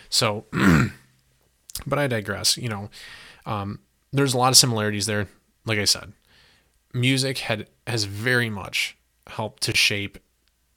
So, 0.09 0.45
but 1.85 1.99
I 1.99 2.07
digress. 2.07 2.57
You 2.57 2.69
know, 2.69 2.89
um, 3.45 3.79
there's 4.13 4.33
a 4.33 4.37
lot 4.37 4.49
of 4.49 4.57
similarities 4.57 5.07
there. 5.07 5.27
Like 5.65 5.79
I 5.79 5.85
said, 5.85 6.13
music 6.93 7.39
had 7.39 7.67
has 7.87 8.05
very 8.05 8.49
much 8.49 8.97
helped 9.27 9.63
to 9.63 9.75
shape 9.75 10.17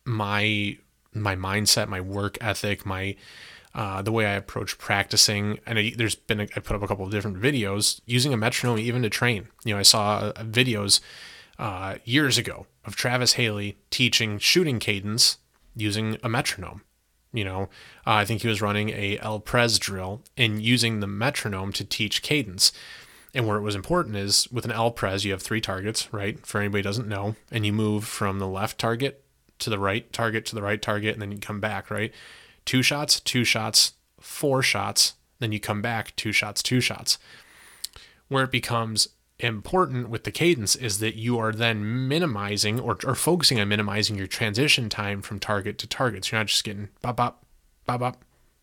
my 0.05 0.78
my 1.12 1.37
mindset, 1.37 1.89
my 1.89 2.01
work 2.01 2.39
ethic, 2.41 2.84
my 2.87 3.16
uh, 3.74 4.01
the 4.01 4.12
way 4.12 4.26
I 4.26 4.32
approach 4.32 4.78
practicing. 4.78 5.59
And 5.66 5.78
I, 5.78 5.93
there's 5.97 6.14
been 6.14 6.41
a, 6.41 6.49
I 6.57 6.61
put 6.61 6.74
up 6.76 6.82
a 6.82 6.89
couple 6.89 7.05
of 7.05 7.11
different 7.11 7.41
videos 7.41 8.01
using 8.07 8.32
a 8.32 8.37
metronome 8.37 8.78
even 8.78 9.03
to 9.03 9.11
train. 9.11 9.49
You 9.64 9.74
know, 9.74 9.80
I 9.80 9.82
saw 9.82 10.16
uh, 10.16 10.32
videos 10.43 11.01
uh, 11.59 11.97
years 12.05 12.39
ago 12.39 12.66
of 12.84 12.97
Travis 12.97 13.34
Haley 13.34 13.76
teaching 13.91 14.39
shooting 14.39 14.78
cadence 14.78 15.39
using 15.74 16.16
a 16.22 16.28
metronome. 16.28 16.82
You 17.32 17.45
know, 17.45 17.62
uh, 18.07 18.12
I 18.12 18.24
think 18.24 18.41
he 18.41 18.49
was 18.49 18.62
running 18.62 18.91
a 18.91 19.18
El 19.18 19.41
Pres 19.41 19.78
drill 19.78 20.22
and 20.39 20.62
using 20.62 21.01
the 21.01 21.07
metronome 21.07 21.72
to 21.74 21.84
teach 21.84 22.22
cadence. 22.22 22.72
And 23.37 23.47
where 23.47 23.59
it 23.59 23.62
was 23.62 23.74
important 23.74 24.16
is 24.16 24.51
with 24.51 24.64
an 24.64 24.72
El 24.72 24.91
Pres, 24.91 25.24
you 25.24 25.32
have 25.32 25.43
three 25.43 25.61
targets, 25.61 26.12
right? 26.12 26.45
For 26.45 26.59
anybody 26.59 26.82
doesn't 26.82 27.07
know, 27.07 27.37
and 27.53 27.64
you 27.64 27.72
move 27.72 28.05
from 28.05 28.39
the 28.39 28.49
left 28.49 28.78
target 28.78 29.22
to 29.59 29.70
the 29.70 29.78
right 29.78 30.11
target 30.12 30.47
to 30.47 30.55
the 30.55 30.62
right 30.62 30.80
target, 30.80 31.12
and 31.12 31.22
then 31.22 31.30
you 31.30 31.39
come 31.39 31.61
back, 31.61 31.91
right? 31.91 32.12
two 32.66 32.82
shots, 32.82 33.20
two 33.20 33.45
shots, 33.45 33.95
four 34.20 34.62
shots, 34.62 35.14
then 35.39 35.53
you 35.53 35.61
come 35.61 35.80
back, 35.80 36.14
two 36.16 36.32
shots, 36.32 36.62
two 36.62 36.80
shots. 36.82 37.16
Where 38.28 38.45
it 38.45 38.51
becomes 38.51 39.09
important 39.39 40.09
with 40.11 40.24
the 40.24 40.30
cadence 40.30 40.76
is 40.76 40.99
that 40.99 41.14
you 41.14 41.39
are 41.39 41.53
then 41.53 42.09
minimizing 42.09 42.80
or, 42.80 42.99
or 43.05 43.14
focusing 43.14 43.61
on 43.61 43.68
minimizing 43.68 44.16
your 44.16 44.26
transition 44.26 44.89
time 44.89 45.22
from 45.22 45.39
target 45.39 45.78
to 45.78 45.87
target. 45.87 46.24
So 46.24 46.37
you're 46.37 46.41
not 46.41 46.49
just 46.49 46.64
getting 46.64 46.89
bop, 47.01 47.16
bop, 47.16 47.45
bop, 47.87 48.01
bop, 48.01 48.18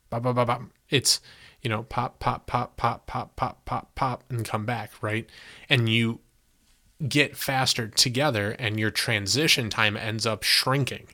bop, 0.10 0.24
bop, 0.24 0.36
bop, 0.36 0.48
bop. 0.48 0.62
It's, 0.90 1.22
you 1.64 1.70
know, 1.70 1.84
pop, 1.84 2.20
pop, 2.20 2.46
pop, 2.46 2.76
pop, 2.78 3.08
pop, 3.08 3.36
pop, 3.36 3.66
pop, 3.66 3.96
pop, 3.96 4.24
and 4.30 4.46
come 4.46 4.66
back, 4.66 4.92
right? 5.02 5.28
And 5.70 5.88
you 5.90 6.20
get 7.08 7.36
faster 7.36 7.88
together 7.88 8.52
and 8.52 8.80
your 8.80 8.92
transition 8.92 9.70
time 9.70 9.98
ends 9.98 10.26
up 10.26 10.44
shrinking. 10.44 11.08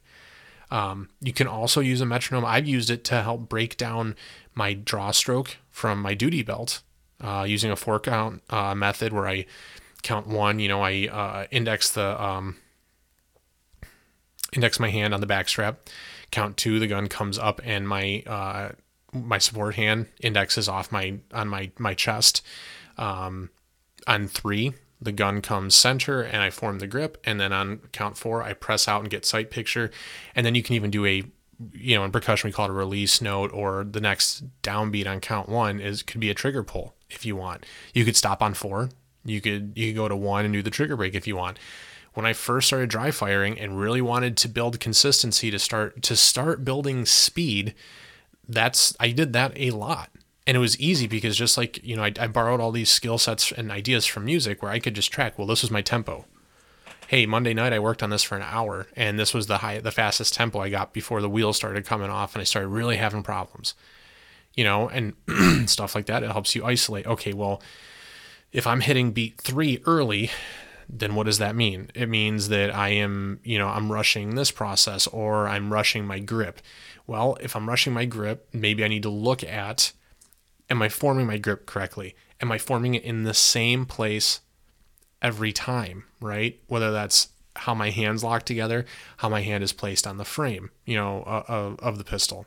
Um, 0.72 1.10
you 1.22 1.34
can 1.34 1.48
also 1.48 1.82
use 1.82 2.02
a 2.02 2.06
metronome. 2.06 2.46
I've 2.46 2.68
used 2.68 2.90
it 2.90 3.04
to 3.06 3.22
help 3.22 3.48
break 3.48 3.78
down 3.78 4.16
my 4.54 4.74
draw 4.74 5.12
stroke 5.12 5.58
from 5.70 6.02
my 6.02 6.14
duty 6.14 6.44
belt 6.44 6.82
uh, 7.22 7.46
using 7.48 7.72
a 7.72 7.76
four 7.76 8.00
count 8.00 8.42
uh, 8.50 8.76
method 8.76 9.14
where 9.14 9.28
I 9.28 9.46
count 10.04 10.28
one. 10.28 10.60
You 10.60 10.68
know, 10.68 10.82
I 10.82 11.08
uh, 11.12 11.46
index 11.52 11.92
the 11.92 12.22
um, 12.22 12.58
index 14.54 14.80
my 14.80 14.90
hand 14.90 15.14
on 15.14 15.22
the 15.22 15.28
back 15.28 15.50
strap. 15.50 15.80
Count 16.32 16.58
two, 16.58 16.80
the 16.80 16.88
gun 16.88 17.08
comes 17.08 17.40
up, 17.40 17.60
and 17.64 17.88
my 17.88 18.24
uh, 18.28 18.70
my 19.14 19.38
support 19.38 19.76
hand 19.76 20.08
indexes 20.20 20.68
off 20.68 20.92
my 20.92 21.20
on 21.34 21.48
my 21.48 21.72
my 21.78 21.94
chest. 21.94 22.42
Um, 22.98 23.50
on 24.08 24.28
three, 24.28 24.74
the 25.02 25.12
gun 25.12 25.42
comes 25.42 25.76
center 25.76 26.22
and 26.22 26.42
I 26.42 26.50
form 26.50 26.80
the 26.80 26.88
grip. 26.88 27.18
And 27.24 27.40
then 27.40 27.54
on 27.54 27.80
count 27.92 28.18
four, 28.18 28.44
I 28.44 28.54
press 28.54 28.88
out 28.88 29.02
and 29.02 29.10
get 29.10 29.26
sight 29.26 29.52
picture. 29.52 29.92
And 30.36 30.46
then 30.46 30.56
you 30.56 30.64
can 30.64 30.76
even 30.76 30.92
do 30.92 31.06
a, 31.06 31.24
you 31.74 31.96
know, 31.96 32.04
in 32.04 32.12
percussion, 32.12 32.48
we 32.48 32.52
call 32.52 32.66
it 32.66 32.72
a 32.72 32.74
release 32.74 33.22
note 33.22 33.52
or 33.54 33.84
the 33.84 34.02
next 34.02 34.44
downbeat 34.62 35.08
on 35.08 35.20
count 35.20 35.48
one 35.50 35.80
is 35.80 36.04
could 36.04 36.20
be 36.20 36.30
a 36.30 36.34
trigger 36.34 36.64
pull 36.64 36.96
if 37.10 37.26
you 37.26 37.36
want. 37.36 37.66
You 37.94 38.06
could 38.06 38.16
stop 38.16 38.42
on 38.42 38.54
four 38.54 38.90
You 39.24 39.42
could 39.42 39.74
you 39.76 39.88
could 39.88 39.98
go 39.98 40.08
to 40.08 40.16
one 40.16 40.46
and 40.46 40.54
do 40.54 40.62
the 40.62 40.70
trigger 40.70 40.98
break 40.98 41.16
if 41.16 41.28
you 41.28 41.36
want. 41.36 41.60
When 42.14 42.26
I 42.26 42.34
first 42.34 42.68
started 42.68 42.90
dry 42.90 43.12
firing 43.12 43.58
and 43.60 43.80
really 43.80 44.02
wanted 44.02 44.36
to 44.38 44.50
build 44.50 44.80
consistency 44.80 45.52
to 45.52 45.60
start 45.60 46.02
to 46.04 46.16
start 46.16 46.66
building 46.66 47.06
speed, 47.06 47.76
that's 48.50 48.96
I 49.00 49.12
did 49.12 49.32
that 49.34 49.54
a 49.56 49.72
lot. 49.72 50.10
And 50.48 50.58
it 50.58 50.60
was 50.60 50.80
easy 50.80 51.06
because 51.06 51.38
just 51.38 51.58
like, 51.58 51.82
you 51.84 51.96
know, 51.96 52.04
I, 52.04 52.12
I 52.20 52.28
borrowed 52.28 52.60
all 52.60 52.72
these 52.72 52.90
skill 52.90 53.20
sets 53.20 53.52
and 53.52 53.72
ideas 53.72 54.08
from 54.08 54.26
music 54.26 54.64
where 54.64 54.72
I 54.72 54.80
could 54.80 54.96
just 54.96 55.12
track, 55.12 55.38
well, 55.38 55.46
this 55.46 55.62
was 55.62 55.70
my 55.70 55.84
tempo. 55.84 56.26
Hey, 57.08 57.28
Monday 57.28 57.54
night 57.54 57.72
I 57.72 57.80
worked 57.80 58.02
on 58.02 58.10
this 58.10 58.24
for 58.24 58.36
an 58.36 58.42
hour 58.42 58.88
and 58.96 59.20
this 59.20 59.34
was 59.34 59.46
the 59.46 59.60
high 59.60 59.80
the 59.80 59.92
fastest 59.92 60.34
tempo 60.34 60.60
I 60.60 60.70
got 60.70 60.92
before 60.92 61.22
the 61.22 61.30
wheels 61.30 61.56
started 61.56 61.86
coming 61.86 62.10
off 62.10 62.34
and 62.34 62.42
I 62.42 62.46
started 62.46 62.70
really 62.70 62.98
having 62.98 63.24
problems. 63.24 63.76
You 64.56 64.64
know, 64.64 64.90
and 64.90 65.14
stuff 65.70 65.94
like 65.94 66.08
that. 66.08 66.24
It 66.24 66.32
helps 66.32 66.56
you 66.56 66.66
isolate. 66.66 67.06
Okay, 67.06 67.34
well, 67.34 67.62
if 68.52 68.66
I'm 68.66 68.82
hitting 68.82 69.12
beat 69.12 69.40
three 69.40 69.82
early, 69.86 70.32
then 70.90 71.14
what 71.14 71.28
does 71.28 71.38
that 71.38 71.56
mean? 71.56 71.92
It 71.94 72.10
means 72.10 72.50
that 72.50 72.74
I 72.74 72.90
am, 72.90 73.40
you 73.44 73.60
know, 73.60 73.68
I'm 73.68 73.92
rushing 73.92 74.34
this 74.34 74.50
process 74.50 75.06
or 75.06 75.48
I'm 75.48 75.72
rushing 75.72 76.06
my 76.06 76.20
grip. 76.20 76.60
Well, 77.10 77.38
if 77.42 77.56
I'm 77.56 77.68
rushing 77.68 77.92
my 77.92 78.06
grip, 78.06 78.48
maybe 78.54 78.84
I 78.84 78.88
need 78.88 79.02
to 79.02 79.10
look 79.10 79.44
at 79.44 79.94
am 80.70 80.84
I 80.84 80.90
forming 80.90 81.26
my 81.26 81.40
grip 81.40 81.66
correctly? 81.66 82.16
Am 82.40 82.52
I 82.52 82.60
forming 82.60 82.94
it 82.94 83.04
in 83.04 83.24
the 83.24 83.34
same 83.34 83.88
place 83.88 84.42
every 85.20 85.52
time, 85.52 86.04
right? 86.22 86.60
Whether 86.68 86.92
that's 86.92 87.30
how 87.56 87.74
my 87.74 87.90
hands 87.90 88.24
lock 88.24 88.44
together, 88.44 88.86
how 89.18 89.28
my 89.28 89.42
hand 89.42 89.64
is 89.64 89.74
placed 89.74 90.06
on 90.06 90.18
the 90.18 90.24
frame, 90.24 90.70
you 90.86 90.96
know, 90.96 91.24
of, 91.24 91.80
of 91.80 91.98
the 91.98 92.04
pistol. 92.04 92.46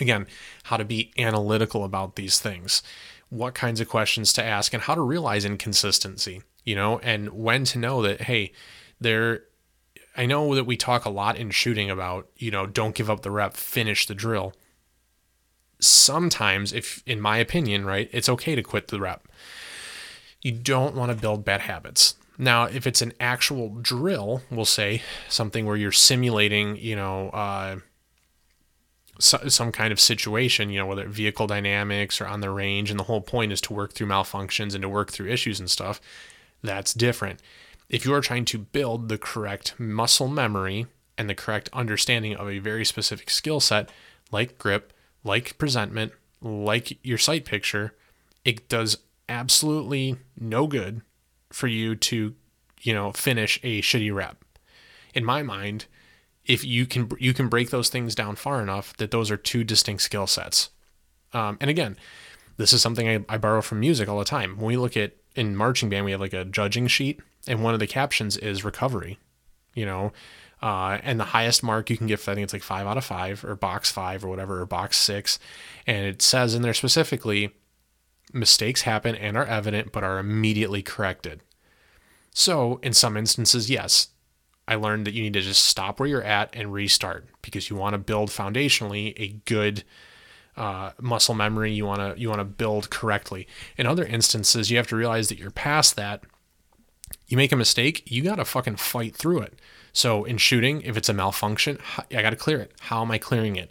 Again, 0.00 0.26
how 0.64 0.76
to 0.76 0.84
be 0.84 1.12
analytical 1.16 1.84
about 1.84 2.16
these 2.16 2.40
things 2.40 2.82
what 3.30 3.54
kinds 3.54 3.80
of 3.80 3.88
questions 3.88 4.32
to 4.32 4.44
ask 4.44 4.72
and 4.72 4.82
how 4.82 4.94
to 4.94 5.00
realize 5.00 5.44
inconsistency, 5.44 6.42
you 6.64 6.74
know, 6.74 6.98
and 7.00 7.30
when 7.30 7.64
to 7.64 7.78
know 7.78 8.02
that, 8.02 8.22
hey, 8.22 8.52
there, 9.00 9.42
I 10.16 10.26
know 10.26 10.54
that 10.54 10.64
we 10.64 10.76
talk 10.76 11.04
a 11.04 11.10
lot 11.10 11.36
in 11.36 11.50
shooting 11.50 11.90
about, 11.90 12.28
you 12.36 12.50
know, 12.50 12.66
don't 12.66 12.94
give 12.94 13.10
up 13.10 13.22
the 13.22 13.30
rep, 13.30 13.54
finish 13.54 14.06
the 14.06 14.14
drill. 14.14 14.54
Sometimes, 15.80 16.72
if, 16.72 17.02
in 17.04 17.20
my 17.20 17.38
opinion, 17.38 17.84
right, 17.84 18.08
it's 18.12 18.28
okay 18.28 18.54
to 18.54 18.62
quit 18.62 18.88
the 18.88 19.00
rep. 19.00 19.26
You 20.40 20.52
don't 20.52 20.94
want 20.94 21.10
to 21.10 21.18
build 21.18 21.44
bad 21.44 21.62
habits. 21.62 22.14
Now, 22.38 22.64
if 22.64 22.86
it's 22.86 23.02
an 23.02 23.12
actual 23.18 23.70
drill, 23.80 24.42
we'll 24.50 24.64
say 24.64 25.02
something 25.28 25.66
where 25.66 25.76
you're 25.76 25.92
simulating, 25.92 26.76
you 26.76 26.96
know, 26.96 27.30
uh, 27.30 27.76
some 29.18 29.70
kind 29.70 29.92
of 29.92 30.00
situation, 30.00 30.70
you 30.70 30.80
know, 30.80 30.86
whether 30.86 31.02
it's 31.02 31.14
vehicle 31.14 31.46
dynamics 31.46 32.20
or 32.20 32.26
on 32.26 32.40
the 32.40 32.50
range, 32.50 32.90
and 32.90 32.98
the 32.98 33.04
whole 33.04 33.20
point 33.20 33.52
is 33.52 33.60
to 33.62 33.72
work 33.72 33.92
through 33.92 34.08
malfunctions 34.08 34.74
and 34.74 34.82
to 34.82 34.88
work 34.88 35.12
through 35.12 35.30
issues 35.30 35.60
and 35.60 35.70
stuff, 35.70 36.00
that's 36.62 36.92
different. 36.92 37.40
If 37.88 38.04
you 38.04 38.14
are 38.14 38.20
trying 38.20 38.44
to 38.46 38.58
build 38.58 39.08
the 39.08 39.18
correct 39.18 39.78
muscle 39.78 40.28
memory 40.28 40.86
and 41.16 41.28
the 41.28 41.34
correct 41.34 41.68
understanding 41.72 42.34
of 42.34 42.48
a 42.48 42.58
very 42.58 42.84
specific 42.84 43.30
skill 43.30 43.60
set, 43.60 43.90
like 44.30 44.58
grip, 44.58 44.92
like 45.22 45.58
presentment, 45.58 46.12
like 46.40 46.98
your 47.04 47.18
sight 47.18 47.44
picture, 47.44 47.94
it 48.44 48.68
does 48.68 48.98
absolutely 49.28 50.16
no 50.38 50.66
good 50.66 51.02
for 51.50 51.66
you 51.66 51.94
to, 51.94 52.34
you 52.82 52.92
know, 52.92 53.12
finish 53.12 53.58
a 53.62 53.80
shitty 53.80 54.14
rep. 54.14 54.44
In 55.14 55.24
my 55.24 55.42
mind, 55.42 55.86
if 56.44 56.64
you 56.64 56.84
can 56.84 57.10
you 57.18 57.32
can 57.32 57.48
break 57.48 57.70
those 57.70 57.88
things 57.88 58.14
down 58.14 58.36
far 58.36 58.60
enough 58.60 58.96
that 58.98 59.10
those 59.10 59.30
are 59.30 59.36
two 59.36 59.64
distinct 59.64 60.02
skill 60.02 60.26
sets. 60.26 60.70
Um, 61.32 61.56
and 61.60 61.70
again, 61.70 61.96
this 62.56 62.72
is 62.72 62.82
something 62.82 63.08
I, 63.08 63.34
I 63.34 63.38
borrow 63.38 63.62
from 63.62 63.80
music 63.80 64.08
all 64.08 64.18
the 64.18 64.24
time. 64.24 64.56
When 64.56 64.66
we 64.66 64.76
look 64.76 64.96
at 64.96 65.12
in 65.34 65.56
marching 65.56 65.88
band, 65.88 66.04
we 66.04 66.12
have 66.12 66.20
like 66.20 66.32
a 66.32 66.44
judging 66.44 66.86
sheet, 66.86 67.20
and 67.46 67.62
one 67.62 67.74
of 67.74 67.80
the 67.80 67.86
captions 67.86 68.36
is 68.36 68.64
recovery. 68.64 69.18
You 69.74 69.86
know, 69.86 70.12
uh, 70.62 70.98
and 71.02 71.18
the 71.18 71.24
highest 71.24 71.62
mark 71.62 71.90
you 71.90 71.96
can 71.96 72.06
give, 72.06 72.20
I 72.28 72.34
think 72.34 72.44
it's 72.44 72.52
like 72.52 72.62
five 72.62 72.86
out 72.86 72.96
of 72.96 73.04
five, 73.04 73.44
or 73.44 73.54
box 73.56 73.90
five, 73.90 74.24
or 74.24 74.28
whatever, 74.28 74.60
or 74.60 74.66
box 74.66 74.96
six, 74.96 75.38
and 75.86 76.06
it 76.06 76.22
says 76.22 76.54
in 76.54 76.62
there 76.62 76.74
specifically, 76.74 77.50
mistakes 78.32 78.82
happen 78.82 79.14
and 79.14 79.36
are 79.36 79.46
evident, 79.46 79.92
but 79.92 80.04
are 80.04 80.18
immediately 80.18 80.82
corrected. 80.82 81.42
So, 82.32 82.80
in 82.82 82.92
some 82.92 83.16
instances, 83.16 83.68
yes, 83.68 84.08
I 84.66 84.76
learned 84.76 85.06
that 85.06 85.14
you 85.14 85.22
need 85.22 85.34
to 85.34 85.40
just 85.40 85.64
stop 85.64 86.00
where 86.00 86.08
you're 86.08 86.22
at 86.22 86.50
and 86.54 86.72
restart 86.72 87.26
because 87.42 87.68
you 87.68 87.76
want 87.76 87.92
to 87.92 87.98
build 87.98 88.30
foundationally 88.30 89.12
a 89.16 89.28
good 89.44 89.84
uh, 90.56 90.92
muscle 91.00 91.34
memory. 91.34 91.72
You 91.72 91.84
want 91.84 92.00
to 92.00 92.20
you 92.20 92.28
want 92.28 92.40
to 92.40 92.44
build 92.44 92.90
correctly. 92.90 93.46
In 93.76 93.86
other 93.86 94.04
instances, 94.04 94.70
you 94.70 94.76
have 94.78 94.88
to 94.88 94.96
realize 94.96 95.28
that 95.28 95.38
you're 95.38 95.50
past 95.50 95.96
that. 95.96 96.24
You 97.26 97.36
make 97.36 97.52
a 97.52 97.56
mistake, 97.56 98.02
you 98.10 98.22
got 98.22 98.36
to 98.36 98.44
fucking 98.44 98.76
fight 98.76 99.16
through 99.16 99.40
it. 99.40 99.58
So 99.92 100.24
in 100.24 100.38
shooting, 100.38 100.82
if 100.82 100.96
it's 100.96 101.08
a 101.08 101.14
malfunction, 101.14 101.78
I 102.10 102.22
got 102.22 102.30
to 102.30 102.36
clear 102.36 102.58
it. 102.58 102.72
How 102.80 103.02
am 103.02 103.10
I 103.10 103.18
clearing 103.18 103.56
it? 103.56 103.70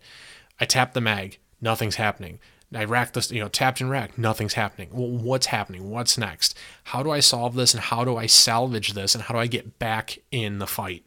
I 0.60 0.66
tap 0.66 0.94
the 0.94 1.02
mag, 1.02 1.38
nothing's 1.62 1.96
happening. 1.96 2.40
I 2.76 2.86
rack 2.86 3.14
this, 3.14 3.32
you 3.32 3.40
know, 3.40 3.50
tapped 3.50 3.82
and 3.82 3.90
racked, 3.90 4.18
nothing's 4.18 4.54
happening. 4.54 4.90
Well, 4.92 5.10
what's 5.10 5.48
happening? 5.48 5.90
What's 5.90 6.18
next? 6.18 6.58
How 6.86 7.04
do 7.04 7.12
I 7.12 7.20
solve 7.20 7.56
this 7.56 7.74
and 7.74 7.84
how 7.84 8.04
do 8.04 8.18
I 8.18 8.26
salvage 8.26 8.94
this 8.94 9.14
and 9.14 9.24
how 9.24 9.34
do 9.34 9.40
I 9.40 9.48
get 9.48 9.78
back 9.78 10.18
in 10.32 10.60
the 10.60 10.68
fight? 10.68 11.04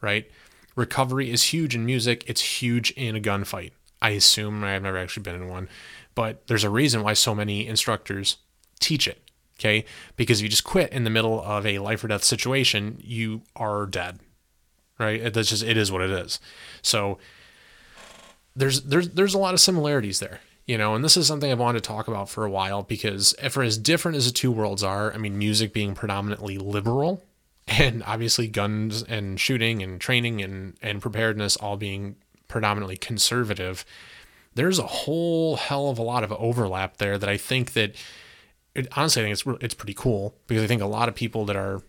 Right? 0.00 0.30
Recovery 0.76 1.30
is 1.30 1.44
huge 1.44 1.74
in 1.74 1.86
music, 1.86 2.24
it's 2.26 2.60
huge 2.60 2.90
in 2.92 3.16
a 3.16 3.20
gunfight. 3.20 3.72
I 4.00 4.10
assume 4.10 4.62
I've 4.62 4.82
never 4.82 4.98
actually 4.98 5.22
been 5.22 5.34
in 5.34 5.48
one, 5.48 5.68
but 6.14 6.46
there's 6.46 6.64
a 6.64 6.70
reason 6.70 7.02
why 7.02 7.14
so 7.14 7.34
many 7.34 7.66
instructors 7.66 8.36
teach 8.78 9.08
it. 9.08 9.27
Okay? 9.58 9.84
Because 10.16 10.38
if 10.38 10.44
you 10.44 10.48
just 10.48 10.64
quit 10.64 10.92
in 10.92 11.04
the 11.04 11.10
middle 11.10 11.42
of 11.42 11.66
a 11.66 11.78
life 11.78 12.04
or 12.04 12.08
death 12.08 12.24
situation, 12.24 12.98
you 13.02 13.42
are 13.56 13.86
dead. 13.86 14.20
Right? 14.98 15.32
That's 15.32 15.48
just 15.48 15.62
it 15.62 15.76
is 15.76 15.92
what 15.92 16.02
it 16.02 16.10
is. 16.10 16.40
So 16.82 17.18
there's 18.58 18.82
there's 18.82 19.10
there's 19.10 19.34
a 19.34 19.38
lot 19.38 19.54
of 19.54 19.60
similarities 19.60 20.18
there 20.18 20.40
you 20.66 20.76
know 20.76 20.94
and 20.94 21.04
this 21.04 21.16
is 21.16 21.26
something 21.26 21.50
i've 21.50 21.58
wanted 21.58 21.82
to 21.82 21.88
talk 21.88 22.08
about 22.08 22.28
for 22.28 22.44
a 22.44 22.50
while 22.50 22.82
because 22.82 23.34
for 23.50 23.62
as 23.62 23.78
different 23.78 24.16
as 24.16 24.26
the 24.26 24.32
two 24.32 24.50
worlds 24.50 24.82
are 24.82 25.12
i 25.14 25.16
mean 25.16 25.38
music 25.38 25.72
being 25.72 25.94
predominantly 25.94 26.58
liberal 26.58 27.22
and 27.66 28.02
obviously 28.04 28.48
guns 28.48 29.02
and 29.04 29.38
shooting 29.38 29.82
and 29.82 30.00
training 30.00 30.42
and, 30.42 30.76
and 30.82 31.02
preparedness 31.02 31.56
all 31.56 31.76
being 31.76 32.16
predominantly 32.48 32.96
conservative 32.96 33.84
there's 34.54 34.78
a 34.78 34.86
whole 34.86 35.56
hell 35.56 35.88
of 35.88 35.98
a 35.98 36.02
lot 36.02 36.24
of 36.24 36.32
overlap 36.32 36.96
there 36.96 37.16
that 37.16 37.28
i 37.28 37.36
think 37.36 37.72
that 37.72 37.94
it, 38.78 38.88
honestly 38.96 39.22
i 39.22 39.24
think 39.24 39.32
it's, 39.32 39.64
it's 39.64 39.74
pretty 39.74 39.94
cool 39.94 40.34
because 40.46 40.62
i 40.62 40.66
think 40.66 40.82
a 40.82 40.86
lot 40.86 41.08
of 41.08 41.14
people 41.14 41.44
that 41.44 41.56
are 41.56 41.82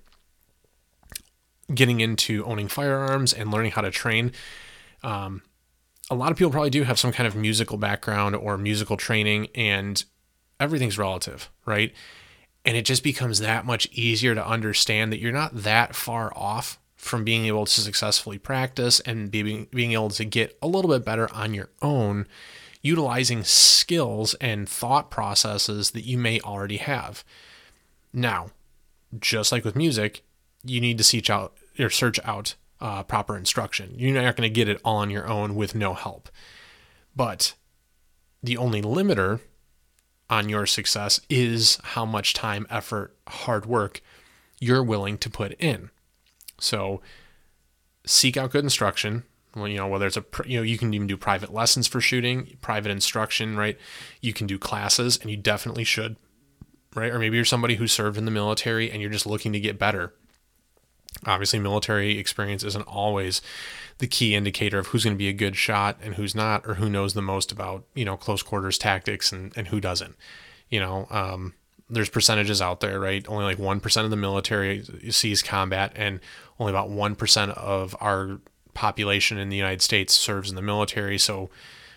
getting 1.73 1.99
into 1.99 2.43
owning 2.45 2.67
firearms 2.67 3.31
and 3.31 3.51
learning 3.51 3.71
how 3.71 3.81
to 3.81 3.91
train 3.91 4.31
um, 5.03 5.41
a 6.09 6.15
lot 6.15 6.31
of 6.31 6.37
people 6.37 6.51
probably 6.51 6.69
do 6.69 6.83
have 6.83 6.99
some 6.99 7.11
kind 7.11 7.27
of 7.27 7.35
musical 7.35 7.77
background 7.77 8.35
or 8.35 8.57
musical 8.57 8.97
training, 8.97 9.47
and 9.53 10.03
everything's 10.59 10.97
relative, 10.97 11.49
right? 11.65 11.93
And 12.65 12.75
it 12.75 12.85
just 12.85 13.03
becomes 13.03 13.39
that 13.39 13.65
much 13.65 13.87
easier 13.91 14.35
to 14.35 14.45
understand 14.45 15.11
that 15.11 15.19
you're 15.19 15.31
not 15.31 15.55
that 15.55 15.95
far 15.95 16.33
off 16.35 16.79
from 16.97 17.23
being 17.23 17.45
able 17.45 17.65
to 17.65 17.81
successfully 17.81 18.37
practice 18.37 18.99
and 19.01 19.31
being, 19.31 19.67
being 19.71 19.93
able 19.93 20.09
to 20.09 20.25
get 20.25 20.57
a 20.61 20.67
little 20.67 20.91
bit 20.91 21.05
better 21.05 21.33
on 21.33 21.53
your 21.53 21.69
own, 21.81 22.27
utilizing 22.81 23.43
skills 23.43 24.33
and 24.35 24.67
thought 24.67 25.11
processes 25.11 25.91
that 25.91 26.05
you 26.05 26.17
may 26.17 26.39
already 26.41 26.77
have. 26.77 27.23
Now, 28.13 28.51
just 29.19 29.51
like 29.51 29.65
with 29.65 29.75
music, 29.75 30.23
you 30.63 30.79
need 30.81 30.97
to 30.97 31.03
seek 31.03 31.29
out 31.29 31.57
or 31.77 31.89
search 31.89 32.19
out 32.23 32.55
uh, 32.81 33.03
proper 33.03 33.37
instruction. 33.37 33.93
You're 33.97 34.21
not 34.21 34.35
going 34.35 34.49
to 34.49 34.53
get 34.53 34.69
it 34.69 34.81
all 34.83 34.97
on 34.97 35.09
your 35.09 35.27
own 35.27 35.55
with 35.55 35.75
no 35.75 35.93
help. 35.93 36.29
But 37.15 37.55
the 38.41 38.57
only 38.57 38.81
limiter 38.81 39.41
on 40.29 40.47
your 40.47 40.65
success 40.65 41.19
is 41.29 41.79
how 41.83 42.05
much 42.05 42.33
time, 42.33 42.67
effort, 42.69 43.15
hard 43.27 43.65
work 43.65 44.01
you're 44.59 44.83
willing 44.83 45.17
to 45.17 45.29
put 45.29 45.53
in. 45.53 45.89
So 46.59 47.01
seek 48.05 48.37
out 48.37 48.51
good 48.51 48.63
instruction. 48.63 49.23
Well, 49.55 49.67
you 49.67 49.77
know, 49.77 49.87
whether 49.87 50.05
it's 50.05 50.17
a, 50.17 50.25
you 50.45 50.57
know, 50.57 50.63
you 50.63 50.77
can 50.77 50.93
even 50.93 51.07
do 51.07 51.17
private 51.17 51.53
lessons 51.53 51.87
for 51.87 51.99
shooting, 51.99 52.57
private 52.61 52.91
instruction, 52.91 53.57
right? 53.57 53.77
You 54.21 54.33
can 54.33 54.45
do 54.47 54.59
classes 54.59 55.17
and 55.17 55.31
you 55.31 55.37
definitely 55.37 55.83
should, 55.83 56.17
right? 56.95 57.11
Or 57.11 57.17
maybe 57.17 57.35
you're 57.35 57.45
somebody 57.45 57.75
who 57.75 57.87
served 57.87 58.17
in 58.17 58.25
the 58.25 58.31
military 58.31 58.91
and 58.91 59.01
you're 59.01 59.09
just 59.09 59.25
looking 59.25 59.51
to 59.53 59.59
get 59.59 59.79
better 59.79 60.13
Obviously, 61.25 61.59
military 61.59 62.17
experience 62.17 62.63
isn't 62.63 62.87
always 62.87 63.41
the 63.97 64.07
key 64.07 64.35
indicator 64.35 64.79
of 64.79 64.87
who's 64.87 65.03
going 65.03 65.15
to 65.15 65.17
be 65.17 65.27
a 65.27 65.33
good 65.33 65.55
shot 65.55 65.97
and 66.01 66.15
who's 66.15 66.33
not, 66.33 66.65
or 66.65 66.75
who 66.75 66.89
knows 66.89 67.13
the 67.13 67.21
most 67.21 67.51
about, 67.51 67.83
you 67.93 68.05
know, 68.05 68.15
close 68.15 68.41
quarters 68.41 68.77
tactics 68.77 69.31
and, 69.31 69.51
and 69.57 69.67
who 69.67 69.81
doesn't. 69.81 70.15
You 70.69 70.79
know, 70.79 71.07
um, 71.09 71.55
there's 71.89 72.09
percentages 72.09 72.61
out 72.61 72.79
there, 72.79 72.99
right? 72.99 73.25
Only 73.27 73.43
like 73.43 73.57
1% 73.57 74.03
of 74.03 74.09
the 74.11 74.15
military 74.15 74.83
sees 75.09 75.43
combat, 75.43 75.91
and 75.95 76.21
only 76.57 76.71
about 76.71 76.89
1% 76.89 77.49
of 77.49 77.95
our 77.99 78.39
population 78.73 79.37
in 79.37 79.49
the 79.49 79.57
United 79.57 79.81
States 79.81 80.13
serves 80.13 80.49
in 80.49 80.55
the 80.55 80.61
military. 80.61 81.17
So, 81.17 81.49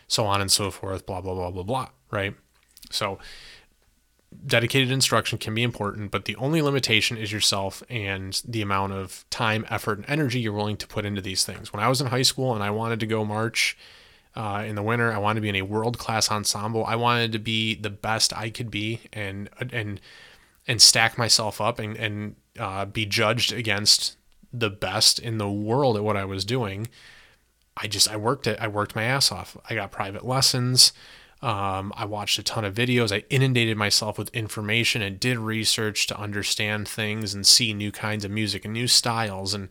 so 0.09 0.27
on 0.27 0.41
and 0.41 0.51
so 0.51 0.71
forth, 0.71 1.07
blah, 1.07 1.21
blah, 1.21 1.35
blah, 1.35 1.51
blah, 1.51 1.63
blah, 1.63 1.89
right? 2.11 2.35
So, 2.91 3.19
dedicated 4.47 4.91
instruction 4.91 5.39
can 5.39 5.55
be 5.55 5.63
important, 5.63 6.11
but 6.11 6.25
the 6.25 6.37
only 6.37 6.63
limitation 6.63 7.17
is 7.17 7.33
yourself 7.33 7.83
and 7.89 8.41
the 8.47 8.63
amount 8.63 8.93
of 8.93 9.25
time, 9.31 9.67
effort, 9.71 9.99
and 9.99 10.09
energy 10.09 10.41
you're 10.41 10.53
willing 10.53 10.77
to 10.79 10.87
put 10.87 11.05
into 11.05 11.21
these 11.21 11.45
things. 11.45 11.73
When 11.73 11.83
I 11.83 11.89
was 11.89 12.01
in 12.01 12.09
high 12.09 12.23
school 12.23 12.55
and 12.55 12.63
I 12.63 12.71
wanted 12.71 13.01
to 13.01 13.07
go 13.07 13.25
march 13.25 13.77
uh, 14.35 14.65
in 14.67 14.75
the 14.75 14.83
winter, 14.83 15.13
I 15.13 15.19
wanted 15.19 15.37
to 15.37 15.43
be 15.43 15.49
in 15.51 15.57
a 15.57 15.63
world 15.63 15.99
class 15.99 16.31
ensemble. 16.31 16.85
I 16.85 16.97
wanted 16.97 17.33
to 17.33 17.39
be 17.39 17.75
the 17.75 17.91
best 17.91 18.37
I 18.37 18.51
could 18.51 18.71
be 18.71 19.01
and 19.13 19.51
and 19.61 20.01
and 20.67 20.81
stack 20.81 21.19
myself 21.19 21.61
up 21.61 21.79
and 21.79 21.97
and 21.97 22.37
uh, 22.59 22.87
be 22.87 23.05
judged 23.05 23.53
against 23.53 24.17
the 24.53 24.71
best 24.71 25.19
in 25.19 25.39
the 25.39 25.51
world 25.51 25.97
at 25.97 26.05
what 26.05 26.17
I 26.17 26.25
was 26.25 26.45
doing. 26.45 26.89
I 27.77 27.87
just 27.87 28.11
I 28.11 28.17
worked 28.17 28.47
it. 28.47 28.59
I 28.61 28.69
worked 28.69 28.95
my 28.95 29.05
ass 29.05 29.33
off. 29.33 29.57
I 29.69 29.75
got 29.75 29.91
private 29.91 30.25
lessons. 30.25 30.93
Um, 31.41 31.93
I 31.97 32.05
watched 32.05 32.39
a 32.39 32.43
ton 32.43 32.65
of 32.65 32.75
videos. 32.75 33.13
I 33.13 33.25
inundated 33.29 33.77
myself 33.77 34.17
with 34.17 34.29
information 34.35 35.03
and 35.03 35.19
did 35.19 35.39
research 35.39 36.07
to 36.07 36.19
understand 36.19 36.87
things 36.87 37.35
and 37.35 37.45
see 37.45 37.75
new 37.75 37.91
kinds 37.91 38.25
of 38.25 38.31
music 38.31 38.65
and 38.65 38.73
new 38.73 38.87
styles. 38.87 39.53
And 39.53 39.69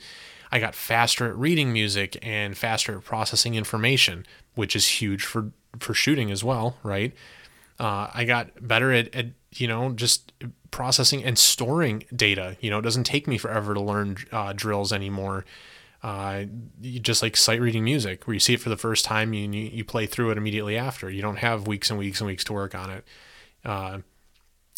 I 0.52 0.60
got 0.60 0.76
faster 0.76 1.28
at 1.28 1.38
reading 1.38 1.72
music 1.72 2.18
and 2.22 2.58
faster 2.58 2.98
at 2.98 3.06
processing 3.06 3.56
information, 3.56 4.26
which 4.56 4.76
is 4.76 5.02
huge 5.02 5.24
for 5.24 5.52
for 5.80 5.94
shooting 5.94 6.30
as 6.30 6.44
well, 6.44 6.76
right? 6.84 7.14
Uh, 7.82 8.10
I 8.14 8.26
got 8.26 8.66
better 8.66 8.92
at, 8.92 9.14
at 9.16 9.28
you 9.56 9.68
know 9.68 9.92
just 9.92 10.32
processing 10.70 11.24
and 11.24 11.38
storing 11.38 12.04
data. 12.16 12.56
You 12.62 12.70
know, 12.70 12.80
it 12.80 12.84
doesn't 12.84 13.04
take 13.04 13.28
me 13.28 13.38
forever 13.38 13.74
to 13.74 13.82
learn 13.82 14.18
uh, 14.32 14.54
drills 14.54 14.94
anymore 14.94 15.46
uh, 16.04 16.46
just 16.82 17.22
like 17.22 17.38
sight 17.38 17.62
reading 17.62 17.84
music, 17.84 18.26
where 18.26 18.34
you 18.34 18.40
see 18.40 18.56
it 18.56 18.60
for 18.60 18.70
the 18.70 18.78
first 18.78 19.06
time, 19.06 19.34
you, 19.34 19.48
you 19.50 19.86
play 19.86 20.06
through 20.06 20.32
it 20.32 20.38
immediately 20.38 20.78
after. 20.78 21.10
You 21.10 21.22
don't 21.22 21.38
have 21.38 21.68
weeks 21.68 21.90
and 21.90 22.00
weeks 22.00 22.20
and 22.22 22.28
weeks 22.28 22.44
to 22.46 22.54
work 22.54 22.74
on 22.74 22.90
it. 22.90 23.06
Uh, 23.64 24.00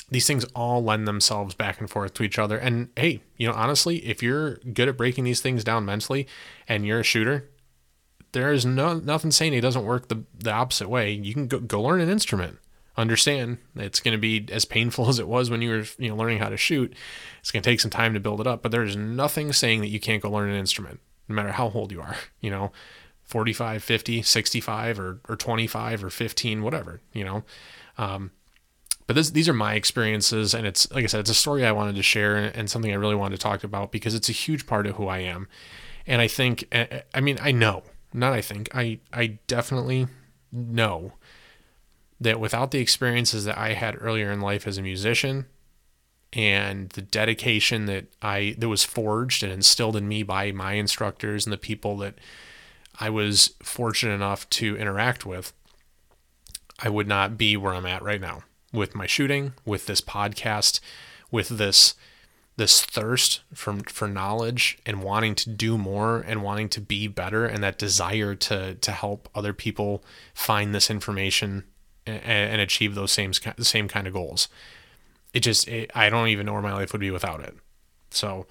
these 0.09 0.27
things 0.27 0.43
all 0.53 0.83
lend 0.83 1.07
themselves 1.07 1.55
back 1.55 1.79
and 1.79 1.89
forth 1.89 2.13
to 2.15 2.23
each 2.23 2.37
other. 2.37 2.57
And 2.57 2.89
hey, 2.97 3.21
you 3.37 3.47
know, 3.47 3.53
honestly, 3.53 4.05
if 4.05 4.21
you're 4.21 4.55
good 4.57 4.89
at 4.89 4.97
breaking 4.97 5.23
these 5.23 5.41
things 5.41 5.63
down 5.63 5.85
mentally 5.85 6.27
and 6.67 6.85
you're 6.85 6.99
a 6.99 7.03
shooter, 7.03 7.49
there 8.33 8.51
is 8.51 8.65
no 8.65 8.95
nothing 8.95 9.31
saying 9.31 9.53
it 9.53 9.61
doesn't 9.61 9.85
work 9.85 10.09
the, 10.09 10.23
the 10.37 10.51
opposite 10.51 10.89
way. 10.89 11.13
You 11.13 11.33
can 11.33 11.47
go, 11.47 11.59
go 11.59 11.81
learn 11.81 12.01
an 12.01 12.09
instrument. 12.09 12.59
Understand 12.95 13.57
it's 13.75 13.99
going 13.99 14.11
to 14.11 14.21
be 14.21 14.45
as 14.51 14.65
painful 14.65 15.07
as 15.09 15.19
it 15.19 15.27
was 15.27 15.49
when 15.49 15.61
you 15.61 15.69
were 15.69 15.85
you 15.97 16.09
know 16.09 16.15
learning 16.15 16.39
how 16.39 16.49
to 16.49 16.57
shoot. 16.57 16.93
It's 17.39 17.51
going 17.51 17.63
to 17.63 17.69
take 17.69 17.79
some 17.79 17.91
time 17.91 18.13
to 18.13 18.19
build 18.19 18.41
it 18.41 18.47
up, 18.47 18.61
but 18.61 18.71
there's 18.71 18.95
nothing 18.95 19.51
saying 19.53 19.81
that 19.81 19.89
you 19.89 19.99
can't 19.99 20.21
go 20.21 20.31
learn 20.31 20.49
an 20.49 20.55
instrument 20.55 20.99
no 21.27 21.35
matter 21.35 21.51
how 21.51 21.71
old 21.73 21.91
you 21.91 22.01
are, 22.01 22.17
you 22.41 22.49
know, 22.49 22.71
45, 23.23 23.83
50, 23.83 24.21
65 24.21 24.99
or, 24.99 25.21
or 25.29 25.35
25 25.35 26.03
or 26.03 26.09
15, 26.09 26.63
whatever, 26.63 27.01
you 27.13 27.23
know. 27.23 27.43
Um, 27.97 28.31
but 29.07 29.15
this, 29.15 29.31
these 29.31 29.49
are 29.49 29.53
my 29.53 29.73
experiences. 29.75 30.53
And 30.53 30.67
it's, 30.67 30.91
like 30.91 31.03
I 31.03 31.07
said, 31.07 31.21
it's 31.21 31.29
a 31.29 31.35
story 31.35 31.65
I 31.65 31.71
wanted 31.71 31.95
to 31.95 32.03
share 32.03 32.35
and 32.35 32.69
something 32.69 32.91
I 32.91 32.95
really 32.95 33.15
wanted 33.15 33.37
to 33.37 33.41
talk 33.41 33.63
about 33.63 33.91
because 33.91 34.15
it's 34.15 34.29
a 34.29 34.33
huge 34.33 34.65
part 34.65 34.87
of 34.87 34.95
who 34.95 35.07
I 35.07 35.19
am. 35.19 35.47
And 36.05 36.21
I 36.21 36.27
think, 36.27 36.67
I 37.13 37.21
mean, 37.21 37.37
I 37.41 37.51
know, 37.51 37.83
not 38.13 38.33
I 38.33 38.41
think, 38.41 38.69
I, 38.75 38.99
I 39.13 39.39
definitely 39.47 40.07
know 40.51 41.13
that 42.23 42.39
without 42.39 42.71
the 42.71 42.79
experiences 42.79 43.45
that 43.45 43.57
I 43.57 43.73
had 43.73 43.97
earlier 44.01 44.31
in 44.31 44.41
life 44.41 44.65
as 44.65 44.77
a 44.77 44.81
musician 44.81 45.45
and 46.31 46.89
the 46.91 47.01
dedication 47.01 47.85
that 47.85 48.05
I 48.21 48.55
that 48.57 48.69
was 48.69 48.83
forged 48.83 49.43
and 49.43 49.51
instilled 49.51 49.95
in 49.95 50.07
me 50.07 50.23
by 50.23 50.51
my 50.51 50.73
instructors 50.73 51.45
and 51.45 51.53
the 51.53 51.57
people 51.57 51.97
that 51.97 52.15
I 52.99 53.09
was 53.09 53.55
fortunate 53.61 54.13
enough 54.13 54.49
to 54.51 54.77
interact 54.77 55.25
with, 55.25 55.53
I 56.79 56.89
would 56.89 57.07
not 57.07 57.37
be 57.37 57.57
where 57.57 57.73
I'm 57.73 57.85
at 57.85 58.01
right 58.01 58.21
now 58.21 58.43
with 58.71 58.95
my 58.95 59.05
shooting, 59.05 59.53
with 59.65 59.85
this 59.85 60.01
podcast, 60.01 60.79
with 61.29 61.49
this 61.49 61.95
this 62.55 62.85
thirst 62.85 63.41
for 63.53 63.79
for 63.87 64.07
knowledge 64.07 64.77
and 64.85 65.03
wanting 65.03 65.35
to 65.35 65.49
do 65.49 65.77
more 65.77 66.19
and 66.21 66.43
wanting 66.43 66.69
to 66.69 66.79
be 66.79 67.07
better 67.07 67.45
and 67.45 67.63
that 67.63 67.79
desire 67.79 68.33
to 68.35 68.75
to 68.75 68.91
help 68.91 69.27
other 69.35 69.53
people 69.53 70.03
find 70.33 70.73
this 70.73 70.89
information 70.89 71.63
and, 72.05 72.21
and 72.23 72.61
achieve 72.61 72.95
those 72.95 73.11
same 73.11 73.33
same 73.33 73.87
kind 73.87 74.07
of 74.07 74.13
goals 74.13 74.47
it 75.33 75.41
just 75.41 75.67
it, 75.67 75.91
I 75.95 76.09
don't 76.09 76.29
even 76.29 76.45
know 76.45 76.53
where 76.53 76.61
my 76.61 76.73
life 76.73 76.93
would 76.93 77.01
be 77.01 77.11
without 77.11 77.41
it. 77.41 77.55
So 78.11 78.45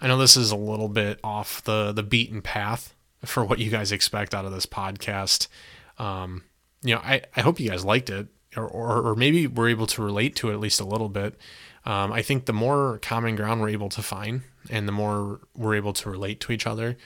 I 0.00 0.08
know 0.08 0.18
this 0.18 0.36
is 0.36 0.50
a 0.50 0.56
little 0.56 0.88
bit 0.88 1.20
off 1.22 1.62
the 1.62 1.92
the 1.92 2.02
beaten 2.02 2.42
path 2.42 2.94
for 3.24 3.44
what 3.44 3.58
you 3.58 3.70
guys 3.70 3.92
expect 3.92 4.34
out 4.34 4.44
of 4.44 4.52
this 4.52 4.66
podcast. 4.66 5.46
Um, 5.98 6.44
you 6.82 6.94
know, 6.94 7.00
I, 7.04 7.22
I 7.36 7.42
hope 7.42 7.60
you 7.60 7.70
guys 7.70 7.84
liked 7.84 8.10
it 8.10 8.26
or, 8.56 8.66
or, 8.66 9.10
or 9.10 9.14
maybe 9.14 9.46
we're 9.46 9.68
able 9.68 9.86
to 9.86 10.02
relate 10.02 10.34
to 10.36 10.50
it 10.50 10.54
at 10.54 10.60
least 10.60 10.80
a 10.80 10.84
little 10.84 11.08
bit. 11.08 11.38
Um, 11.84 12.12
I 12.12 12.22
think 12.22 12.46
the 12.46 12.52
more 12.52 12.98
common 13.02 13.36
ground 13.36 13.60
we're 13.60 13.68
able 13.68 13.88
to 13.90 14.02
find 14.02 14.42
and 14.70 14.88
the 14.88 14.92
more 14.92 15.40
we're 15.56 15.76
able 15.76 15.92
to 15.92 16.10
relate 16.10 16.40
to 16.40 16.52
each 16.52 16.66
other, 16.66 16.96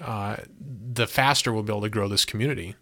uh, 0.00 0.36
the 0.58 1.06
faster 1.06 1.52
we'll 1.52 1.62
be 1.62 1.72
able 1.72 1.82
to 1.82 1.88
grow 1.88 2.08
this 2.08 2.24
community 2.24 2.74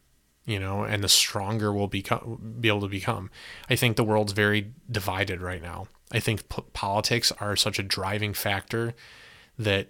you 0.49 0.59
know, 0.59 0.83
and 0.83 1.05
the 1.05 1.09
stronger 1.09 1.73
we'll 1.73 1.89
become, 1.89 2.57
be 2.59 2.69
able 2.69 2.81
to 2.81 2.89
become. 2.89 3.31
I 3.69 3.77
think 3.77 3.97
the 3.97 4.03
world's 4.05 4.33
very 4.33 4.73
divided 4.91 5.43
right 5.43 5.61
now. 5.61 5.89
I 6.11 6.21
think 6.21 6.49
p- 6.49 6.63
politics 6.73 7.31
are 7.39 7.55
such 7.55 7.79
a 7.79 7.83
driving 7.83 8.33
factor 8.33 8.95
that 9.59 9.89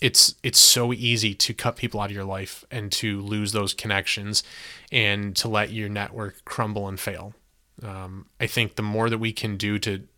it's 0.00 0.34
it's 0.42 0.58
so 0.58 0.94
easy 0.94 1.34
to 1.34 1.52
cut 1.52 1.76
people 1.76 2.00
out 2.00 2.08
of 2.08 2.16
your 2.16 2.24
life 2.24 2.64
and 2.70 2.90
to 2.92 3.20
lose 3.20 3.52
those 3.52 3.74
connections 3.74 4.42
and 4.90 5.36
to 5.36 5.46
let 5.46 5.70
your 5.70 5.90
network 5.90 6.42
crumble 6.46 6.88
and 6.88 6.98
fail. 6.98 7.34
Um, 7.82 8.28
I 8.40 8.46
think 8.46 8.76
the 8.76 8.82
more 8.82 9.10
that 9.10 9.18
we 9.18 9.30
can 9.30 9.58
do 9.58 9.78
to 9.80 10.08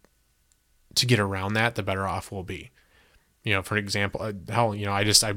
to 0.95 1.07
get 1.07 1.19
around 1.19 1.55
that, 1.55 1.75
the 1.75 1.83
better 1.83 2.07
off 2.07 2.31
we'll 2.31 2.45
be. 2.45 2.71
You 3.43 3.55
know, 3.55 3.63
for 3.63 3.77
example, 3.77 4.23
uh, 4.23 4.35
hell, 4.49 4.73
you 4.73 4.87
know, 4.87 4.93
I 4.93 5.03
just 5.03 5.25
I 5.25 5.35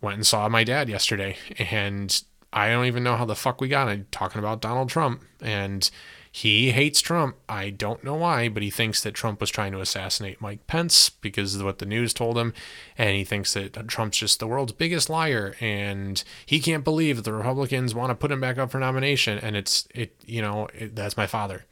went 0.00 0.16
and 0.16 0.26
saw 0.26 0.48
my 0.48 0.64
dad 0.64 0.88
yesterday, 0.88 1.36
and 1.58 2.22
I 2.52 2.70
don't 2.70 2.86
even 2.86 3.04
know 3.04 3.16
how 3.16 3.24
the 3.24 3.34
fuck 3.34 3.60
we 3.60 3.68
got 3.68 3.88
it 3.88 4.10
talking 4.10 4.38
about 4.38 4.60
Donald 4.60 4.88
Trump. 4.88 5.22
And 5.40 5.88
he 6.30 6.70
hates 6.70 7.00
Trump. 7.00 7.36
I 7.48 7.70
don't 7.70 8.04
know 8.04 8.14
why, 8.14 8.48
but 8.48 8.62
he 8.62 8.70
thinks 8.70 9.02
that 9.02 9.14
Trump 9.14 9.40
was 9.40 9.50
trying 9.50 9.72
to 9.72 9.80
assassinate 9.80 10.40
Mike 10.40 10.66
Pence 10.66 11.08
because 11.08 11.54
of 11.54 11.64
what 11.64 11.78
the 11.78 11.86
news 11.86 12.12
told 12.12 12.36
him. 12.36 12.52
And 12.98 13.16
he 13.16 13.24
thinks 13.24 13.54
that 13.54 13.72
Trump's 13.88 14.18
just 14.18 14.38
the 14.38 14.46
world's 14.46 14.72
biggest 14.72 15.08
liar. 15.08 15.54
And 15.60 16.22
he 16.44 16.60
can't 16.60 16.84
believe 16.84 17.16
that 17.16 17.22
the 17.22 17.32
Republicans 17.32 17.94
want 17.94 18.10
to 18.10 18.14
put 18.14 18.30
him 18.30 18.40
back 18.40 18.58
up 18.58 18.70
for 18.70 18.78
nomination. 18.78 19.38
And 19.38 19.56
it's, 19.56 19.88
it, 19.94 20.14
you 20.26 20.42
know, 20.42 20.68
it, 20.74 20.94
that's 20.94 21.16
my 21.16 21.26
father. 21.26 21.64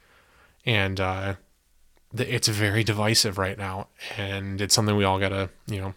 And, 0.65 0.99
uh, 0.99 1.35
it's 2.17 2.47
very 2.47 2.83
divisive 2.83 3.37
right 3.37 3.57
now. 3.57 3.89
And 4.17 4.61
it's 4.61 4.73
something 4.73 4.95
we 4.95 5.03
all 5.03 5.19
got 5.19 5.29
to, 5.29 5.49
you 5.67 5.81
know, 5.81 5.93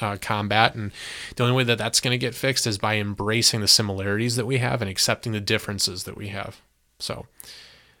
uh, 0.00 0.16
combat. 0.20 0.74
And 0.74 0.92
the 1.36 1.42
only 1.42 1.54
way 1.54 1.64
that 1.64 1.78
that's 1.78 2.00
going 2.00 2.12
to 2.12 2.18
get 2.18 2.34
fixed 2.34 2.66
is 2.66 2.78
by 2.78 2.96
embracing 2.96 3.60
the 3.60 3.68
similarities 3.68 4.36
that 4.36 4.46
we 4.46 4.58
have 4.58 4.80
and 4.80 4.90
accepting 4.90 5.32
the 5.32 5.40
differences 5.40 6.04
that 6.04 6.16
we 6.16 6.28
have. 6.28 6.60
So, 6.98 7.26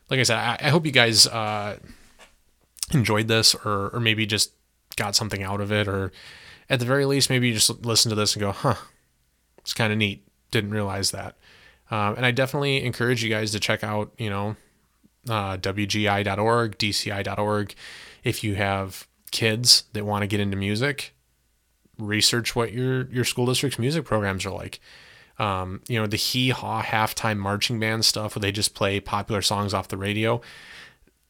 like 0.08 0.20
I 0.20 0.24
said, 0.24 0.36
I, 0.36 0.58
I 0.60 0.68
hope 0.70 0.86
you 0.86 0.92
guys 0.92 1.26
uh, 1.26 1.78
enjoyed 2.92 3.28
this 3.28 3.54
or, 3.54 3.90
or 3.90 4.00
maybe 4.00 4.26
just 4.26 4.52
got 4.96 5.16
something 5.16 5.42
out 5.42 5.60
of 5.60 5.72
it. 5.72 5.88
Or 5.88 6.12
at 6.68 6.78
the 6.78 6.86
very 6.86 7.04
least, 7.04 7.30
maybe 7.30 7.48
you 7.48 7.54
just 7.54 7.84
listen 7.84 8.10
to 8.10 8.16
this 8.16 8.34
and 8.34 8.40
go, 8.40 8.52
huh, 8.52 8.76
it's 9.58 9.74
kind 9.74 9.92
of 9.92 9.98
neat. 9.98 10.26
Didn't 10.50 10.70
realize 10.70 11.10
that. 11.12 11.36
Um, 11.90 12.16
and 12.16 12.24
I 12.24 12.30
definitely 12.30 12.84
encourage 12.84 13.22
you 13.22 13.30
guys 13.30 13.50
to 13.52 13.60
check 13.60 13.82
out, 13.82 14.12
you 14.16 14.30
know, 14.30 14.56
uh, 15.28 15.56
WGI.org, 15.56 16.78
DCI.org. 16.78 17.74
If 18.22 18.44
you 18.44 18.54
have 18.54 19.06
kids 19.30 19.84
that 19.92 20.04
want 20.04 20.22
to 20.22 20.26
get 20.26 20.40
into 20.40 20.56
music, 20.56 21.14
research 22.00 22.56
what 22.56 22.72
your 22.72 23.08
your 23.10 23.24
school 23.24 23.46
district's 23.46 23.78
music 23.78 24.04
programs 24.04 24.44
are 24.46 24.50
like. 24.50 24.80
Um, 25.38 25.80
you 25.88 25.98
know, 25.98 26.06
the 26.06 26.16
hee 26.16 26.50
haw 26.50 26.82
halftime 26.82 27.38
marching 27.38 27.80
band 27.80 28.04
stuff 28.04 28.36
where 28.36 28.40
they 28.40 28.52
just 28.52 28.74
play 28.74 29.00
popular 29.00 29.40
songs 29.40 29.72
off 29.72 29.88
the 29.88 29.96
radio. 29.96 30.40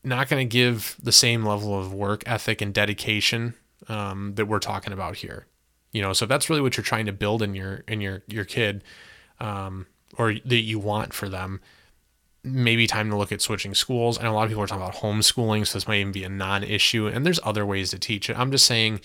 Not 0.02 0.28
going 0.28 0.48
to 0.48 0.50
give 0.50 0.96
the 1.00 1.12
same 1.12 1.44
level 1.44 1.78
of 1.78 1.92
work 1.92 2.22
ethic 2.26 2.60
and 2.60 2.74
dedication 2.74 3.54
um, 3.88 4.34
that 4.34 4.46
we're 4.46 4.58
talking 4.58 4.92
about 4.92 5.16
here. 5.16 5.46
You 5.92 6.02
know, 6.02 6.12
so 6.12 6.24
if 6.24 6.28
that's 6.28 6.48
really 6.48 6.62
what 6.62 6.76
you're 6.76 6.84
trying 6.84 7.06
to 7.06 7.12
build 7.12 7.42
in 7.42 7.54
your 7.54 7.84
in 7.86 8.00
your 8.00 8.22
your 8.26 8.44
kid, 8.44 8.82
um, 9.38 9.86
or 10.18 10.34
that 10.44 10.60
you 10.60 10.78
want 10.78 11.12
for 11.12 11.28
them, 11.28 11.60
maybe 12.42 12.86
time 12.86 13.10
to 13.10 13.16
look 13.16 13.32
at 13.32 13.40
switching 13.40 13.74
schools. 13.74 14.18
And 14.18 14.26
a 14.26 14.32
lot 14.32 14.44
of 14.44 14.48
people 14.48 14.64
are 14.64 14.66
talking 14.66 14.82
about 14.82 14.96
homeschooling, 14.96 15.66
so 15.66 15.78
this 15.78 15.86
might 15.88 16.00
even 16.00 16.12
be 16.12 16.24
a 16.24 16.28
non-issue. 16.28 17.06
And 17.06 17.24
there's 17.26 17.40
other 17.42 17.66
ways 17.66 17.90
to 17.90 17.98
teach 17.98 18.30
it. 18.30 18.38
I'm 18.38 18.50
just 18.50 18.66
saying 18.66 19.00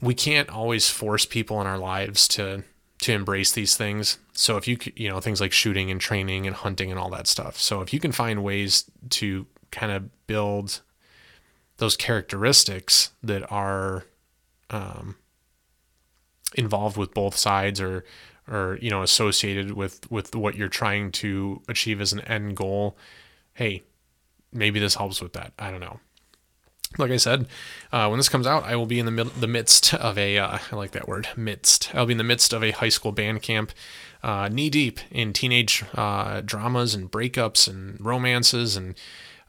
we 0.00 0.14
can't 0.14 0.48
always 0.48 0.88
force 0.88 1.26
people 1.26 1.60
in 1.60 1.66
our 1.66 1.78
lives 1.78 2.26
to 2.28 2.64
to 3.02 3.12
embrace 3.12 3.52
these 3.52 3.76
things. 3.76 4.18
So 4.32 4.56
if 4.56 4.68
you 4.68 4.78
you 4.96 5.08
know 5.08 5.20
things 5.20 5.40
like 5.40 5.52
shooting 5.52 5.90
and 5.90 6.00
training 6.00 6.46
and 6.46 6.54
hunting 6.56 6.90
and 6.90 6.98
all 6.98 7.10
that 7.10 7.26
stuff. 7.26 7.58
So 7.58 7.80
if 7.80 7.92
you 7.92 8.00
can 8.00 8.12
find 8.12 8.42
ways 8.42 8.90
to 9.10 9.46
kind 9.70 9.92
of 9.92 10.26
build 10.26 10.80
those 11.78 11.96
characteristics 11.96 13.10
that 13.22 13.50
are 13.50 14.04
um, 14.68 15.16
involved 16.54 16.96
with 16.96 17.14
both 17.14 17.36
sides 17.36 17.80
or 17.80 18.04
or 18.48 18.78
you 18.80 18.90
know 18.90 19.02
associated 19.02 19.72
with 19.72 20.10
with 20.10 20.34
what 20.34 20.54
you're 20.56 20.68
trying 20.68 21.10
to 21.12 21.62
achieve 21.68 22.00
as 22.00 22.12
an 22.12 22.20
end 22.20 22.56
goal, 22.56 22.96
hey, 23.54 23.82
maybe 24.52 24.80
this 24.80 24.94
helps 24.94 25.20
with 25.20 25.32
that. 25.34 25.52
I 25.58 25.70
don't 25.70 25.80
know. 25.80 26.00
Like 26.98 27.12
I 27.12 27.18
said, 27.18 27.46
uh, 27.92 28.08
when 28.08 28.18
this 28.18 28.28
comes 28.28 28.48
out, 28.48 28.64
I 28.64 28.74
will 28.74 28.86
be 28.86 28.98
in 28.98 29.06
the 29.06 29.12
mid- 29.12 29.34
the 29.36 29.46
midst 29.46 29.94
of 29.94 30.18
a 30.18 30.38
uh, 30.38 30.58
I 30.70 30.76
like 30.76 30.90
that 30.90 31.06
word 31.06 31.28
midst. 31.36 31.94
I'll 31.94 32.06
be 32.06 32.12
in 32.12 32.18
the 32.18 32.24
midst 32.24 32.52
of 32.52 32.64
a 32.64 32.72
high 32.72 32.88
school 32.88 33.12
band 33.12 33.42
camp, 33.42 33.72
uh, 34.24 34.48
knee 34.48 34.70
deep 34.70 34.98
in 35.10 35.32
teenage 35.32 35.84
uh, 35.94 36.40
dramas 36.40 36.92
and 36.94 37.10
breakups 37.10 37.68
and 37.68 38.00
romances 38.00 38.76
and 38.76 38.96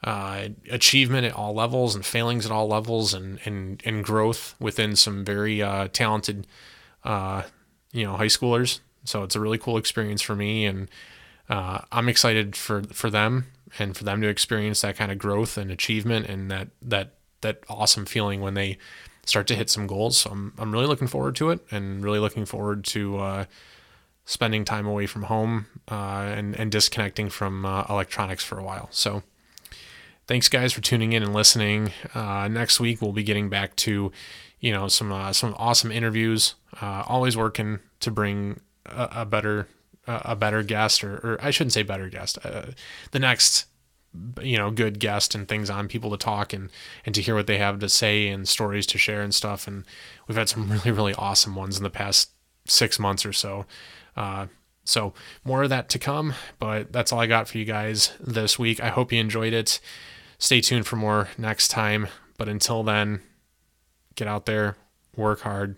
uh, 0.04 0.48
achievement 0.70 1.26
at 1.26 1.34
all 1.34 1.52
levels 1.52 1.96
and 1.96 2.06
failings 2.06 2.46
at 2.46 2.52
all 2.52 2.68
levels 2.68 3.12
and 3.12 3.40
and, 3.44 3.82
and 3.84 4.04
growth 4.04 4.54
within 4.60 4.94
some 4.94 5.24
very 5.24 5.60
uh, 5.60 5.88
talented 5.92 6.46
you 7.04 8.04
know 8.04 8.16
high 8.16 8.26
schoolers. 8.26 8.78
So 9.04 9.24
it's 9.24 9.34
a 9.34 9.40
really 9.40 9.58
cool 9.58 9.78
experience 9.78 10.22
for 10.22 10.36
me, 10.36 10.64
and 10.64 10.88
I'm 11.48 12.08
excited 12.08 12.54
for 12.54 12.84
for 12.84 13.10
them 13.10 13.48
and 13.80 13.96
for 13.96 14.04
them 14.04 14.20
to 14.20 14.28
experience 14.28 14.82
that 14.82 14.96
kind 14.96 15.10
of 15.10 15.18
growth 15.18 15.58
and 15.58 15.72
achievement 15.72 16.26
and 16.26 16.48
that 16.48 16.68
that 16.80 17.14
that 17.42 17.62
awesome 17.68 18.06
feeling 18.06 18.40
when 18.40 18.54
they 18.54 18.78
start 19.26 19.46
to 19.48 19.54
hit 19.54 19.70
some 19.70 19.86
goals. 19.86 20.16
So 20.18 20.30
I'm 20.30 20.52
I'm 20.58 20.72
really 20.72 20.86
looking 20.86 21.08
forward 21.08 21.36
to 21.36 21.50
it 21.50 21.60
and 21.70 22.02
really 22.02 22.18
looking 22.18 22.44
forward 22.44 22.84
to 22.86 23.18
uh, 23.18 23.44
spending 24.24 24.64
time 24.64 24.86
away 24.86 25.06
from 25.06 25.24
home 25.24 25.66
uh, 25.90 26.32
and 26.34 26.54
and 26.56 26.70
disconnecting 26.70 27.28
from 27.28 27.64
uh, 27.64 27.84
electronics 27.88 28.44
for 28.44 28.58
a 28.58 28.64
while. 28.64 28.88
So 28.90 29.22
thanks 30.26 30.48
guys 30.48 30.72
for 30.72 30.80
tuning 30.80 31.12
in 31.12 31.22
and 31.22 31.34
listening. 31.34 31.92
Uh, 32.14 32.48
next 32.48 32.80
week 32.80 33.02
we'll 33.02 33.12
be 33.12 33.22
getting 33.22 33.48
back 33.48 33.76
to 33.76 34.12
you 34.60 34.72
know 34.72 34.88
some 34.88 35.12
uh, 35.12 35.32
some 35.32 35.54
awesome 35.58 35.92
interviews. 35.92 36.54
Uh, 36.80 37.04
always 37.06 37.36
working 37.36 37.80
to 38.00 38.10
bring 38.10 38.60
a, 38.86 39.08
a 39.16 39.26
better 39.26 39.68
a 40.08 40.34
better 40.34 40.64
guest 40.64 41.04
or, 41.04 41.14
or 41.18 41.38
I 41.40 41.52
shouldn't 41.52 41.72
say 41.72 41.84
better 41.84 42.08
guest. 42.08 42.36
the 43.12 43.18
next 43.20 43.66
you 44.42 44.58
know 44.58 44.70
good 44.70 44.98
guest 44.98 45.34
and 45.34 45.48
things 45.48 45.70
on 45.70 45.88
people 45.88 46.10
to 46.10 46.16
talk 46.16 46.52
and 46.52 46.70
and 47.06 47.14
to 47.14 47.22
hear 47.22 47.34
what 47.34 47.46
they 47.46 47.58
have 47.58 47.78
to 47.78 47.88
say 47.88 48.28
and 48.28 48.48
stories 48.48 48.86
to 48.88 48.98
share 48.98 49.22
and 49.22 49.34
stuff. 49.34 49.66
And 49.66 49.84
we've 50.26 50.36
had 50.36 50.48
some 50.48 50.70
really 50.72 50.90
really 50.90 51.14
awesome 51.14 51.54
ones 51.54 51.76
in 51.76 51.82
the 51.82 51.90
past 51.90 52.30
six 52.66 52.98
months 52.98 53.26
or 53.26 53.32
so. 53.32 53.66
Uh, 54.16 54.46
so 54.84 55.14
more 55.44 55.62
of 55.62 55.70
that 55.70 55.88
to 55.88 55.96
come 55.96 56.34
but 56.58 56.92
that's 56.92 57.12
all 57.12 57.20
i 57.20 57.26
got 57.26 57.46
for 57.46 57.56
you 57.56 57.64
guys 57.64 58.12
this 58.18 58.58
week. 58.58 58.80
I 58.82 58.88
hope 58.88 59.12
you 59.12 59.20
enjoyed 59.20 59.52
it. 59.52 59.78
Stay 60.38 60.60
tuned 60.60 60.88
for 60.88 60.96
more 60.96 61.28
next 61.38 61.68
time. 61.68 62.08
But 62.36 62.48
until 62.48 62.82
then 62.82 63.20
get 64.16 64.26
out 64.26 64.46
there 64.46 64.76
work 65.16 65.40
hard 65.40 65.76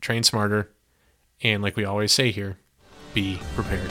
train 0.00 0.22
smarter 0.22 0.70
and 1.42 1.62
like 1.62 1.76
we 1.76 1.84
always 1.84 2.12
say 2.12 2.30
here 2.30 2.58
be 3.14 3.38
prepared 3.54 3.90